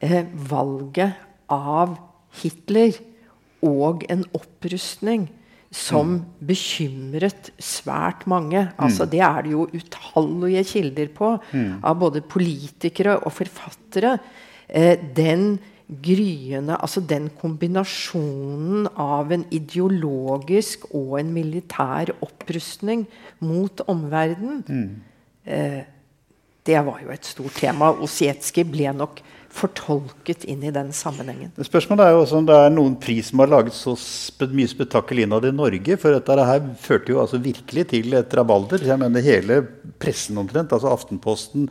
eh, 0.00 0.26
valget 0.50 1.14
av 1.52 1.96
Hitler 2.42 2.96
og 3.62 4.04
en 4.12 4.24
opprustning 4.36 5.28
som 5.72 6.18
mm. 6.18 6.22
bekymret 6.44 7.50
svært 7.62 8.26
mange. 8.28 8.66
Mm. 8.66 8.80
Altså, 8.84 9.06
det 9.08 9.22
er 9.24 9.44
det 9.44 9.54
jo 9.54 9.66
utallige 9.72 10.64
kilder 10.68 11.12
på, 11.16 11.34
mm. 11.52 11.80
av 11.80 12.00
både 12.02 12.24
politikere 12.24 13.16
og 13.22 13.32
forfattere. 13.32 14.18
Eh, 14.68 14.98
den 15.16 15.56
gryende 16.02 16.76
Altså 16.80 17.00
den 17.00 17.28
kombinasjonen 17.40 18.88
av 18.96 19.32
en 19.32 19.44
ideologisk 19.50 20.86
og 20.94 21.18
en 21.20 21.32
militær 21.34 22.14
opprustning 22.24 23.06
mot 23.40 23.82
omverdenen. 23.86 24.62
Mm 24.68 25.10
eh, 25.44 25.82
det 26.66 26.78
var 26.86 27.00
jo 27.02 27.10
et 27.10 27.26
stort 27.26 27.56
tema. 27.58 27.90
Osietskij 27.90 28.66
ble 28.70 28.92
nok 28.94 29.20
fortolket 29.52 30.46
inn 30.48 30.62
i 30.64 30.72
den 30.74 30.92
sammenhengen. 30.96 31.52
Spørsmålet 31.60 32.06
er 32.06 32.14
jo 32.14 32.22
også 32.22 32.38
om 32.40 32.46
det 32.48 32.56
er 32.56 32.72
noen 32.72 32.94
pris 33.00 33.28
som 33.30 33.42
har 33.42 33.50
laget 33.52 33.76
så 33.76 33.94
mye 34.52 34.70
spetakkel 34.70 35.22
innad 35.24 35.46
i 35.48 35.52
Norge. 35.54 35.98
For 36.00 36.14
dette 36.14 36.46
her 36.48 36.64
førte 36.80 37.12
jo 37.12 37.20
altså 37.22 37.40
virkelig 37.42 37.86
til 37.92 38.16
et 38.16 38.36
rabalder. 38.38 38.84
Jeg 38.88 39.00
mener 39.00 39.22
Hele 39.22 39.60
pressen 40.02 40.38
omtrent, 40.40 40.72
altså 40.74 40.90
Aftenposten, 40.90 41.68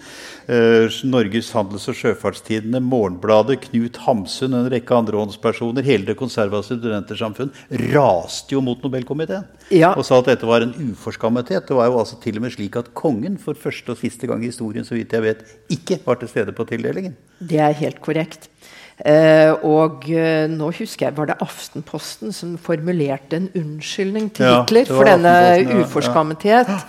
eh, 0.48 0.88
Norges 1.04 1.52
handels- 1.52 1.90
og 1.92 1.98
sjøfartstidene, 1.98 2.80
Morgenbladet, 2.80 3.60
Knut 3.66 3.98
Hamsun, 4.06 4.54
en 4.54 4.70
rekke 4.72 4.96
andre 4.96 5.18
håndspersoner, 5.20 5.84
hele 5.84 6.06
det 6.06 6.18
konservative 6.20 6.80
studentersamfunn 6.80 7.52
raste 7.92 8.56
jo 8.56 8.62
mot 8.64 8.80
Nobelkomiteen. 8.84 9.48
Ja. 9.72 9.94
Og 9.98 10.06
sa 10.08 10.20
at 10.20 10.30
dette 10.32 10.48
var 10.48 10.64
en 10.64 10.74
uforskammethet. 10.74 11.68
Det 11.68 11.76
var 11.76 11.90
jo 11.90 12.00
altså 12.00 12.20
til 12.22 12.40
og 12.40 12.46
med 12.46 12.56
slik 12.56 12.78
at 12.80 12.94
kongen 12.98 13.38
for 13.42 13.58
første 13.58 13.94
og 13.94 14.00
siste 14.02 14.28
gang 14.28 14.44
i 14.44 14.52
historien 14.52 14.88
så 14.88 14.96
vidt 14.96 15.14
jeg 15.16 15.26
vet, 15.26 15.44
ikke 15.72 16.00
var 16.06 16.20
til 16.22 16.32
stede 16.32 16.56
på 16.56 16.68
tildelingen. 16.70 17.16
Det 17.42 17.58
er 17.58 17.71
helt 17.80 18.02
korrekt. 18.04 18.50
Uh, 19.02 19.56
og 19.66 20.04
uh, 20.14 20.46
nå 20.52 20.68
husker 20.78 21.08
jeg, 21.08 21.18
var 21.18 21.32
det 21.32 21.40
Aftenposten 21.42 22.34
som 22.36 22.54
formulerte 22.62 23.40
en 23.40 23.48
unnskyldning 23.58 24.28
til 24.38 24.46
Ja, 24.46 24.60
Hitler 24.62 24.92
for 24.92 25.10
denne 25.10 25.32
ja, 25.58 25.80
uforskammethet. 25.82 26.70
ja. 26.70 26.82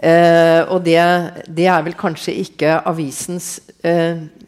Eh, 0.00 0.62
og 0.72 0.80
det, 0.86 0.96
det 1.44 1.66
er 1.68 1.82
vel 1.84 1.92
kanskje 1.92 2.32
ikke 2.40 2.78
avisens 2.88 3.58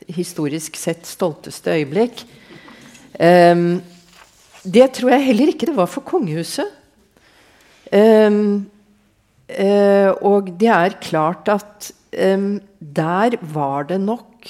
historisk 0.09 0.79
sett 0.81 1.05
stolteste 1.05 1.75
øyeblikk. 1.77 2.23
Um, 3.21 3.83
det 4.65 4.87
tror 4.97 5.13
jeg 5.13 5.27
heller 5.27 5.53
ikke 5.53 5.69
det 5.69 5.77
var 5.77 5.91
for 5.93 6.09
kongehuset. 6.09 6.73
Um, 7.93 8.65
og 10.25 10.49
det 10.57 10.73
er 10.73 10.97
klart 11.05 11.53
at 11.53 11.91
um, 12.17 12.57
der 12.81 13.37
var 13.53 13.91
det 13.93 14.01
nok 14.01 14.49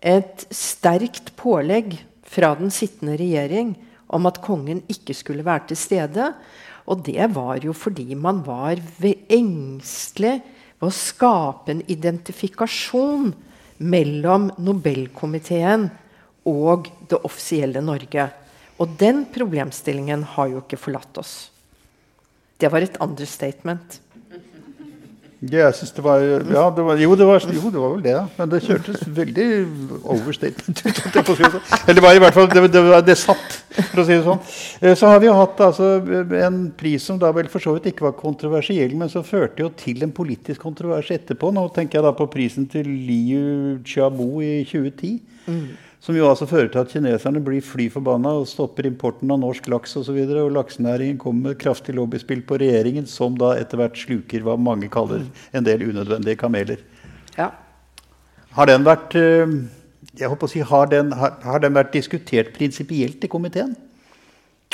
et 0.00 0.46
sterkt 0.54 1.34
pålegg 1.36 1.98
fra 2.24 2.54
den 2.58 2.72
sittende 2.72 3.18
regjering 3.20 3.74
om 4.10 4.26
at 4.30 4.40
kongen 4.42 4.82
ikke 4.90 5.14
skulle 5.16 5.44
være 5.46 5.70
til 5.70 5.80
stede. 5.80 6.30
Og 6.90 7.04
det 7.06 7.28
var 7.34 7.60
jo 7.62 7.74
fordi 7.76 8.14
man 8.18 8.40
var 8.46 8.80
engstelig 8.98 10.40
ved 10.80 10.88
å 10.88 10.94
skape 10.94 11.74
en 11.74 11.84
identifikasjon 11.92 13.30
mellom 13.80 14.48
Nobelkomiteen 14.60 15.88
og 16.48 16.88
det 17.08 17.20
offisielle 17.26 17.82
Norge. 17.84 18.26
Og 18.80 18.96
den 19.00 19.26
problemstillingen 19.28 20.24
har 20.36 20.48
jo 20.48 20.62
ikke 20.62 20.80
forlatt 20.80 21.20
oss. 21.20 21.34
Det 22.60 22.68
var 22.72 22.84
et 22.84 22.96
understatement. 23.00 24.00
Jeg 25.40 25.72
synes 25.72 25.92
det 25.96 26.02
var, 26.04 26.20
ja, 26.20 26.64
det 26.76 26.82
var, 26.84 26.98
jo, 27.00 27.14
det 27.16 27.24
var, 27.24 27.40
jo, 27.48 27.70
det 27.72 27.80
var 27.80 27.92
vel 27.94 28.02
det, 28.04 28.10
ja. 28.12 28.26
Men 28.36 28.50
det 28.52 28.58
kjørtes 28.66 29.06
veldig 29.16 29.46
overstatement 30.12 30.82
ut. 30.84 31.00
sånn. 31.00 31.56
Eller 31.88 32.04
var 32.04 32.18
i 32.18 32.20
hvert 32.20 32.36
fall 32.36 32.50
det, 32.52 32.66
det, 32.74 32.82
det 33.06 33.16
satt, 33.16 33.56
for 33.78 34.02
å 34.02 34.04
si 34.04 34.18
det 34.18 34.26
sånn. 34.26 34.42
Eh, 34.84 34.92
Så 35.00 35.08
har 35.08 35.22
vi 35.22 35.30
jo 35.30 35.38
hatt 35.38 35.62
altså, 35.64 35.88
en 36.44 36.60
pris 36.76 37.08
som 37.08 37.16
da 37.22 37.32
vel 37.32 37.48
for 37.48 37.64
så 37.64 37.72
vidt 37.78 37.88
ikke 37.94 38.04
var 38.10 38.18
kontroversiell, 38.20 38.92
men 39.00 39.08
som 39.08 39.24
førte 39.24 39.64
jo 39.64 39.70
til 39.80 40.04
en 40.04 40.12
politisk 40.12 40.60
kontrovers 40.66 41.08
etterpå. 41.16 41.54
Nå 41.56 41.64
tenker 41.72 42.00
jeg 42.02 42.08
da 42.10 42.12
på 42.20 42.28
prisen 42.36 42.68
til 42.68 42.84
Liu 43.08 43.78
Xiaobo 43.80 44.42
i 44.44 44.58
2010. 44.68 45.14
Som 46.00 46.16
jo 46.16 46.28
altså 46.30 46.46
fører 46.48 46.70
til 46.72 46.80
at 46.80 46.92
kineserne 46.94 47.42
blir 47.44 47.60
fly 47.64 47.90
forbanna 47.92 48.32
og 48.40 48.46
stopper 48.48 48.86
importen 48.88 49.32
av 49.34 49.42
norsk 49.42 49.66
laks 49.68 49.92
osv. 49.92 50.00
Og, 50.00 50.06
så 50.06 50.14
videre, 50.16 50.44
og 50.46 50.54
laksenæringen 50.56 51.18
kommer 51.20 51.50
med 51.50 51.58
kraftig 51.60 51.92
lobbyspill 51.98 52.40
på 52.48 52.56
regjeringen, 52.62 53.04
som 53.04 53.36
da 53.40 53.52
etter 53.60 53.82
hvert 53.82 54.00
sluker 54.00 54.46
hva 54.46 54.56
mange 54.56 54.88
kaller 54.92 55.26
en 55.52 55.66
del 55.66 55.84
unødvendige 55.90 56.40
kameler. 56.40 56.80
Ja. 57.36 57.50
Har 58.56 58.70
den 58.70 58.88
vært 58.88 59.14
eh, 59.20 59.52
jeg 60.16 60.30
håper 60.32 60.48
å 60.48 60.50
si, 60.50 60.64
har 60.64 60.88
den, 60.90 61.12
har, 61.14 61.36
har 61.44 61.60
den 61.62 61.76
vært 61.76 61.92
diskutert 61.94 62.54
prinsipielt 62.56 63.22
i 63.24 63.30
komiteen? 63.30 63.76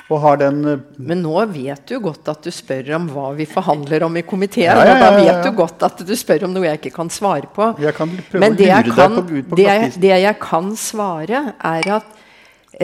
Og 0.06 0.20
har 0.22 0.36
den 0.38 0.58
eh, 0.70 0.82
Men 1.02 1.22
nå 1.24 1.34
vet 1.50 1.82
du 1.90 1.96
godt 2.02 2.28
at 2.30 2.44
du 2.46 2.50
spør 2.54 2.92
om 2.94 3.08
hva 3.10 3.32
vi 3.34 3.46
forhandler 3.50 4.04
om 4.06 4.16
i 4.16 4.22
komiteen. 4.22 4.68
Ja, 4.70 4.84
ja, 4.84 4.92
ja, 4.92 4.94
Og 4.94 5.00
da 5.02 5.08
vet 5.18 5.40
du 5.48 5.50
godt 5.58 5.82
at 5.82 6.02
du 6.06 6.12
spør 6.18 6.44
om 6.46 6.52
noe 6.54 6.68
jeg 6.68 6.78
ikke 6.80 6.94
kan 7.00 7.10
svare 7.10 7.48
på. 7.56 7.72
Jeg 7.82 7.96
kan 7.96 8.12
prøve 8.28 8.42
Men 8.44 8.54
å 8.54 8.60
det 8.60 8.68
lure 8.68 8.76
jeg, 8.76 8.94
deg 8.94 9.16
på- 9.16 9.42
på 9.50 9.58
det, 9.58 9.66
jeg, 9.66 9.90
det 10.04 10.12
jeg 10.22 10.38
kan 10.44 10.70
svare, 10.78 11.42
er 11.58 11.90
at 11.98 12.06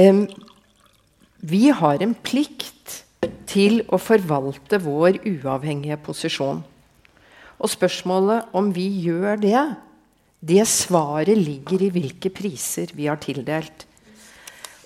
um, 0.02 0.24
vi 1.42 1.62
har 1.70 2.02
en 2.02 2.14
plikt 2.26 2.98
til 3.46 3.82
å 3.92 3.98
forvalte 4.02 4.78
vår 4.82 5.20
uavhengige 5.28 5.98
posisjon. 6.02 6.62
Og 7.62 7.70
spørsmålet 7.70 8.50
om 8.58 8.72
vi 8.74 8.88
gjør 9.06 9.38
det, 9.42 9.62
det 10.42 10.64
svaret 10.66 11.38
ligger 11.38 11.84
i 11.86 11.90
hvilke 11.94 12.32
priser 12.34 12.90
vi 12.98 13.06
har 13.06 13.20
tildelt. 13.22 13.84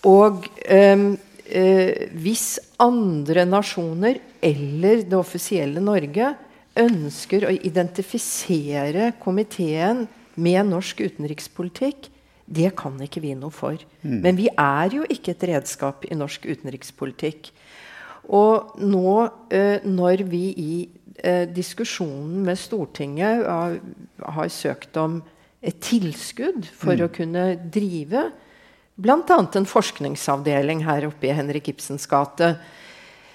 Og 0.04 0.44
ehm, 0.68 1.14
eh, 1.48 2.08
hvis 2.16 2.58
andre 2.82 3.46
nasjoner 3.48 4.20
eller 4.44 5.04
det 5.06 5.18
offisielle 5.18 5.82
Norge 5.82 6.34
ønsker 6.76 7.46
å 7.46 7.54
identifisere 7.54 9.12
komiteen 9.22 10.04
med 10.36 10.68
norsk 10.68 11.00
utenrikspolitikk, 11.06 12.10
det 12.46 12.70
kan 12.78 12.98
ikke 13.02 13.22
vi 13.24 13.32
noe 13.34 13.54
for. 13.54 13.80
Men 14.06 14.36
vi 14.38 14.46
er 14.52 14.92
jo 14.94 15.06
ikke 15.10 15.32
et 15.34 15.46
redskap 15.50 16.04
i 16.06 16.14
norsk 16.18 16.44
utenrikspolitikk. 16.46 17.50
Og 18.36 18.76
nå, 18.82 19.16
eh, 19.54 19.82
når 19.86 20.22
vi 20.30 20.44
i 20.54 20.74
eh, 21.22 21.46
diskusjonen 21.50 22.44
med 22.46 22.58
Stortinget 22.58 23.46
har, 23.46 23.78
har 24.22 24.48
søkt 24.52 24.98
om 25.00 25.20
et 25.62 25.78
tilskudd 25.82 26.66
for 26.76 27.00
å 27.02 27.10
kunne 27.10 27.54
drive 27.72 28.28
bl.a. 28.96 29.38
en 29.54 29.68
forskningsavdeling 29.68 30.82
her 30.86 31.06
oppe 31.10 31.28
i 31.28 31.36
Henrik 31.36 31.68
Ibsens 31.72 32.08
gate, 32.08 32.54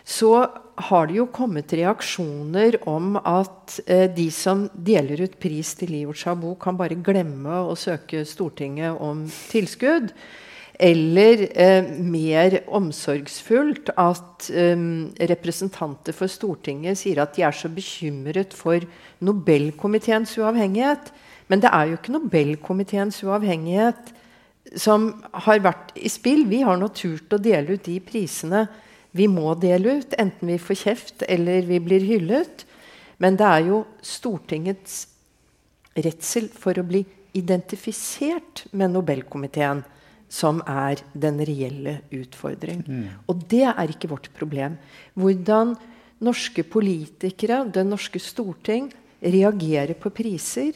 så 0.03 0.33
har 0.81 1.07
det 1.07 1.19
jo 1.19 1.27
kommet 1.29 1.73
reaksjoner 1.77 2.79
om 2.89 3.13
at 3.19 3.77
eh, 3.85 4.07
de 4.09 4.27
som 4.33 4.65
deler 4.73 5.27
ut 5.27 5.35
pris 5.41 5.75
til 5.77 5.93
Liu 5.93 6.13
Xiaobo, 6.17 6.55
kan 6.61 6.79
bare 6.79 6.97
glemme 6.97 7.61
å 7.67 7.75
søke 7.77 8.23
Stortinget 8.25 8.97
om 8.97 9.27
tilskudd. 9.51 10.09
Eller 10.81 11.43
eh, 11.53 11.91
mer 12.01 12.55
omsorgsfullt 12.73 13.91
at 14.01 14.47
eh, 14.49 14.87
representanter 15.29 16.17
for 16.17 16.31
Stortinget 16.31 16.97
sier 17.03 17.21
at 17.21 17.37
de 17.37 17.45
er 17.45 17.53
så 17.53 17.69
bekymret 17.69 18.55
for 18.57 18.81
Nobelkomiteens 19.21 20.33
uavhengighet. 20.41 21.13
Men 21.51 21.61
det 21.61 21.69
er 21.69 21.91
jo 21.91 21.99
ikke 21.99 22.17
Nobelkomiteens 22.17 23.21
uavhengighet 23.27 24.15
som 24.75 25.11
har 25.45 25.61
vært 25.63 25.91
i 25.99 26.09
spill. 26.11 26.45
Vi 26.49 26.61
har 26.65 26.79
nå 26.79 26.91
turt 26.95 27.33
å 27.33 27.41
dele 27.41 27.75
ut 27.75 27.85
de 27.87 27.99
prisene 28.03 28.65
vi 29.11 29.27
må 29.27 29.53
dele 29.59 29.97
ut, 29.99 30.13
enten 30.15 30.53
vi 30.53 30.59
får 30.61 30.77
kjeft 30.85 31.23
eller 31.27 31.65
vi 31.67 31.81
blir 31.83 32.03
hyllet. 32.07 32.63
Men 33.19 33.35
det 33.37 33.47
er 33.47 33.65
jo 33.67 33.81
Stortingets 34.01 35.01
redsel 35.99 36.47
for 36.55 36.79
å 36.79 36.85
bli 36.87 37.03
identifisert 37.35 38.65
med 38.71 38.93
Nobelkomiteen 38.95 39.83
som 40.31 40.61
er 40.63 41.01
den 41.11 41.41
reelle 41.43 41.97
utfordring. 42.15 42.85
Og 43.27 43.43
det 43.51 43.65
er 43.67 43.91
ikke 43.91 44.09
vårt 44.13 44.29
problem. 44.37 44.77
Hvordan 45.19 45.75
norske 46.23 46.63
politikere, 46.63 47.65
det 47.67 47.83
norske 47.87 48.19
storting, 48.23 48.87
reagerer 49.21 49.93
på 49.99 50.09
priser, 50.15 50.71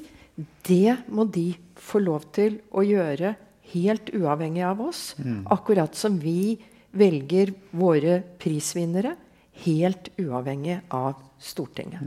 det 0.67 0.97
må 1.07 1.23
de 1.23 1.53
få 1.79 2.01
lov 2.03 2.27
til 2.35 2.59
å 2.75 2.83
gjøre 2.83 3.31
helt 3.73 4.11
uavhengig 4.13 4.63
av 4.67 4.81
oss. 4.81 5.15
Akkurat 5.51 5.95
som 5.95 6.19
vi 6.21 6.57
velger 6.95 7.53
våre 7.75 8.21
prisvinnere 8.39 9.15
helt 9.63 10.09
uavhengig 10.19 10.81
av 10.93 11.21
Stortinget. 11.45 12.01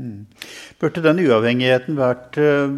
Burde 0.81 1.03
den 1.05 1.21
uavhengigheten 1.23 1.99
vært 1.99 2.39
uh, 2.41 2.73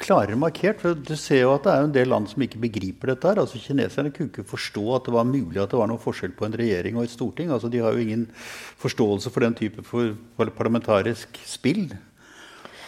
klarere 0.00 0.38
markert? 0.38 0.80
For 0.80 0.94
Du 0.94 1.12
ser 1.18 1.42
jo 1.42 1.54
at 1.56 1.66
det 1.66 1.72
er 1.74 1.86
en 1.86 1.94
del 1.94 2.08
land 2.12 2.30
som 2.30 2.44
ikke 2.44 2.60
begriper 2.62 3.12
dette. 3.12 3.26
her. 3.28 3.40
Altså 3.42 3.60
Kineserne 3.60 4.12
kunne 4.14 4.30
ikke 4.30 4.46
forstå 4.48 4.84
at 4.96 5.08
det 5.08 5.14
var 5.16 5.26
mulig 5.28 5.60
at 5.60 5.74
det 5.74 5.80
var 5.80 5.90
noen 5.90 6.00
forskjell 6.00 6.32
på 6.38 6.46
en 6.46 6.56
regjering 6.56 6.96
og 6.96 7.04
et 7.04 7.14
storting. 7.14 7.50
Altså 7.52 7.68
De 7.68 7.82
har 7.82 7.92
jo 7.92 8.04
ingen 8.06 8.28
forståelse 8.80 9.34
for 9.34 9.44
den 9.44 9.58
type 9.58 9.84
for 9.86 10.14
for 10.38 10.54
parlamentarisk 10.56 11.42
spill. 11.44 11.90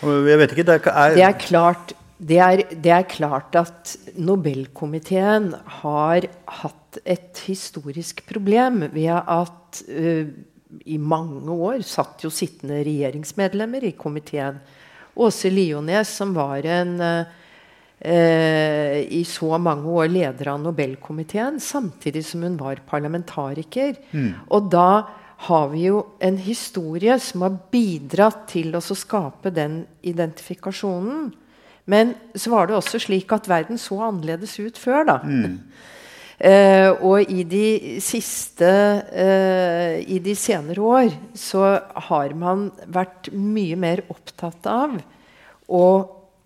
Og 0.02 0.30
jeg 0.30 0.38
vet 0.38 0.54
ikke, 0.54 0.66
det 0.66 0.78
er, 0.86 1.14
Det 1.14 1.26
er 1.26 1.38
klart, 1.38 1.92
det 2.22 2.38
er, 2.38 2.62
det 2.70 2.92
er 2.94 3.08
klart 3.10 3.56
at 3.58 3.96
Nobelkomiteen 4.20 5.50
har 5.82 6.28
hatt 6.60 7.00
et 7.02 7.40
historisk 7.48 8.22
problem 8.28 8.84
ved 8.92 9.10
at 9.18 9.82
uh, 9.88 10.30
i 10.88 10.96
mange 10.96 11.52
år 11.52 11.82
satt 11.84 12.22
jo 12.24 12.30
sittende 12.32 12.80
regjeringsmedlemmer 12.86 13.84
i 13.88 13.94
komiteen. 13.98 14.60
Åse 15.18 15.50
Liones, 15.52 16.14
som 16.20 16.32
var 16.36 16.64
en 16.64 16.94
uh, 17.02 17.24
i 18.02 19.22
så 19.28 19.58
mange 19.62 19.90
år 19.90 20.08
leder 20.10 20.54
av 20.54 20.62
Nobelkomiteen, 20.62 21.60
samtidig 21.62 22.24
som 22.26 22.46
hun 22.46 22.56
var 22.58 22.80
parlamentariker. 22.88 23.98
Og 24.50 24.70
da 24.72 24.88
har 25.46 25.68
vi 25.72 25.84
jo 25.88 26.00
en 26.22 26.38
historie 26.38 27.18
som 27.22 27.44
har 27.46 27.60
bidratt 27.70 28.44
til 28.54 28.74
å 28.74 28.82
skape 28.82 29.50
den 29.54 29.82
identifikasjonen. 30.06 31.30
Men 31.90 32.14
så 32.38 32.52
var 32.52 32.68
det 32.68 32.76
også 32.78 33.00
slik 33.02 33.32
at 33.34 33.48
verden 33.50 33.80
så 33.80 33.98
annerledes 34.08 34.58
ut 34.62 34.78
før. 34.78 35.04
da. 35.08 35.18
Mm. 35.24 35.58
Uh, 36.42 36.90
og 37.08 37.30
i 37.30 37.44
de 37.46 38.00
siste 38.02 38.66
uh, 38.66 39.94
I 40.02 40.18
de 40.18 40.34
senere 40.34 40.82
år 40.82 41.12
så 41.38 41.76
har 42.08 42.34
man 42.34 42.70
vært 42.90 43.30
mye 43.34 43.78
mer 43.78 44.02
opptatt 44.10 44.66
av 44.66 44.96
å 45.70 45.86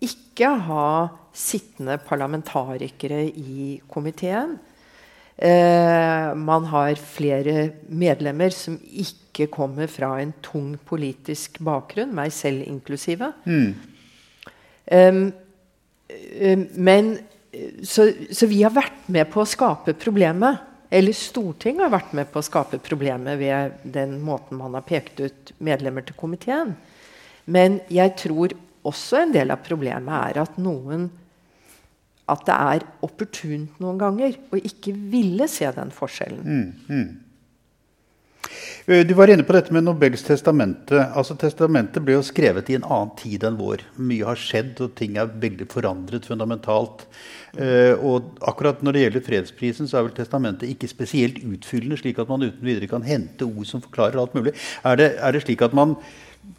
ikke 0.03 0.51
ha 0.67 0.89
sittende 1.37 1.97
parlamentarikere 2.05 3.23
i 3.29 3.77
komiteen. 3.89 4.57
Uh, 5.37 6.33
man 6.33 6.65
har 6.69 6.97
flere 6.97 7.71
medlemmer 7.89 8.53
som 8.53 8.77
ikke 8.81 9.49
kommer 9.53 9.89
fra 9.89 10.15
en 10.21 10.33
tung 10.45 10.75
politisk 10.85 11.59
bakgrunn, 11.61 12.15
meg 12.17 12.33
selv 12.33 12.65
inklusive. 12.65 13.33
Mm. 13.45 13.96
Men 16.87 17.17
så, 17.83 18.11
så, 18.31 18.47
vi 18.47 18.61
har 18.63 18.73
vært 18.75 19.07
med 19.11 19.29
på 19.33 19.41
å 19.41 19.49
skape 19.49 19.95
problemet. 19.99 20.63
Eller 20.89 21.15
Stortinget 21.15 21.83
har 21.83 21.91
vært 21.91 22.13
med 22.15 22.29
på 22.31 22.39
å 22.39 22.45
skape 22.45 22.79
problemet 22.79 23.39
ved 23.41 23.79
den 23.83 24.17
måten 24.23 24.59
man 24.61 24.77
har 24.77 24.85
pekt 24.87 25.19
ut 25.19 25.51
medlemmer 25.59 26.05
til 26.07 26.15
komiteen. 26.19 26.77
Men 27.51 27.81
jeg 27.91 28.15
tror 28.19 28.55
også 28.87 29.23
en 29.25 29.33
del 29.35 29.51
av 29.51 29.63
problemet 29.65 30.31
er 30.31 30.43
at 30.45 30.59
noen 30.61 31.09
at 32.27 32.43
det 32.47 32.55
er 32.55 32.83
opportunt 33.07 33.77
noen 33.79 33.99
ganger 33.99 34.35
å 34.51 34.59
ikke 34.59 34.91
ville 35.11 35.47
se 35.51 35.67
den 35.75 35.93
forskjellen. 35.95 36.43
Mm, 36.43 36.71
mm. 36.91 37.26
Eh, 38.87 39.05
du 39.05 39.13
var 39.13 39.27
inne 39.27 39.43
på 39.43 39.51
dette 39.51 39.73
med 39.75 39.83
Nobels 39.83 40.21
testamente. 40.23 40.95
Altså 40.95 41.35
Testamentet 41.35 41.99
ble 42.07 42.13
jo 42.15 42.23
skrevet 42.23 42.69
i 42.71 42.77
en 42.77 42.85
annen 42.87 43.09
tid 43.19 43.43
enn 43.43 43.57
vår. 43.59 43.81
Mye 43.99 44.23
har 44.29 44.39
skjedd, 44.39 44.77
og 44.85 44.93
ting 44.95 45.17
er 45.19 45.27
veldig 45.27 45.67
forandret 45.73 46.27
fundamentalt. 46.29 47.03
Uh, 47.57 47.99
og 48.05 48.37
akkurat 48.47 48.79
når 48.85 48.95
det 48.95 49.01
gjelder 49.01 49.25
fredsprisen, 49.25 49.89
så 49.89 49.97
er 49.97 50.05
vel 50.05 50.15
testamentet 50.15 50.69
ikke 50.71 50.87
spesielt 50.87 51.41
utfyllende, 51.41 51.97
slik 51.99 52.21
at 52.21 52.31
man 52.31 52.45
uten 52.45 52.63
videre 52.63 52.87
kan 52.91 53.03
hente 53.03 53.47
ord 53.47 53.67
som 53.67 53.83
forklarer 53.83 54.21
alt 54.21 54.37
mulig. 54.37 54.53
Er 54.87 54.99
det, 54.99 55.09
er 55.19 55.35
det 55.35 55.41
slik 55.43 55.65
at 55.65 55.75
man 55.75 55.97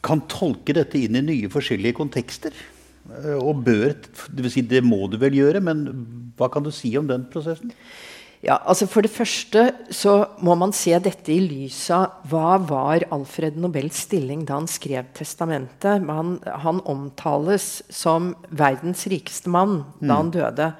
kan 0.05 0.21
tolke 0.29 0.75
dette 0.77 1.01
inn 1.01 1.17
i 1.17 1.25
nye 1.25 1.53
forskjellige 1.53 1.97
kontekster? 1.97 2.53
Uh, 3.09 3.39
og 3.39 3.65
bør 3.65 3.95
det, 3.95 4.43
vil 4.43 4.53
si, 4.53 4.67
det 4.69 4.85
må 4.85 5.07
du 5.09 5.17
vel 5.23 5.39
gjøre, 5.39 5.65
men 5.65 5.87
hva 6.37 6.53
kan 6.53 6.67
du 6.67 6.75
si 6.75 6.93
om 7.01 7.09
den 7.09 7.25
prosessen? 7.33 7.73
Ja, 8.49 8.57
altså 8.65 8.87
For 8.89 9.05
det 9.05 9.13
første 9.13 9.67
så 9.93 10.15
må 10.41 10.55
man 10.57 10.73
se 10.73 10.95
dette 11.05 11.33
i 11.35 11.41
lys 11.43 11.83
av 11.93 12.23
hva 12.31 12.57
var 12.65 13.05
Alfred 13.13 13.59
Nobels 13.61 13.99
stilling 14.07 14.47
da 14.49 14.57
han 14.57 14.71
skrev 14.71 15.11
testamentet. 15.17 16.07
Han, 16.09 16.39
han 16.65 16.81
omtales 16.89 17.83
som 17.93 18.31
verdens 18.49 19.05
rikeste 19.13 19.53
mann 19.53 19.83
da 20.01 20.09
mm. 20.09 20.15
han 20.15 20.33
døde. 20.33 20.71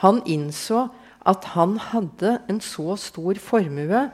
Han 0.00 0.22
innså 0.24 0.86
at 1.28 1.44
han 1.52 1.76
hadde 1.90 2.38
en 2.48 2.62
så 2.64 2.96
stor 2.96 3.36
formue 3.42 4.06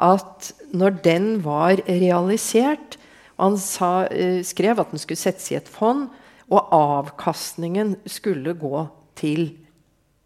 at 0.00 0.52
når 0.76 1.00
den 1.04 1.30
var 1.44 1.80
realisert 1.88 2.98
Han 3.40 3.54
sa, 3.56 4.04
eh, 4.12 4.42
skrev 4.44 4.82
at 4.82 4.90
den 4.92 5.00
skulle 5.00 5.16
settes 5.16 5.46
i 5.48 5.54
et 5.56 5.68
fond, 5.68 6.10
og 6.52 6.74
avkastningen 6.76 7.94
skulle 8.04 8.52
gå 8.52 8.82
til 9.16 9.46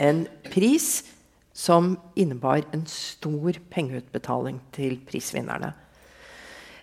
en 0.03 0.25
pris 0.51 1.05
som 1.55 1.95
innebar 2.19 2.65
en 2.75 2.83
stor 2.91 3.57
pengeutbetaling 3.71 4.59
til 4.75 4.99
prisvinnerne. 5.07 5.71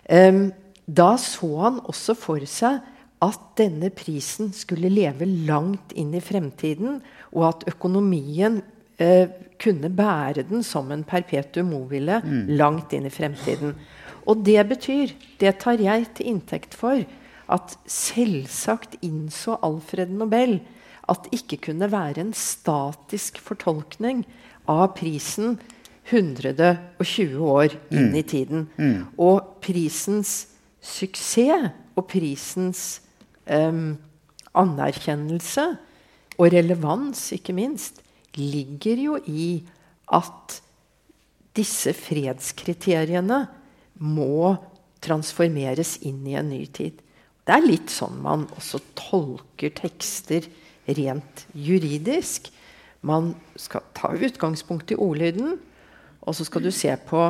Um, 0.08 0.48
da 0.88 1.12
så 1.20 1.50
han 1.60 1.78
også 1.86 2.16
for 2.18 2.42
seg 2.48 2.80
at 3.22 3.42
denne 3.60 3.92
prisen 3.94 4.50
skulle 4.56 4.90
leve 4.90 5.28
langt 5.46 5.92
inn 5.94 6.10
i 6.16 6.22
fremtiden, 6.24 6.98
og 7.30 7.44
at 7.52 7.66
økonomien 7.70 8.58
eh, 8.98 9.30
kunne 9.62 9.92
bære 9.94 10.42
den 10.48 10.64
som 10.66 10.90
en 10.90 11.04
perpetuum 11.06 11.70
mobile 11.70 12.18
mm. 12.24 12.50
langt 12.58 12.96
inn 12.96 13.06
i 13.06 13.14
fremtiden. 13.14 13.76
Og 14.26 14.42
det 14.46 14.58
betyr, 14.72 15.14
det 15.38 15.54
tar 15.62 15.78
jeg 15.78 16.08
til 16.16 16.32
inntekt 16.34 16.74
for, 16.74 17.04
at 17.52 17.76
selvsagt 17.86 18.98
innså 19.06 19.54
Alfred 19.62 20.10
Nobel 20.10 20.58
at 21.10 21.24
det 21.24 21.40
ikke 21.42 21.58
kunne 21.68 21.90
være 21.90 22.22
en 22.22 22.34
statisk 22.36 23.40
fortolkning 23.42 24.22
av 24.70 24.92
prisen 24.98 25.56
120 26.10 27.38
år 27.46 27.76
inn 27.92 28.10
mm. 28.10 28.16
i 28.18 28.22
tiden. 28.22 28.66
Mm. 28.76 28.98
Og 29.22 29.58
prisens 29.64 30.34
suksess 30.82 31.70
og 31.96 32.06
prisens 32.10 33.00
um, 33.46 33.94
anerkjennelse 34.58 35.66
og 36.38 36.52
relevans, 36.52 37.28
ikke 37.36 37.54
minst, 37.56 38.00
ligger 38.38 39.00
jo 39.00 39.18
i 39.28 39.62
at 40.12 40.58
disse 41.56 41.92
fredskriteriene 41.96 43.44
må 44.02 44.54
transformeres 45.04 45.98
inn 46.08 46.22
i 46.26 46.36
en 46.38 46.50
ny 46.52 46.64
tid. 46.72 46.96
Det 47.42 47.54
er 47.56 47.66
litt 47.66 47.92
sånn 47.92 48.20
man 48.22 48.46
også 48.56 48.80
tolker 48.98 49.72
tekster 49.76 50.46
rent 50.86 51.44
juridisk. 51.52 52.48
Man 53.02 53.32
skal 53.58 53.82
ta 53.96 54.12
utgangspunkt 54.14 54.92
i 54.94 54.98
ordlyden, 54.98 55.56
og 56.22 56.36
så 56.38 56.46
skal 56.46 56.62
du 56.62 56.70
se 56.74 56.92
på 57.08 57.22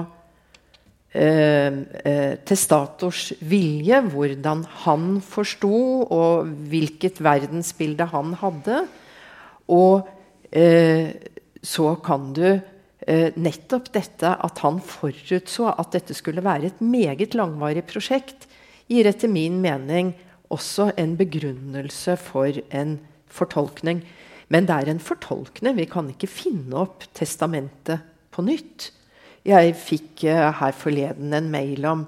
eh, 1.17 1.79
eh, 2.05 2.35
testators 2.45 3.31
vilje, 3.41 4.03
hvordan 4.13 4.67
han 4.85 5.07
forsto, 5.25 6.05
og 6.05 6.51
hvilket 6.69 7.23
verdensbilde 7.25 8.11
han 8.13 8.37
hadde. 8.43 8.83
Og 9.73 10.09
eh, 10.53 11.15
så 11.63 11.95
kan 12.05 12.33
du 12.37 12.47
eh, 12.51 13.31
nettopp 13.41 13.93
dette 13.95 14.35
at 14.35 14.65
han 14.65 14.81
forutså 14.85 15.71
at 15.73 15.95
dette 15.97 16.17
skulle 16.19 16.45
være 16.45 16.69
et 16.69 16.85
meget 16.85 17.37
langvarig 17.39 17.87
prosjekt, 17.89 18.49
gir 18.91 19.09
etter 19.09 19.31
min 19.31 19.61
mening 19.63 20.13
også 20.53 20.91
en 21.01 21.15
begrunnelse 21.17 22.19
for 22.21 22.61
en 22.77 22.99
fortolkning. 23.33 24.03
Men 24.53 24.69
det 24.69 24.77
er 24.77 24.91
en 24.93 25.01
fortolkende. 25.01 25.75
Vi 25.79 25.89
kan 25.89 26.11
ikke 26.13 26.29
finne 26.31 26.83
opp 26.85 27.07
testamentet 27.17 28.05
på 28.33 28.45
nytt. 28.45 28.91
Jeg 29.49 29.73
fikk 29.81 30.27
uh, 30.29 30.53
her 30.61 30.77
forleden 30.77 31.33
en 31.35 31.49
mail 31.51 31.87
om 31.89 32.05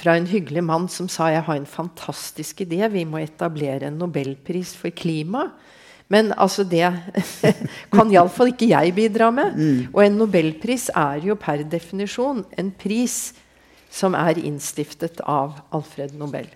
fra 0.00 0.14
en 0.16 0.28
hyggelig 0.28 0.62
mann 0.64 0.86
som 0.92 1.10
sa 1.12 1.28
jeg 1.32 1.44
har 1.44 1.58
en 1.58 1.68
fantastisk 1.68 2.62
idé. 2.64 2.84
Vi 2.92 3.04
må 3.08 3.20
etablere 3.20 3.88
en 3.88 3.98
nobelpris 4.00 4.72
for 4.78 4.92
klima. 4.96 5.48
Men 6.10 6.32
altså 6.36 6.64
det 6.66 6.88
kan 7.94 8.10
iallfall 8.10 8.52
ikke 8.52 8.70
jeg 8.72 8.94
bidra 8.96 9.30
med. 9.34 9.56
Mm. 9.56 9.82
Og 9.92 10.00
en 10.04 10.18
nobelpris 10.20 10.88
er 10.96 11.26
jo 11.26 11.36
per 11.38 11.64
definisjon 11.70 12.44
en 12.58 12.72
pris 12.80 13.20
som 13.90 14.14
er 14.14 14.38
innstiftet 14.38 15.20
av 15.26 15.60
Alfred 15.74 16.14
Nobel. 16.18 16.48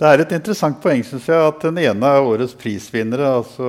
Det 0.00 0.08
er 0.08 0.22
et 0.22 0.30
interessant 0.32 0.78
poeng 0.80 1.02
synes 1.04 1.26
jeg, 1.28 1.36
at 1.44 1.64
den 1.66 1.76
ene 1.82 2.08
av 2.08 2.24
årets 2.24 2.54
prisvinnere, 2.56 3.26
altså 3.36 3.66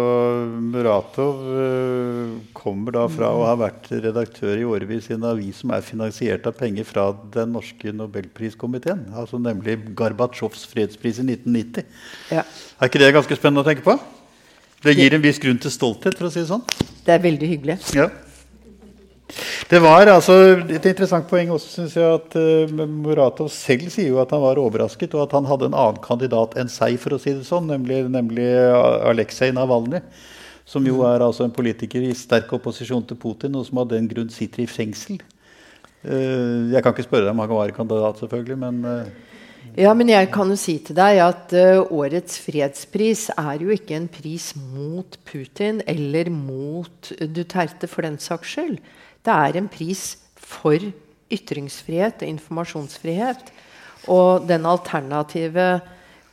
Muratov, 0.64 1.42
eh, 1.60 2.38
kommer 2.56 2.96
da 2.96 3.04
fra 3.12 3.34
å 3.36 3.42
ha 3.50 3.58
vært 3.60 3.90
redaktør 4.06 4.56
i 4.56 4.64
årevis 4.64 5.10
i 5.10 5.18
en 5.18 5.28
avis 5.28 5.60
som 5.60 5.74
er 5.76 5.84
finansiert 5.84 6.48
av 6.48 6.56
penger 6.56 6.88
fra 6.88 7.10
den 7.34 7.52
norske 7.58 7.92
nobelpriskomiteen. 7.92 9.10
Altså 9.12 9.42
nemlig 9.44 9.76
Gorbatsjovs 9.92 10.64
fredspris 10.72 11.20
i 11.20 11.28
1990. 11.34 11.92
Ja. 12.32 12.46
Er 12.80 12.88
ikke 12.88 13.04
det 13.04 13.12
ganske 13.20 13.36
spennende 13.36 13.66
å 13.66 13.68
tenke 13.68 13.84
på? 13.90 14.00
Det 14.88 14.96
gir 14.96 15.20
en 15.20 15.28
viss 15.28 15.42
grunn 15.44 15.60
til 15.60 15.76
stolthet, 15.76 16.16
for 16.16 16.30
å 16.30 16.32
si 16.32 16.40
det 16.40 16.48
sånn. 16.48 16.64
Det 17.04 17.12
er 17.12 17.26
veldig 17.28 17.56
hyggelig. 17.58 17.82
Ja. 17.92 18.08
Det 19.72 19.80
var 19.80 20.10
altså 20.12 20.36
et 20.60 20.86
interessant 20.90 21.28
poeng 21.30 21.54
også, 21.56 21.70
synes 21.78 21.96
jeg, 21.98 22.20
at 22.20 22.36
uh, 22.36 22.84
Muratov 22.90 23.50
selv 23.54 23.88
sier 23.94 24.12
jo 24.12 24.20
at 24.24 24.34
han 24.36 24.44
var 24.44 24.60
overrasket, 24.62 25.16
og 25.16 25.26
at 25.28 25.36
han 25.38 25.48
hadde 25.50 25.70
en 25.70 25.78
annen 25.78 26.02
kandidat 26.04 26.58
enn 26.60 26.72
seg, 26.72 26.98
for 27.02 27.16
å 27.16 27.22
si 27.22 27.34
det 27.38 27.48
sånn, 27.48 27.70
nemlig, 27.72 28.04
nemlig 28.12 28.50
Aleksej 29.12 29.56
Navalny. 29.58 30.04
Som 30.68 30.86
jo 30.88 31.02
er 31.08 31.24
altså 31.26 31.44
en 31.44 31.56
politiker 31.56 32.04
i 32.06 32.14
sterk 32.16 32.52
opposisjon 32.56 33.04
til 33.08 33.18
Putin, 33.20 33.58
og 33.60 33.66
som 33.68 33.82
av 33.82 33.90
den 33.92 34.08
grunn 34.12 34.30
sitter 34.32 34.64
i 34.64 34.70
fengsel. 34.70 35.20
Uh, 36.02 36.72
jeg 36.74 36.82
kan 36.82 36.96
ikke 36.96 37.08
spørre 37.08 37.28
deg 37.28 37.36
om 37.36 37.44
han 37.44 37.54
var 37.56 37.76
kandidat, 37.76 38.22
selvfølgelig, 38.22 38.60
men 38.62 38.86
uh, 38.88 39.30
ja, 39.78 39.94
men 39.96 40.10
jeg 40.12 40.28
kan 40.34 40.50
jo 40.52 40.58
si 40.60 40.74
til 40.84 40.98
deg 40.98 41.22
at 41.24 41.54
uh, 41.56 41.86
årets 41.96 42.42
fredspris 42.44 43.30
er 43.38 43.62
jo 43.62 43.72
ikke 43.72 43.96
en 43.96 44.10
pris 44.12 44.50
mot 44.58 45.16
Putin 45.28 45.80
eller 45.88 46.28
mot 46.34 47.12
Duterte 47.22 47.88
for 47.88 48.04
den 48.04 48.18
saks 48.20 48.58
skyld. 48.58 48.82
Det 49.22 49.34
er 49.34 49.58
en 49.58 49.70
pris 49.72 50.04
for 50.36 50.82
ytringsfrihet 51.32 52.24
og 52.24 52.34
informasjonsfrihet. 52.36 53.52
Og 54.12 54.48
den 54.50 54.66
alternative 54.66 55.82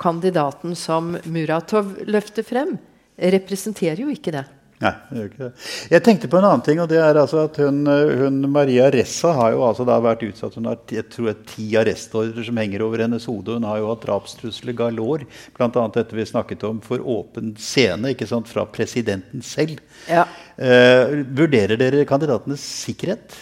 kandidaten 0.00 0.76
som 0.78 1.16
Muratov 1.28 1.96
løfter 2.08 2.46
frem, 2.46 2.76
representerer 3.18 4.04
jo 4.04 4.12
ikke 4.14 4.32
det. 4.34 4.44
Nei, 4.78 4.92
det 5.10 5.16
gjør 5.18 5.28
ikke 5.32 5.40
det. 5.42 5.64
Jeg 5.90 6.02
tenkte 6.06 6.28
på 6.30 6.38
en 6.38 6.46
annen 6.46 6.62
ting. 6.62 6.78
og 6.78 6.86
det 6.90 7.00
er 7.02 7.18
altså 7.18 7.40
at 7.48 7.56
hun, 7.64 7.80
hun 7.88 8.38
Maria 8.54 8.86
Ressa 8.94 9.32
har 9.34 9.56
jo 9.56 9.64
altså 9.66 9.86
da 9.88 9.96
vært 10.02 10.22
utsatt 10.28 10.54
Hun 10.54 10.68
har 10.70 10.78
jeg 10.94 11.08
tror 11.10 11.34
ti 11.50 11.66
arrestordrer 11.80 12.46
som 12.46 12.60
henger 12.62 12.84
over 12.86 13.02
hennes 13.02 13.26
hode. 13.26 13.58
Hun 13.58 13.66
har 13.66 13.80
jo 13.82 13.90
hatt 13.90 14.06
drapstrusler 14.06 14.76
galore. 14.78 15.26
Bl.a. 15.58 15.68
dette 15.96 16.14
vi 16.14 16.28
snakket 16.30 16.66
om 16.68 16.78
for 16.84 17.02
åpen 17.02 17.56
scene 17.58 18.14
ikke 18.14 18.30
sant, 18.30 18.50
fra 18.50 18.68
presidenten 18.70 19.42
selv. 19.42 19.82
Ja. 20.06 20.28
Eh, 20.54 21.18
vurderer 21.26 21.78
dere 21.80 22.06
kandidatenes 22.06 22.62
sikkerhet? 22.86 23.34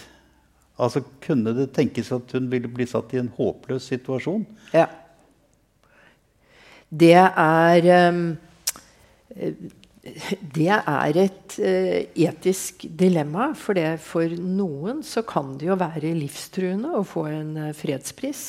Altså 0.81 1.05
Kunne 1.25 1.53
det 1.57 1.73
tenkes 1.77 2.13
at 2.13 2.33
hun 2.37 2.49
ville 2.53 2.69
bli 2.69 2.89
satt 2.89 3.13
i 3.13 3.21
en 3.21 3.33
håpløs 3.37 3.93
situasjon? 3.93 4.45
Ja. 4.73 4.89
Det 6.89 7.17
er 7.17 7.89
um, 8.09 8.29
det 10.57 10.71
er 10.73 11.19
et 11.21 11.57
uh, 11.61 12.01
etisk 12.29 12.87
dilemma. 12.99 13.51
For 13.59 13.79
det, 13.79 13.97
for 14.05 14.31
noen 14.41 15.03
så 15.07 15.25
kan 15.27 15.55
det 15.61 15.71
jo 15.71 15.79
være 15.81 16.15
livstruende 16.17 16.95
å 16.99 17.05
få 17.07 17.27
en 17.33 17.53
uh, 17.69 17.73
fredspris. 17.77 18.49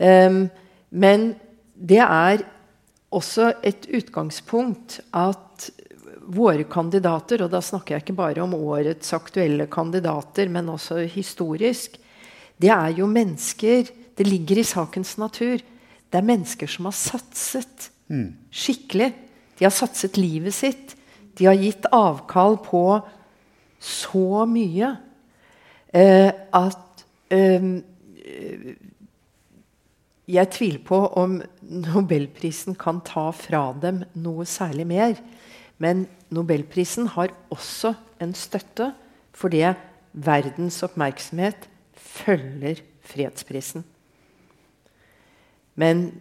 Um, 0.00 0.46
men 0.92 1.32
det 1.74 2.00
er 2.04 2.44
også 3.12 3.50
et 3.66 3.88
utgangspunkt 3.92 5.00
at 5.12 5.68
våre 6.32 6.64
kandidater, 6.70 7.42
og 7.44 7.50
da 7.52 7.60
snakker 7.64 7.96
jeg 7.96 8.04
ikke 8.04 8.18
bare 8.20 8.44
om 8.44 8.54
årets 8.56 9.12
aktuelle 9.16 9.66
kandidater, 9.70 10.48
men 10.52 10.70
også 10.72 11.02
historisk, 11.10 11.98
det 12.62 12.70
er 12.70 12.94
jo 12.94 13.10
mennesker 13.10 13.98
Det 14.12 14.26
ligger 14.28 14.58
i 14.60 14.62
sakens 14.62 15.14
natur. 15.16 15.62
Det 16.12 16.18
er 16.18 16.26
mennesker 16.28 16.68
som 16.68 16.84
har 16.84 16.92
satset 16.92 17.86
mm. 18.12 18.26
skikkelig 18.52 19.06
de 19.58 19.66
har 19.66 19.74
satset 19.74 20.18
livet 20.20 20.54
sitt. 20.54 20.94
De 21.38 21.48
har 21.48 21.58
gitt 21.58 21.88
avkall 21.92 22.58
på 22.64 22.84
så 23.82 24.44
mye 24.48 24.92
eh, 25.94 26.30
at 26.54 27.04
eh, 27.34 27.66
Jeg 30.32 30.48
tviler 30.54 30.80
på 30.86 30.98
om 31.18 31.40
nobelprisen 31.60 32.76
kan 32.78 33.00
ta 33.04 33.26
fra 33.34 33.64
dem 33.82 34.04
noe 34.14 34.46
særlig 34.48 34.86
mer. 34.88 35.16
Men 35.82 36.06
nobelprisen 36.30 37.10
har 37.16 37.34
også 37.50 37.94
en 38.22 38.34
støtte 38.38 38.92
fordi 39.36 39.64
verdens 40.12 40.82
oppmerksomhet 40.84 41.66
følger 41.96 42.82
fredsprisen. 43.02 43.84
Men 45.74 46.20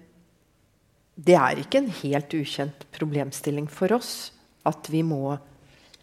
det 1.16 1.36
er 1.38 1.60
ikke 1.62 1.82
en 1.82 1.92
helt 2.02 2.34
ukjent 2.34 2.86
problemstilling 2.96 3.68
for 3.72 3.94
oss 3.98 4.32
at 4.68 4.88
vi 4.94 5.02
må 5.06 5.36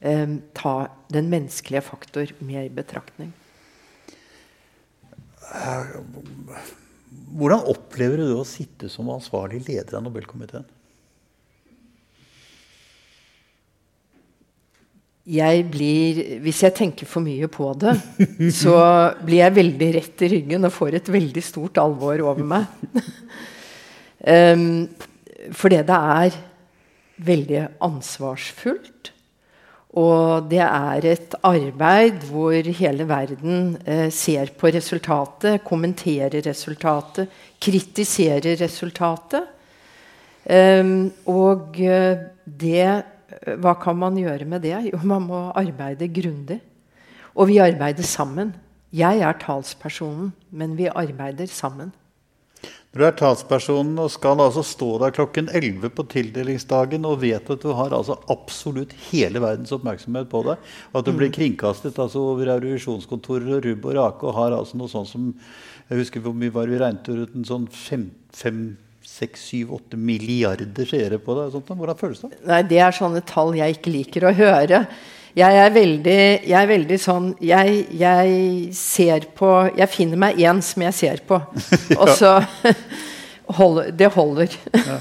eh, 0.01 0.39
ta 0.55 0.75
den 1.13 1.31
menneskelige 1.33 1.85
faktor 1.87 2.33
med 2.45 2.67
i 2.67 2.73
betraktning. 2.75 3.33
Hvordan 7.39 7.65
opplever 7.71 8.21
du 8.21 8.35
å 8.37 8.47
sitte 8.47 8.91
som 8.93 9.09
ansvarlig 9.13 9.63
leder 9.69 9.97
av 9.97 10.05
Nobelkomiteen? 10.05 10.67
Jeg 15.29 15.65
blir, 15.69 16.21
hvis 16.41 16.63
jeg 16.65 16.73
tenker 16.77 17.09
for 17.09 17.21
mye 17.21 17.51
på 17.53 17.67
det, 17.77 17.93
så 18.63 18.79
blir 19.21 19.43
jeg 19.43 19.57
veldig 19.59 19.89
rett 19.99 20.25
i 20.25 20.31
ryggen 20.33 20.65
og 20.65 20.73
får 20.73 20.97
et 20.97 21.11
veldig 21.13 21.43
stort 21.45 21.81
alvor 21.83 22.23
over 22.31 22.47
meg. 22.57 22.65
um, 24.27 24.89
fordi 25.55 25.83
det 25.87 25.99
er 25.99 26.39
veldig 27.19 27.63
ansvarsfullt. 27.85 29.13
Og 29.99 30.49
det 30.51 30.61
er 30.61 31.07
et 31.09 31.35
arbeid 31.47 32.27
hvor 32.29 32.53
hele 32.53 33.07
verden 33.09 33.79
eh, 33.89 34.11
ser 34.13 34.53
på 34.59 34.69
resultatet, 34.75 35.65
kommenterer 35.65 36.43
resultatet, 36.45 37.31
kritiserer 37.61 38.59
resultatet. 38.61 39.49
Um, 40.49 41.11
og 41.29 41.77
eh, 41.81 42.29
det 42.45 43.05
Hva 43.61 43.75
kan 43.77 43.97
man 44.01 44.17
gjøre 44.17 44.47
med 44.49 44.63
det? 44.65 44.73
Jo, 44.89 44.99
man 45.05 45.27
må 45.29 45.41
arbeide 45.53 46.09
grundig. 46.09 46.57
Og 47.37 47.51
vi 47.51 47.59
arbeider 47.61 48.03
sammen. 48.03 48.55
Jeg 48.93 49.21
er 49.21 49.37
talspersonen, 49.37 50.33
men 50.51 50.73
vi 50.79 50.89
arbeider 50.89 51.47
sammen. 51.47 51.93
Du 52.97 53.03
er 53.05 53.13
talspersonen 53.13 53.99
og 54.01 54.09
skal 54.15 54.41
altså 54.41 54.63
stå 54.65 54.87
der 55.03 55.11
klokken 55.13 55.51
11 55.53 55.91
på 55.93 56.07
tildelingsdagen 56.09 57.05
og 57.05 57.21
vet 57.21 57.45
at 57.53 57.61
du 57.61 57.77
har 57.77 57.93
altså 57.93 58.17
absolutt 58.33 58.95
hele 59.11 59.43
verdens 59.45 59.69
oppmerksomhet 59.77 60.25
på 60.33 60.41
deg. 60.47 60.57
At 60.97 61.05
du 61.05 61.13
blir 61.13 61.29
mm. 61.29 61.35
kringkastet 61.37 62.01
altså 62.01 62.19
over 62.31 62.49
revisjonskontorer 62.49 63.59
og 63.59 63.65
rubb 63.69 63.85
og 63.91 63.97
rake 63.99 64.25
og 64.25 64.33
har 64.39 64.57
altså 64.57 64.81
noe 64.81 64.89
sånt 64.93 65.11
som 65.11 65.23
Jeg 65.89 65.99
husker 66.01 66.21
hvor 66.25 66.35
mye 66.37 66.53
var 66.53 66.69
vi 66.69 66.79
regnet 66.81 67.09
ut 67.09 67.35
en 67.37 67.45
sånn 67.49 67.69
5-6-7-8 67.77 69.97
milliarder 70.01 70.87
seere 70.89 71.19
på 71.21 71.37
deg. 71.37 71.53
Sånt. 71.53 71.69
Hvordan 71.69 72.01
føles 72.01 72.21
det? 72.25 72.41
Nei, 72.49 72.63
Det 72.73 72.81
er 72.85 72.93
sånne 72.97 73.21
tall 73.29 73.53
jeg 73.57 73.69
ikke 73.77 73.95
liker 73.95 74.23
å 74.29 74.37
høre. 74.37 74.79
Jeg 75.37 75.59
er 75.61 75.75
veldig, 75.75 76.21
jeg 76.49 76.57
er 76.57 76.71
veldig 76.71 76.99
sånn 77.01 77.29
jeg, 77.45 77.83
jeg, 78.01 78.31
ser 78.77 79.29
på 79.37 79.51
Jeg 79.77 79.91
finner 79.93 80.21
meg 80.21 80.41
én 80.41 80.63
som 80.65 80.83
jeg 80.87 80.97
ser 80.97 81.23
på. 81.29 81.41
Og 82.01 82.15
så 82.17 82.39
holder 83.59 83.93
Det 83.93 84.11
holder. 84.17 84.57
Ja. 84.73 84.99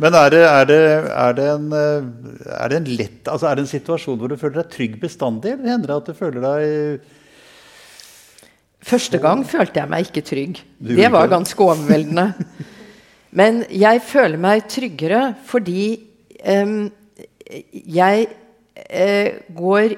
Men 0.00 0.16
er 0.16 0.30
det, 0.32 0.42
er, 0.48 0.64
det, 0.64 0.80
er, 1.12 1.32
det 1.36 1.46
en, 1.52 1.72
er 1.76 2.70
det, 2.72 2.76
en, 2.78 2.90
lett 2.96 3.28
altså 3.28 3.50
Er 3.50 3.58
det 3.58 3.66
en 3.66 3.74
situasjon 3.74 4.18
hvor 4.18 4.32
du 4.32 4.38
føler 4.40 4.62
deg 4.62 4.70
trygg 4.72 4.94
bestandig, 5.02 5.52
eller 5.54 5.74
hender 5.74 5.92
det 5.92 5.98
at 5.98 6.08
du 6.08 6.16
føler 6.16 6.46
deg 6.46 7.16
Første 8.90 9.20
gang 9.20 9.42
følte 9.44 9.82
jeg 9.82 9.92
meg 9.92 10.06
ikke 10.08 10.22
trygg. 10.24 10.60
Det 10.80 11.08
var 11.12 11.28
ganske 11.28 11.60
overveldende. 11.60 12.30
Men 13.38 13.60
jeg 13.68 14.00
føler 14.02 14.40
meg 14.40 14.64
tryggere 14.72 15.34
fordi 15.46 15.84
um, 16.48 16.88
jeg 17.70 18.26
eh, 18.88 19.40
går 19.52 19.96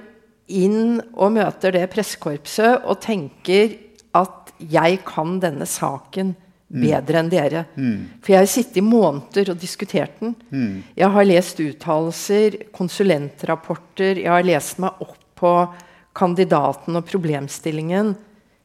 inn 0.52 1.00
og 1.14 1.34
møter 1.36 1.74
det 1.76 1.86
pressekorpset 1.92 2.84
og 2.84 3.00
tenker 3.02 3.76
at 4.16 4.52
jeg 4.58 5.00
kan 5.06 5.38
denne 5.42 5.66
saken 5.68 6.34
mm. 6.34 6.82
bedre 6.82 7.20
enn 7.22 7.30
dere. 7.32 7.64
Mm. 7.76 8.20
For 8.20 8.34
jeg 8.34 8.44
har 8.44 8.50
sittet 8.50 8.80
i 8.82 8.84
måneder 8.84 9.52
og 9.54 9.62
diskutert 9.62 10.18
den. 10.20 10.34
Mm. 10.50 10.82
Jeg 10.98 11.14
har 11.14 11.28
lest 11.28 11.62
uttalelser, 11.62 12.58
konsulentrapporter. 12.74 14.20
Jeg 14.24 14.32
har 14.32 14.46
lest 14.46 14.82
meg 14.82 15.02
opp 15.04 15.18
på 15.42 15.54
kandidaten 16.14 16.98
og 16.98 17.08
problemstillingen 17.08 18.12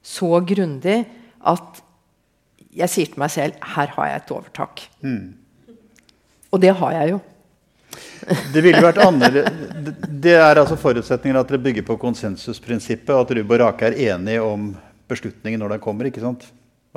så 0.06 0.40
grundig 0.46 1.00
at 1.48 1.82
jeg 2.78 2.92
sier 2.92 3.10
til 3.10 3.22
meg 3.22 3.32
selv 3.34 3.58
her 3.74 3.92
har 3.96 4.12
jeg 4.12 4.22
et 4.22 4.34
overtak. 4.36 4.84
Mm. 5.02 5.34
Og 6.54 6.62
det 6.64 6.76
har 6.80 6.94
jeg 7.00 7.16
jo. 7.16 7.20
Det 8.54 8.64
ville 8.64 8.82
vært 8.82 9.00
annerledes 9.04 9.94
Det 10.24 10.34
er 10.36 10.60
altså 10.60 10.78
forutsetningen 10.80 11.40
at 11.40 11.50
dere 11.50 11.62
bygger 11.62 11.86
på 11.88 11.98
konsensusprinsippet, 12.02 13.14
at 13.14 13.34
Rubb 13.38 13.54
og 13.54 13.62
Rake 13.62 13.92
er 13.92 14.16
enige 14.16 14.44
om 14.44 14.72
beslutningen 15.08 15.62
når 15.62 15.76
den 15.76 15.84
kommer. 15.84 16.10
ikke 16.10 16.24
sant? 16.24 16.48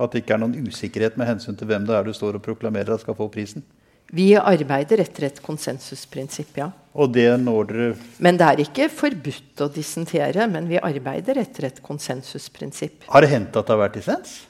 At 0.00 0.12
det 0.12 0.24
ikke 0.24 0.34
er 0.38 0.42
noen 0.42 0.56
usikkerhet 0.66 1.18
med 1.20 1.28
hensyn 1.28 1.58
til 1.58 1.68
hvem 1.68 1.84
det 1.86 1.94
er 1.96 2.06
du 2.06 2.14
står 2.16 2.38
og 2.38 2.44
proklamerer 2.44 2.94
at 2.94 3.04
skal 3.04 3.18
få 3.18 3.28
prisen. 3.32 3.64
Vi 4.10 4.32
arbeider 4.34 5.04
etter 5.04 5.28
et 5.28 5.38
konsensusprinsipp, 5.44 6.56
ja. 6.58 6.70
Og 6.98 7.12
det 7.14 7.28
når 7.38 7.68
dere 7.68 7.90
Men 8.18 8.38
det 8.40 8.46
er 8.48 8.62
ikke 8.64 8.88
forbudt 8.90 9.62
å 9.62 9.68
dissentere. 9.70 10.48
Men 10.50 10.66
vi 10.66 10.80
arbeider 10.82 11.38
etter 11.44 11.68
et 11.68 11.82
konsensusprinsipp. 11.84 13.06
Har 13.12 13.22
det 13.22 13.30
hendt 13.30 13.54
at 13.54 13.68
det 13.68 13.76
har 13.76 13.84
vært 13.84 14.00
dissens? 14.00 14.40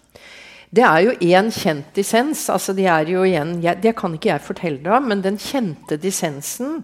Det 0.71 0.85
er 0.87 1.01
jo 1.03 1.15
én 1.35 1.51
kjent 1.51 1.89
dissens. 1.97 2.45
Altså 2.53 2.73
de 2.77 2.87
igjen, 2.87 3.57
det 3.83 3.95
kan 3.99 4.15
ikke 4.15 4.31
jeg 4.31 4.47
fortelle 4.47 4.83
deg 4.85 4.95
om, 4.95 5.09
men 5.11 5.23
den 5.25 5.39
kjente 5.41 5.99
dissensen 5.99 6.81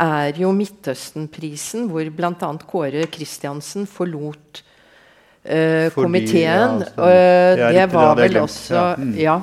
er 0.00 0.34
jo 0.38 0.50
Midtøstenprisen, 0.54 1.86
hvor 1.90 2.08
bl.a. 2.14 2.50
Kåre 2.66 3.06
Kristiansen 3.12 3.86
forlot 3.90 4.62
uh, 5.46 5.86
komiteen. 5.94 6.82
Ja, 6.82 6.90
altså, 6.96 7.68
det 7.76 7.86
var 7.92 8.14
vel 8.18 8.38
også 8.42 8.74
ja. 8.74 8.86
Mm. 8.98 9.12
ja. 9.20 9.36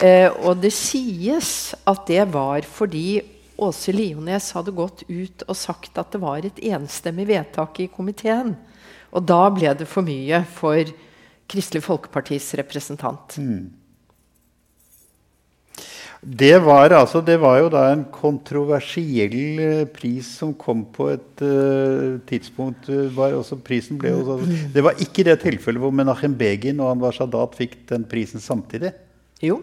Uh, 0.00 0.48
og 0.48 0.62
det 0.62 0.72
sies 0.74 1.74
at 1.86 2.06
det 2.08 2.24
var 2.32 2.66
fordi 2.66 3.20
Åse 3.60 3.92
Liones 3.92 4.48
hadde 4.56 4.72
gått 4.72 5.04
ut 5.10 5.44
og 5.46 5.58
sagt 5.58 5.98
at 6.00 6.14
det 6.14 6.22
var 6.22 6.46
et 6.48 6.58
enstemmig 6.72 7.28
vedtak 7.28 7.82
i 7.84 7.90
komiteen. 7.92 8.54
Og 9.12 9.26
da 9.28 9.42
ble 9.52 9.74
det 9.76 9.88
for 9.90 10.06
mye 10.06 10.40
for 10.56 10.88
Kristelig 11.50 11.82
Folkepartis 11.84 12.52
representant. 12.60 13.36
Mm. 13.40 13.68
Det 16.20 16.58
var, 16.60 16.92
altså, 16.92 17.22
det 17.24 17.38
var, 17.40 17.56
jo 17.62 17.68
da 17.72 17.86
en 17.94 18.02
kontroversiell 18.12 19.36
uh, 19.56 19.84
pris 19.88 20.26
som 20.36 20.52
kom 20.52 20.82
på 20.92 21.06
et 21.14 21.40
uh, 21.40 22.18
tidspunkt 22.28 22.90
uh, 22.92 23.06
var 23.16 23.32
også, 23.38 23.56
prisen 23.64 23.96
ble 24.00 24.12
jo, 24.12 24.36
Det 24.74 24.84
var 24.84 25.00
ikke 25.00 25.24
det 25.24 25.38
tilfellet 25.46 25.80
hvor 25.80 25.94
Menachem 25.96 26.34
Begin 26.36 26.82
og 26.84 26.92
Anwar 26.92 27.16
Sadat 27.16 27.56
fikk 27.56 27.78
den 27.88 28.04
prisen 28.10 28.44
samtidig. 28.44 28.92
Jo. 29.40 29.62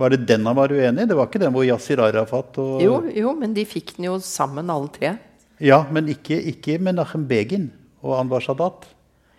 Var 0.00 0.14
det 0.14 0.22
den 0.30 0.48
han 0.48 0.56
var 0.56 0.72
uenig 0.72 1.04
i? 1.04 1.10
Det 1.10 1.18
var 1.18 1.28
ikke 1.28 1.42
den 1.44 1.52
hvor 1.52 1.68
Yasir 1.68 2.00
Arafat 2.00 2.56
og 2.62 2.80
jo, 2.80 2.96
jo, 3.12 3.36
men 3.36 3.52
de 3.52 3.68
fikk 3.68 3.98
den 3.98 4.08
jo 4.08 4.16
sammen, 4.24 4.72
alle 4.72 4.88
tre. 4.96 5.12
Ja, 5.60 5.84
men 5.92 6.08
ikke, 6.08 6.40
ikke 6.54 6.80
Menachem 6.80 7.28
Begin 7.28 7.68
og 8.00 8.16
Anwar 8.16 8.40
Sadat. 8.40 8.88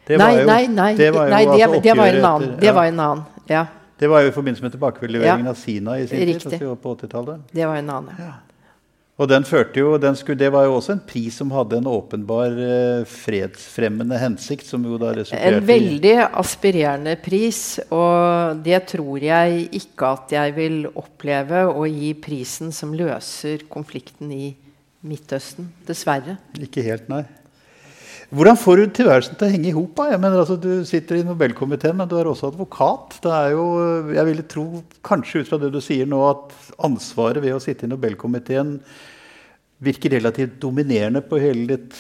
Det 0.08 0.20
nei, 0.20 0.32
jo, 0.40 0.48
nei, 0.48 0.64
nei, 0.68 0.92
det 1.00 1.12
var, 1.16 1.30
jo, 1.30 1.32
nei, 1.32 1.44
det, 1.46 1.64
altså 1.64 1.82
det 1.84 1.98
var 1.98 2.08
en 2.08 2.26
annen. 2.26 2.50
Etter, 2.50 2.54
ja. 2.54 2.62
Det 2.64 2.76
var 2.76 2.90
en 2.92 3.04
annen, 3.08 3.26
ja. 3.48 3.66
Det 4.04 4.10
var 4.12 4.24
jo 4.26 4.32
i 4.32 4.34
forbindelse 4.36 4.66
med 4.66 4.74
tilbakeleveringen 4.74 5.46
ja. 5.46 5.54
av 5.54 5.60
Sina 5.60 6.00
i 6.00 6.08
sin 6.08 6.20
Riktig. 6.20 6.50
tid. 6.50 6.58
Altså 6.60 6.76
på 6.76 6.96
80-tallet. 6.98 7.46
Det 7.54 7.70
var 7.70 7.80
en 7.80 7.94
annen, 7.94 8.18
ja. 8.20 8.34
Og 9.22 9.30
den 9.30 9.46
førte 9.46 9.78
jo, 9.78 9.92
den 10.02 10.16
skulle, 10.18 10.40
Det 10.42 10.50
var 10.52 10.66
jo 10.66 10.74
også 10.80 10.96
en 10.96 11.04
pris 11.06 11.36
som 11.38 11.52
hadde 11.54 11.78
en 11.78 11.88
åpenbar 11.88 12.56
eh, 12.58 13.04
fredsfremmende 13.06 14.18
hensikt. 14.18 14.66
som 14.66 14.84
jo 14.84 14.98
da 14.98 15.14
En 15.38 15.60
veldig 15.68 16.16
aspirerende 16.34 17.16
pris. 17.22 17.80
Og 17.92 18.58
det 18.66 18.88
tror 18.90 19.22
jeg 19.22 19.70
ikke 19.72 20.10
at 20.18 20.34
jeg 20.34 20.56
vil 20.58 20.88
oppleve 20.96 21.68
å 21.70 21.86
gi 21.86 22.14
prisen 22.18 22.72
som 22.72 22.94
løser 22.94 23.70
konflikten 23.70 24.32
i 24.34 24.56
Midtøsten. 25.04 25.70
Dessverre. 25.86 26.40
Ikke 26.58 26.82
helt, 26.82 27.08
nei. 27.12 27.26
Hvordan 28.34 28.58
får 28.58 28.80
du 28.80 28.94
tilværelsen 28.98 29.36
til 29.38 29.46
å 29.46 29.54
henge 29.54 29.68
i 29.70 29.76
hop? 29.76 30.00
Altså, 30.02 30.56
du 30.58 30.82
sitter 30.90 31.20
i 31.20 31.26
Nobelkomiteen, 31.26 31.94
men 32.00 32.10
du 32.10 32.16
er 32.18 32.26
også 32.26 32.50
advokat. 32.50 33.20
Det 33.22 33.30
er 33.30 33.52
jo, 33.54 33.66
jeg 34.10 34.26
ville 34.26 34.46
tro, 34.50 34.64
kanskje 35.06 35.44
ut 35.44 35.52
fra 35.52 35.60
det 35.62 35.70
du 35.76 35.78
sier 35.84 36.10
nå, 36.10 36.22
at 36.32 36.72
ansvaret 36.88 37.44
ved 37.44 37.54
å 37.54 37.62
sitte 37.62 37.86
i 37.86 37.92
Nobelkomiteen 37.92 38.80
virker 39.86 40.16
relativt 40.16 40.56
dominerende 40.64 41.22
på 41.22 41.38
hele 41.44 41.76
ditt 41.76 42.00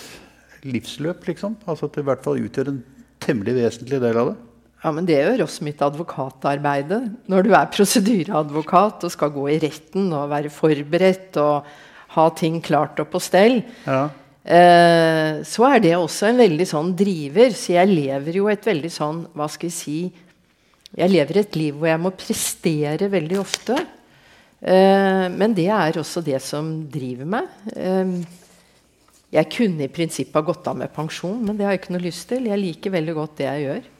livsløp? 0.66 1.22
liksom? 1.30 1.60
Altså 1.68 1.86
At 1.86 2.00
det 2.00 2.02
i 2.02 2.10
hvert 2.10 2.26
fall 2.26 2.42
utgjør 2.42 2.74
en 2.74 2.82
temmelig 3.22 3.56
vesentlig 3.60 4.02
del 4.02 4.20
av 4.24 4.32
det? 4.32 4.36
Ja, 4.84 4.92
men 4.92 5.06
Det 5.06 5.20
gjør 5.20 5.46
også 5.46 5.68
mitt 5.70 5.86
advokatarbeid. 5.86 6.98
Når 7.30 7.46
du 7.46 7.54
er 7.54 7.70
prosedyreadvokat 7.78 9.06
og 9.06 9.14
skal 9.14 9.32
gå 9.38 9.46
i 9.54 9.62
retten 9.62 10.10
og 10.10 10.34
være 10.34 10.52
forberedt 10.52 11.38
og 11.46 11.70
ha 12.18 12.28
ting 12.42 12.58
klart 12.66 12.98
og 13.06 13.14
på 13.14 13.22
stell, 13.22 13.62
ja. 13.86 14.10
Eh, 14.44 15.40
så 15.48 15.66
er 15.70 15.80
det 15.80 15.94
også 15.96 16.28
en 16.28 16.42
veldig 16.42 16.68
sånn 16.68 16.92
driver. 17.00 17.56
Så 17.56 17.78
jeg 17.78 17.92
lever 17.92 18.40
jo 18.40 18.50
et 18.52 18.68
veldig 18.68 18.92
sånn 18.92 19.24
Hva 19.32 19.48
skal 19.48 19.70
jeg 19.70 19.78
si 19.78 20.00
Jeg 20.94 21.10
lever 21.10 21.40
et 21.40 21.56
liv 21.56 21.78
hvor 21.78 21.88
jeg 21.88 22.02
må 22.04 22.12
prestere 22.18 23.10
veldig 23.12 23.40
ofte. 23.42 23.80
Eh, 24.60 25.26
men 25.34 25.56
det 25.56 25.70
er 25.72 26.00
også 26.00 26.22
det 26.26 26.42
som 26.44 26.76
driver 26.92 27.30
meg. 27.38 27.50
Eh, 27.74 28.14
jeg 29.34 29.50
kunne 29.50 29.88
i 29.88 29.90
prinsippet 29.90 30.38
ha 30.38 30.46
gått 30.46 30.68
av 30.70 30.78
med 30.78 30.94
pensjon, 30.94 31.40
men 31.42 31.58
det 31.58 31.66
har 31.66 31.74
jeg 31.74 31.82
ikke 31.82 31.96
noe 31.96 32.06
lyst 32.06 32.28
til. 32.30 32.52
Jeg 32.52 32.62
liker 32.62 32.94
veldig 32.94 33.16
godt 33.18 33.40
det 33.40 33.50
jeg 33.50 33.66
gjør 33.68 33.93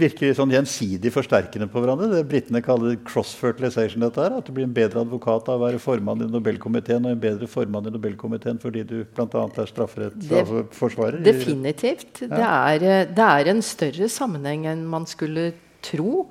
virker 0.00 0.34
sånn 0.36 0.52
gjensidig 0.54 1.12
forsterkende 1.14 1.68
på 1.70 1.80
hverandre. 1.82 2.08
Det 2.12 2.26
Britene 2.28 2.62
kaller 2.64 2.98
cross-fertilization. 3.06 4.00
dette 4.00 4.20
her, 4.20 4.36
At 4.38 4.46
du 4.46 4.52
blir 4.52 4.64
en 4.64 4.74
bedre 4.74 5.00
advokat 5.00 5.48
av 5.48 5.60
å 5.60 5.64
være 5.66 5.78
formann 5.78 6.22
i 6.22 6.28
Nobelkomiteen 6.30 7.04
og 7.06 7.12
en 7.12 7.20
bedre 7.20 7.46
formann 7.46 7.86
i 7.86 7.94
Nobelkomiteen 7.94 8.60
fordi 8.60 8.84
du 8.84 9.04
bl.a. 9.04 9.26
er 9.26 9.72
strafferettsforsvarer. 9.72 11.18
Altså 11.20 11.32
definitivt. 11.32 12.22
Ja. 12.22 12.28
Det, 12.28 12.46
er, 12.46 12.82
eh, 12.82 13.08
det, 13.10 13.26
er, 13.26 13.50
en 13.50 13.62
større 13.62 14.08
sammenheng 14.08 14.66
enn 14.70 14.86
man 14.86 15.06
skulle 15.06 15.52
tro. 15.82 16.28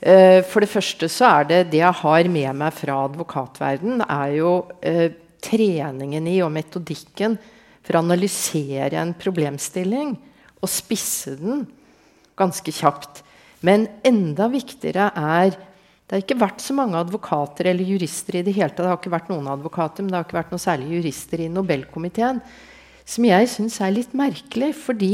Eh, 0.00 0.42
for 0.46 0.62
det 0.62 0.70
første 0.70 1.08
så 1.10 1.30
er 1.40 1.48
det 1.48 1.62
det 1.72 1.82
jeg 1.82 2.00
har 2.02 2.28
med 2.28 2.60
meg 2.62 2.74
fra 2.76 3.04
advokatverden, 3.08 4.02
er 4.08 4.36
jo 4.38 4.52
eh, 4.80 5.10
treningen 5.42 6.26
i 6.26 6.40
og 6.42 6.52
metodikken 6.54 7.38
for 7.82 7.96
å 7.96 8.04
analysere 8.04 8.98
en 9.00 9.14
problemstilling 9.16 10.16
og 10.58 10.70
spisse 10.70 11.36
den 11.38 11.66
ganske 12.38 12.72
kjapt. 12.74 13.22
Men 13.66 13.88
enda 14.06 14.46
viktigere 14.52 15.10
er 15.18 15.56
det 16.08 16.16
har 16.16 16.22
ikke 16.22 16.40
vært 16.40 16.62
så 16.64 16.72
mange 16.72 16.96
advokater 16.96 17.68
eller 17.68 17.84
jurister 17.84 18.38
i 18.38 18.44
det 18.46 18.54
hele 18.56 18.72
tatt. 18.72 18.80
Det 18.80 18.88
har 18.88 18.96
ikke 18.96 19.12
vært 19.12 19.26
noen 19.28 19.50
advokater, 19.52 20.00
men 20.00 20.14
det 20.14 20.16
har 20.16 20.24
ikke 20.24 20.38
vært 20.38 20.54
noen 20.54 20.62
særlig 20.62 20.94
jurister 20.94 21.42
i 21.44 21.50
Nobelkomiteen. 21.52 22.40
Som 23.04 23.26
jeg 23.28 23.50
syns 23.52 23.76
er 23.84 23.92
litt 23.92 24.14
merkelig, 24.16 24.70
fordi 24.80 25.12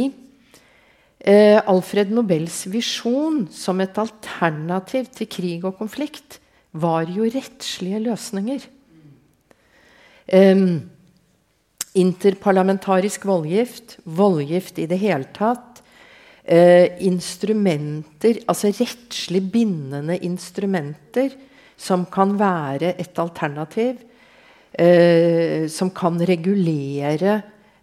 eh, 1.18 1.58
Alfred 1.58 2.14
Nobels 2.14 2.60
visjon 2.70 3.42
som 3.50 3.82
et 3.82 3.98
alternativ 3.98 5.10
til 5.18 5.30
krig 5.34 5.66
og 5.66 5.80
konflikt 5.82 6.38
var 6.70 7.10
jo 7.10 7.26
rettslige 7.26 8.04
løsninger. 8.06 8.70
Eh, 10.30 10.64
interparlamentarisk 12.06 13.26
voldgift, 13.26 13.98
voldgift 14.06 14.78
i 14.78 14.86
det 14.90 15.02
hele 15.02 15.26
tatt, 15.34 15.73
instrumenter, 16.44 18.42
altså 18.44 18.68
rettslig 18.76 19.40
bindende 19.48 20.18
instrumenter, 20.26 21.32
som 21.80 22.04
kan 22.12 22.34
være 22.36 22.90
et 23.00 23.16
alternativ. 23.18 24.02
Eh, 24.74 25.68
som 25.70 25.90
kan 25.94 26.18
regulere 26.18 27.36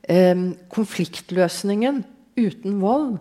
eh, 0.04 0.40
konfliktløsningen 0.74 2.02
uten 2.36 2.82
vold. 2.82 3.14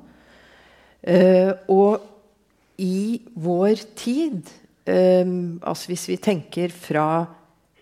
Eh, 1.06 1.52
og 1.70 2.02
i 2.82 3.20
vår 3.38 3.84
tid, 3.94 4.50
eh, 4.90 5.22
altså 5.62 5.92
hvis 5.92 6.08
vi 6.10 6.18
tenker 6.18 6.74
fra 6.74 7.06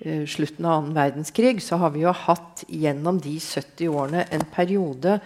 eh, 0.03 0.27
slutten 0.29 0.69
av 0.69 0.83
annen 0.83 0.99
verdenskrig, 0.99 1.57
så 1.65 1.81
har 1.81 1.97
vi 1.97 2.05
jo 2.05 2.13
hatt 2.13 2.67
gjennom 2.69 3.23
de 3.25 3.39
70 3.41 3.89
årene 3.89 4.27
en 4.29 4.45
periode 4.53 5.17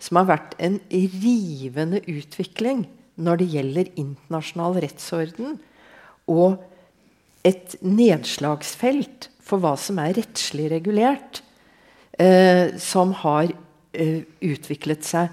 som 0.00 0.20
har 0.20 0.30
vært 0.30 0.56
en 0.62 0.78
rivende 0.90 2.00
utvikling 2.08 2.86
når 3.20 3.40
det 3.40 3.48
gjelder 3.54 3.92
internasjonal 4.00 4.78
rettsorden, 4.80 5.58
og 6.30 6.60
et 7.44 7.76
nedslagsfelt 7.84 9.28
for 9.44 9.62
hva 9.62 9.74
som 9.80 9.98
er 10.00 10.14
rettslig 10.16 10.70
regulert, 10.72 11.42
eh, 12.20 12.76
som 12.80 13.12
har 13.24 13.50
eh, 13.92 14.22
utviklet 14.40 15.04
seg 15.04 15.28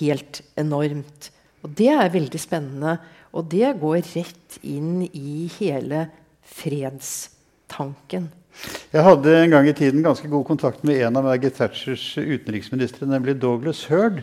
helt 0.00 0.42
enormt. 0.58 1.30
Og 1.62 1.74
Det 1.76 1.90
er 1.92 2.12
veldig 2.12 2.40
spennende. 2.40 2.98
Og 3.30 3.46
det 3.46 3.76
går 3.78 4.00
rett 4.16 4.58
inn 4.66 5.04
i 5.06 5.46
hele 5.60 6.08
fredstanken. 6.42 8.26
Jeg 8.90 9.04
hadde 9.06 9.32
en 9.38 9.52
gang 9.52 9.68
i 9.70 9.74
tiden 9.76 10.02
ganske 10.02 10.28
god 10.28 10.42
kontakt 10.48 10.80
med 10.86 10.98
en 10.98 11.14
av 11.16 11.24
Margaret 11.24 11.54
Thatchers 11.54 12.02
utenriksministre, 12.18 13.06
nemlig 13.06 13.36
Douglas 13.38 13.84
Hurd. 13.86 14.20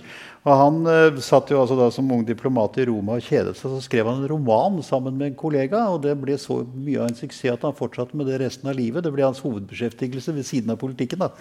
Og 0.47 0.51
Han 0.61 0.81
eh, 0.91 1.19
satt 1.23 1.49
jo 1.51 1.59
altså 1.61 1.77
da 1.79 1.88
som 1.91 2.11
ung 2.11 2.25
diplomat 2.27 2.77
i 2.79 2.85
Roma 2.89 3.17
og 3.17 3.25
kjedet 3.25 3.55
seg. 3.57 3.71
Så 3.73 3.85
skrev 3.88 4.07
han 4.07 4.21
en 4.21 4.29
roman 4.31 4.81
sammen 4.85 5.17
med 5.17 5.31
en 5.31 5.39
kollega, 5.39 5.85
og 5.91 6.03
det 6.05 6.17
ble 6.19 6.38
så 6.39 6.61
mye 6.67 7.01
av 7.01 7.09
en 7.09 7.17
suksess 7.17 7.55
at 7.57 7.65
han 7.67 7.75
fortsatte 7.75 8.19
med 8.19 8.29
det 8.29 8.41
resten 8.43 8.69
av 8.69 8.77
livet. 8.77 9.03
Det 9.07 9.11
ble 9.15 9.25
hans 9.25 9.41
hovedbeskjeftigelse 9.43 10.35
ved 10.35 10.47
siden 10.47 10.75
av 10.75 10.79
politikken. 10.83 11.23
da. 11.25 11.31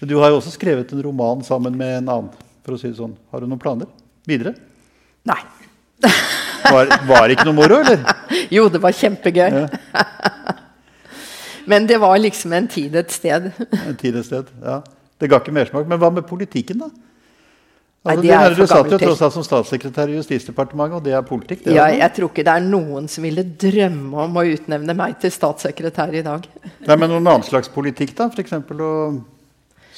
Du 0.00 0.16
har 0.22 0.32
jo 0.32 0.40
også 0.40 0.54
skrevet 0.54 0.94
en 0.94 1.04
roman 1.04 1.44
sammen 1.46 1.76
med 1.78 2.00
en 2.00 2.14
annen. 2.16 2.46
for 2.66 2.76
å 2.76 2.80
si 2.80 2.90
det 2.90 2.98
sånn. 2.98 3.14
Har 3.32 3.40
du 3.40 3.48
noen 3.48 3.62
planer 3.62 3.88
videre? 4.28 4.54
Nei. 5.26 5.40
var, 6.68 6.90
var 7.08 7.26
det 7.26 7.38
ikke 7.38 7.48
noe 7.48 7.58
moro, 7.58 7.82
eller? 7.82 8.02
Jo, 8.54 8.68
det 8.72 8.80
var 8.80 8.94
kjempegøy. 8.96 9.64
Ja. 9.64 10.04
Men 11.68 11.86
det 11.88 11.98
var 12.00 12.16
liksom 12.20 12.54
en 12.56 12.68
tid 12.70 12.96
et 12.96 13.12
sted. 13.12 13.50
en 13.88 13.98
tid 13.98 14.16
et 14.16 14.26
sted, 14.26 14.48
ja. 14.64 14.80
Det 15.18 15.28
ga 15.30 15.40
ikke 15.42 15.54
mersmak. 15.54 15.86
Men 15.90 16.00
hva 16.00 16.10
med 16.14 16.26
politikken, 16.28 16.84
da? 16.84 16.90
Altså, 18.08 18.22
Nei, 18.22 18.30
er 18.30 18.54
du 18.54 18.62
satt 18.70 18.92
jo 18.92 18.98
tross 19.00 19.20
alt 19.26 19.34
som 19.34 19.44
statssekretær 19.44 20.08
i 20.12 20.14
Justisdepartementet, 20.14 21.00
og 21.00 21.04
det 21.04 21.16
er 21.18 21.24
politikk? 21.26 21.64
Det 21.64 21.74
ja, 21.74 21.88
jeg 21.90 22.14
tror 22.14 22.30
ikke 22.30 22.44
det 22.46 22.54
er 22.54 22.64
noen 22.64 23.08
som 23.10 23.26
ville 23.26 23.42
drømme 23.42 24.22
om 24.24 24.38
å 24.38 24.44
utnevne 24.46 24.94
meg 24.96 25.18
til 25.20 25.34
statssekretær 25.34 26.14
i 26.14 26.22
dag. 26.24 26.46
Nei, 26.86 26.94
Men 26.94 27.10
noen 27.10 27.26
annen 27.26 27.44
slags 27.44 27.68
politikk, 27.74 28.14
da? 28.16 28.30
F.eks. 28.30 28.54
å 28.54 28.92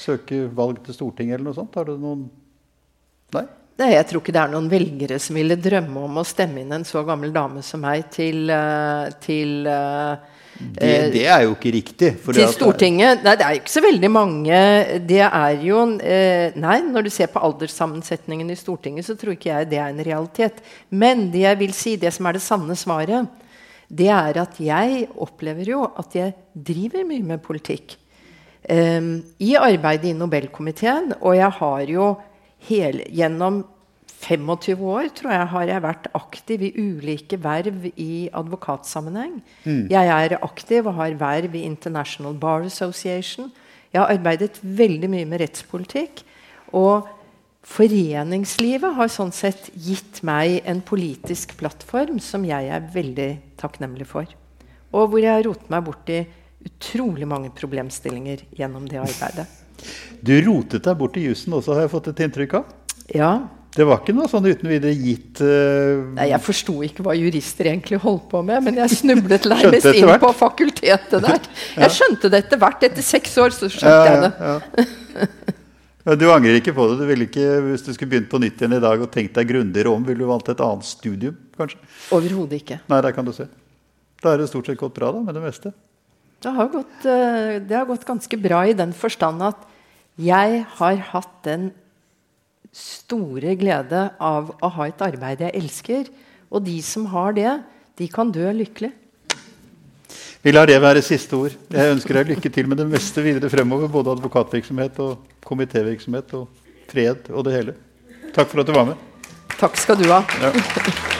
søke 0.00 0.46
valg 0.56 0.80
til 0.86 0.96
Stortinget 0.96 1.36
eller 1.36 1.50
noe 1.50 1.58
sånt? 1.60 1.76
Har 1.76 1.90
du 1.90 1.98
noen 2.00 2.26
Nei? 3.36 3.44
Nei, 3.80 3.92
Jeg 3.94 4.08
tror 4.10 4.24
ikke 4.24 4.34
det 4.34 4.42
er 4.42 4.52
noen 4.52 4.68
velgere 4.72 5.20
som 5.22 5.36
ville 5.38 5.60
drømme 5.60 6.02
om 6.08 6.18
å 6.20 6.26
stemme 6.26 6.64
inn 6.64 6.72
en 6.74 6.88
så 6.88 7.04
gammel 7.06 7.30
dame 7.36 7.62
som 7.64 7.84
meg 7.84 8.08
til, 8.12 8.50
eh, 8.52 9.12
til 9.22 9.68
uh, 9.68 10.16
det, 10.60 10.84
eh, 10.84 11.06
det, 11.12 11.22
er 11.24 11.44
jo 11.46 11.54
ikke 11.54 11.72
riktig. 11.72 12.10
til 12.20 12.50
Stortinget 12.52 13.22
Nei, 13.24 13.32
det 13.38 13.46
er 13.46 13.54
jo 13.54 13.60
ikke 13.62 13.72
så 13.72 13.82
veldig 13.84 14.10
mange. 14.12 14.58
Det 15.08 15.22
er 15.24 15.62
jo 15.64 15.84
eh, 16.04 16.56
Nei, 16.60 16.76
når 16.84 17.06
du 17.06 17.10
ser 17.14 17.30
på 17.32 17.40
alderssammensetningen 17.48 18.52
i 18.52 18.58
Stortinget, 18.58 19.08
så 19.08 19.16
tror 19.16 19.38
ikke 19.38 19.52
jeg 19.54 19.70
det 19.70 19.80
er 19.80 19.94
en 19.94 20.04
realitet. 20.04 20.60
Men 20.90 21.30
det 21.32 21.46
jeg 21.46 21.60
vil 21.62 21.72
si, 21.76 21.96
det 22.00 22.12
som 22.16 22.28
er 22.28 22.36
det 22.36 22.44
sanne 22.44 22.76
svaret, 22.76 23.30
det 23.90 24.10
er 24.14 24.38
at 24.38 24.60
jeg 24.62 25.08
opplever 25.18 25.72
jo 25.72 25.82
at 25.98 26.14
jeg 26.14 26.36
driver 26.54 27.08
mye 27.08 27.26
med 27.32 27.42
politikk. 27.42 27.96
Um, 28.70 29.22
I 29.40 29.56
arbeidet 29.58 30.12
i 30.12 30.14
Nobelkomiteen, 30.14 31.14
og 31.18 31.34
jeg 31.34 31.50
har 31.56 31.90
jo 31.90 32.10
hele, 32.68 33.08
gjennom 33.08 33.64
25 34.20 34.82
år 34.84 35.08
tror 35.16 35.32
jeg 35.32 35.48
har 35.52 35.70
jeg 35.70 35.82
vært 35.84 36.08
aktiv 36.18 36.64
i 36.66 36.70
ulike 36.76 37.38
verv 37.40 37.86
i 37.94 38.28
advokatsammenheng. 38.36 39.38
Mm. 39.64 39.86
Jeg 39.92 40.10
er 40.16 40.36
aktiv 40.40 40.84
og 40.84 40.98
har 40.98 41.16
verv 41.20 41.54
i 41.56 41.64
International 41.64 42.36
Bar 42.36 42.66
Association. 42.68 43.48
Jeg 43.90 44.02
har 44.02 44.12
arbeidet 44.12 44.60
veldig 44.60 45.08
mye 45.10 45.28
med 45.28 45.40
rettspolitikk. 45.42 46.20
Og 46.76 47.08
foreningslivet 47.66 48.96
har 48.96 49.10
sånn 49.12 49.32
sett 49.34 49.70
gitt 49.74 50.20
meg 50.26 50.60
en 50.68 50.82
politisk 50.84 51.56
plattform 51.60 52.20
som 52.22 52.44
jeg 52.46 52.68
er 52.72 52.90
veldig 52.92 53.30
takknemlig 53.60 54.08
for. 54.10 54.28
Og 54.92 55.10
hvor 55.10 55.22
jeg 55.22 55.32
har 55.32 55.46
rotet 55.46 55.72
meg 55.72 55.86
borti 55.86 56.20
utrolig 56.66 57.28
mange 57.28 57.52
problemstillinger 57.56 58.44
gjennom 58.58 58.84
det 58.90 59.00
arbeidet. 59.00 59.46
Du 60.20 60.34
rotet 60.44 60.84
deg 60.84 60.98
bort 61.00 61.16
i 61.16 61.24
jussen 61.24 61.56
også, 61.56 61.72
har 61.72 61.86
jeg 61.86 61.92
fått 61.94 62.10
et 62.12 62.22
inntrykk 62.26 62.58
av? 62.60 62.76
Ja. 63.16 63.32
Det 63.70 63.84
var 63.86 64.00
ikke 64.02 64.14
noe 64.16 64.26
sånn 64.26 64.48
uten 64.50 64.66
videre 64.66 64.90
gitt 64.98 65.38
uh... 65.46 66.00
Nei, 66.16 66.26
Jeg 66.32 66.42
forsto 66.42 66.72
ikke 66.82 67.04
hva 67.06 67.14
jurister 67.14 67.68
egentlig 67.70 68.00
holdt 68.02 68.24
på 68.32 68.40
med, 68.42 68.64
men 68.66 68.80
jeg 68.82 68.96
snublet 68.98 69.46
nærmest 69.52 69.86
inn 69.94 70.10
på 70.24 70.32
fakultetet 70.34 71.22
der. 71.22 71.46
Jeg 71.84 71.94
skjønte 72.00 72.30
det 72.32 72.40
etter 72.44 72.58
hvert. 72.60 72.82
Etter 72.88 73.06
seks 73.06 73.36
år 73.38 73.54
så 73.54 73.70
skjønte 73.70 73.94
Ja, 73.94 74.08
jeg 74.10 74.24
det. 74.24 74.32
ja, 74.40 75.26
ja. 76.10 76.16
Du 76.18 76.24
angrer 76.32 76.56
ikke 76.58 76.72
på 76.74 76.88
det? 76.90 76.96
Du 76.98 77.04
ville 77.06 77.26
ikke, 77.28 77.46
Hvis 77.68 77.84
du 77.86 77.92
skulle 77.94 78.10
begynt 78.16 78.30
på 78.32 78.40
nytt 78.42 78.58
igjen 78.58 78.74
i 78.74 78.82
dag 78.82 79.02
og 79.04 79.10
tenkt 79.14 79.36
deg 79.38 79.50
grundigere 79.52 79.92
om, 79.92 80.02
ville 80.06 80.24
du 80.24 80.30
valgt 80.30 80.48
et 80.50 80.62
annet 80.64 80.88
studium? 80.88 81.36
kanskje? 81.60 81.78
Overhodet 82.16 82.62
ikke. 82.62 82.80
Nei, 82.90 83.00
der 83.04 83.14
kan 83.14 83.26
du 83.28 83.34
se. 83.36 83.46
Da 84.24 84.32
er 84.34 84.42
det 84.42 84.48
stort 84.50 84.66
sett 84.68 84.80
gått 84.80 84.96
bra 84.96 85.12
da, 85.14 85.20
med 85.24 85.36
det 85.36 85.42
meste. 85.44 85.72
Det 86.40 86.52
har, 86.56 86.70
gått, 86.72 87.04
eh, 87.04 87.58
det 87.60 87.76
har 87.76 87.86
gått 87.88 88.06
ganske 88.08 88.38
bra 88.40 88.62
i 88.66 88.72
den 88.76 88.94
forstand 88.96 89.44
at 89.44 89.60
jeg 90.20 90.64
har 90.80 91.02
hatt 91.12 91.34
den 91.44 91.70
store 92.72 93.56
glede 93.58 94.06
av 94.22 94.52
å 94.62 94.70
ha 94.76 94.88
et 94.88 95.04
arbeid 95.04 95.44
jeg 95.44 95.56
elsker. 95.58 96.10
Og 96.50 96.64
de 96.66 96.78
som 96.82 97.06
har 97.12 97.34
det, 97.36 97.52
de 97.98 98.08
kan 98.10 98.30
dø 98.32 98.46
lykkelig. 98.54 98.92
Vi 100.40 100.54
lar 100.54 100.70
det 100.70 100.78
være 100.80 101.02
siste 101.04 101.36
ord. 101.36 101.54
Jeg 101.68 101.94
ønsker 101.94 102.16
deg 102.16 102.32
lykke 102.32 102.52
til 102.54 102.70
med 102.70 102.80
det 102.80 102.88
meste 102.88 103.22
videre 103.24 103.50
fremover. 103.52 103.92
Både 103.92 104.16
advokatvirksomhet 104.16 104.98
og 105.04 105.20
komitévirksomhet 105.44 106.34
og 106.40 106.48
fred 106.90 107.28
og 107.28 107.44
det 107.44 107.56
hele. 107.58 107.78
Takk 108.32 108.48
for 108.48 108.64
at 108.64 108.70
du 108.70 108.76
var 108.78 108.92
med. 108.92 109.08
Takk 109.60 109.76
skal 109.76 110.00
du 110.00 110.08
ha. 110.08 110.24
Ja. 110.40 111.18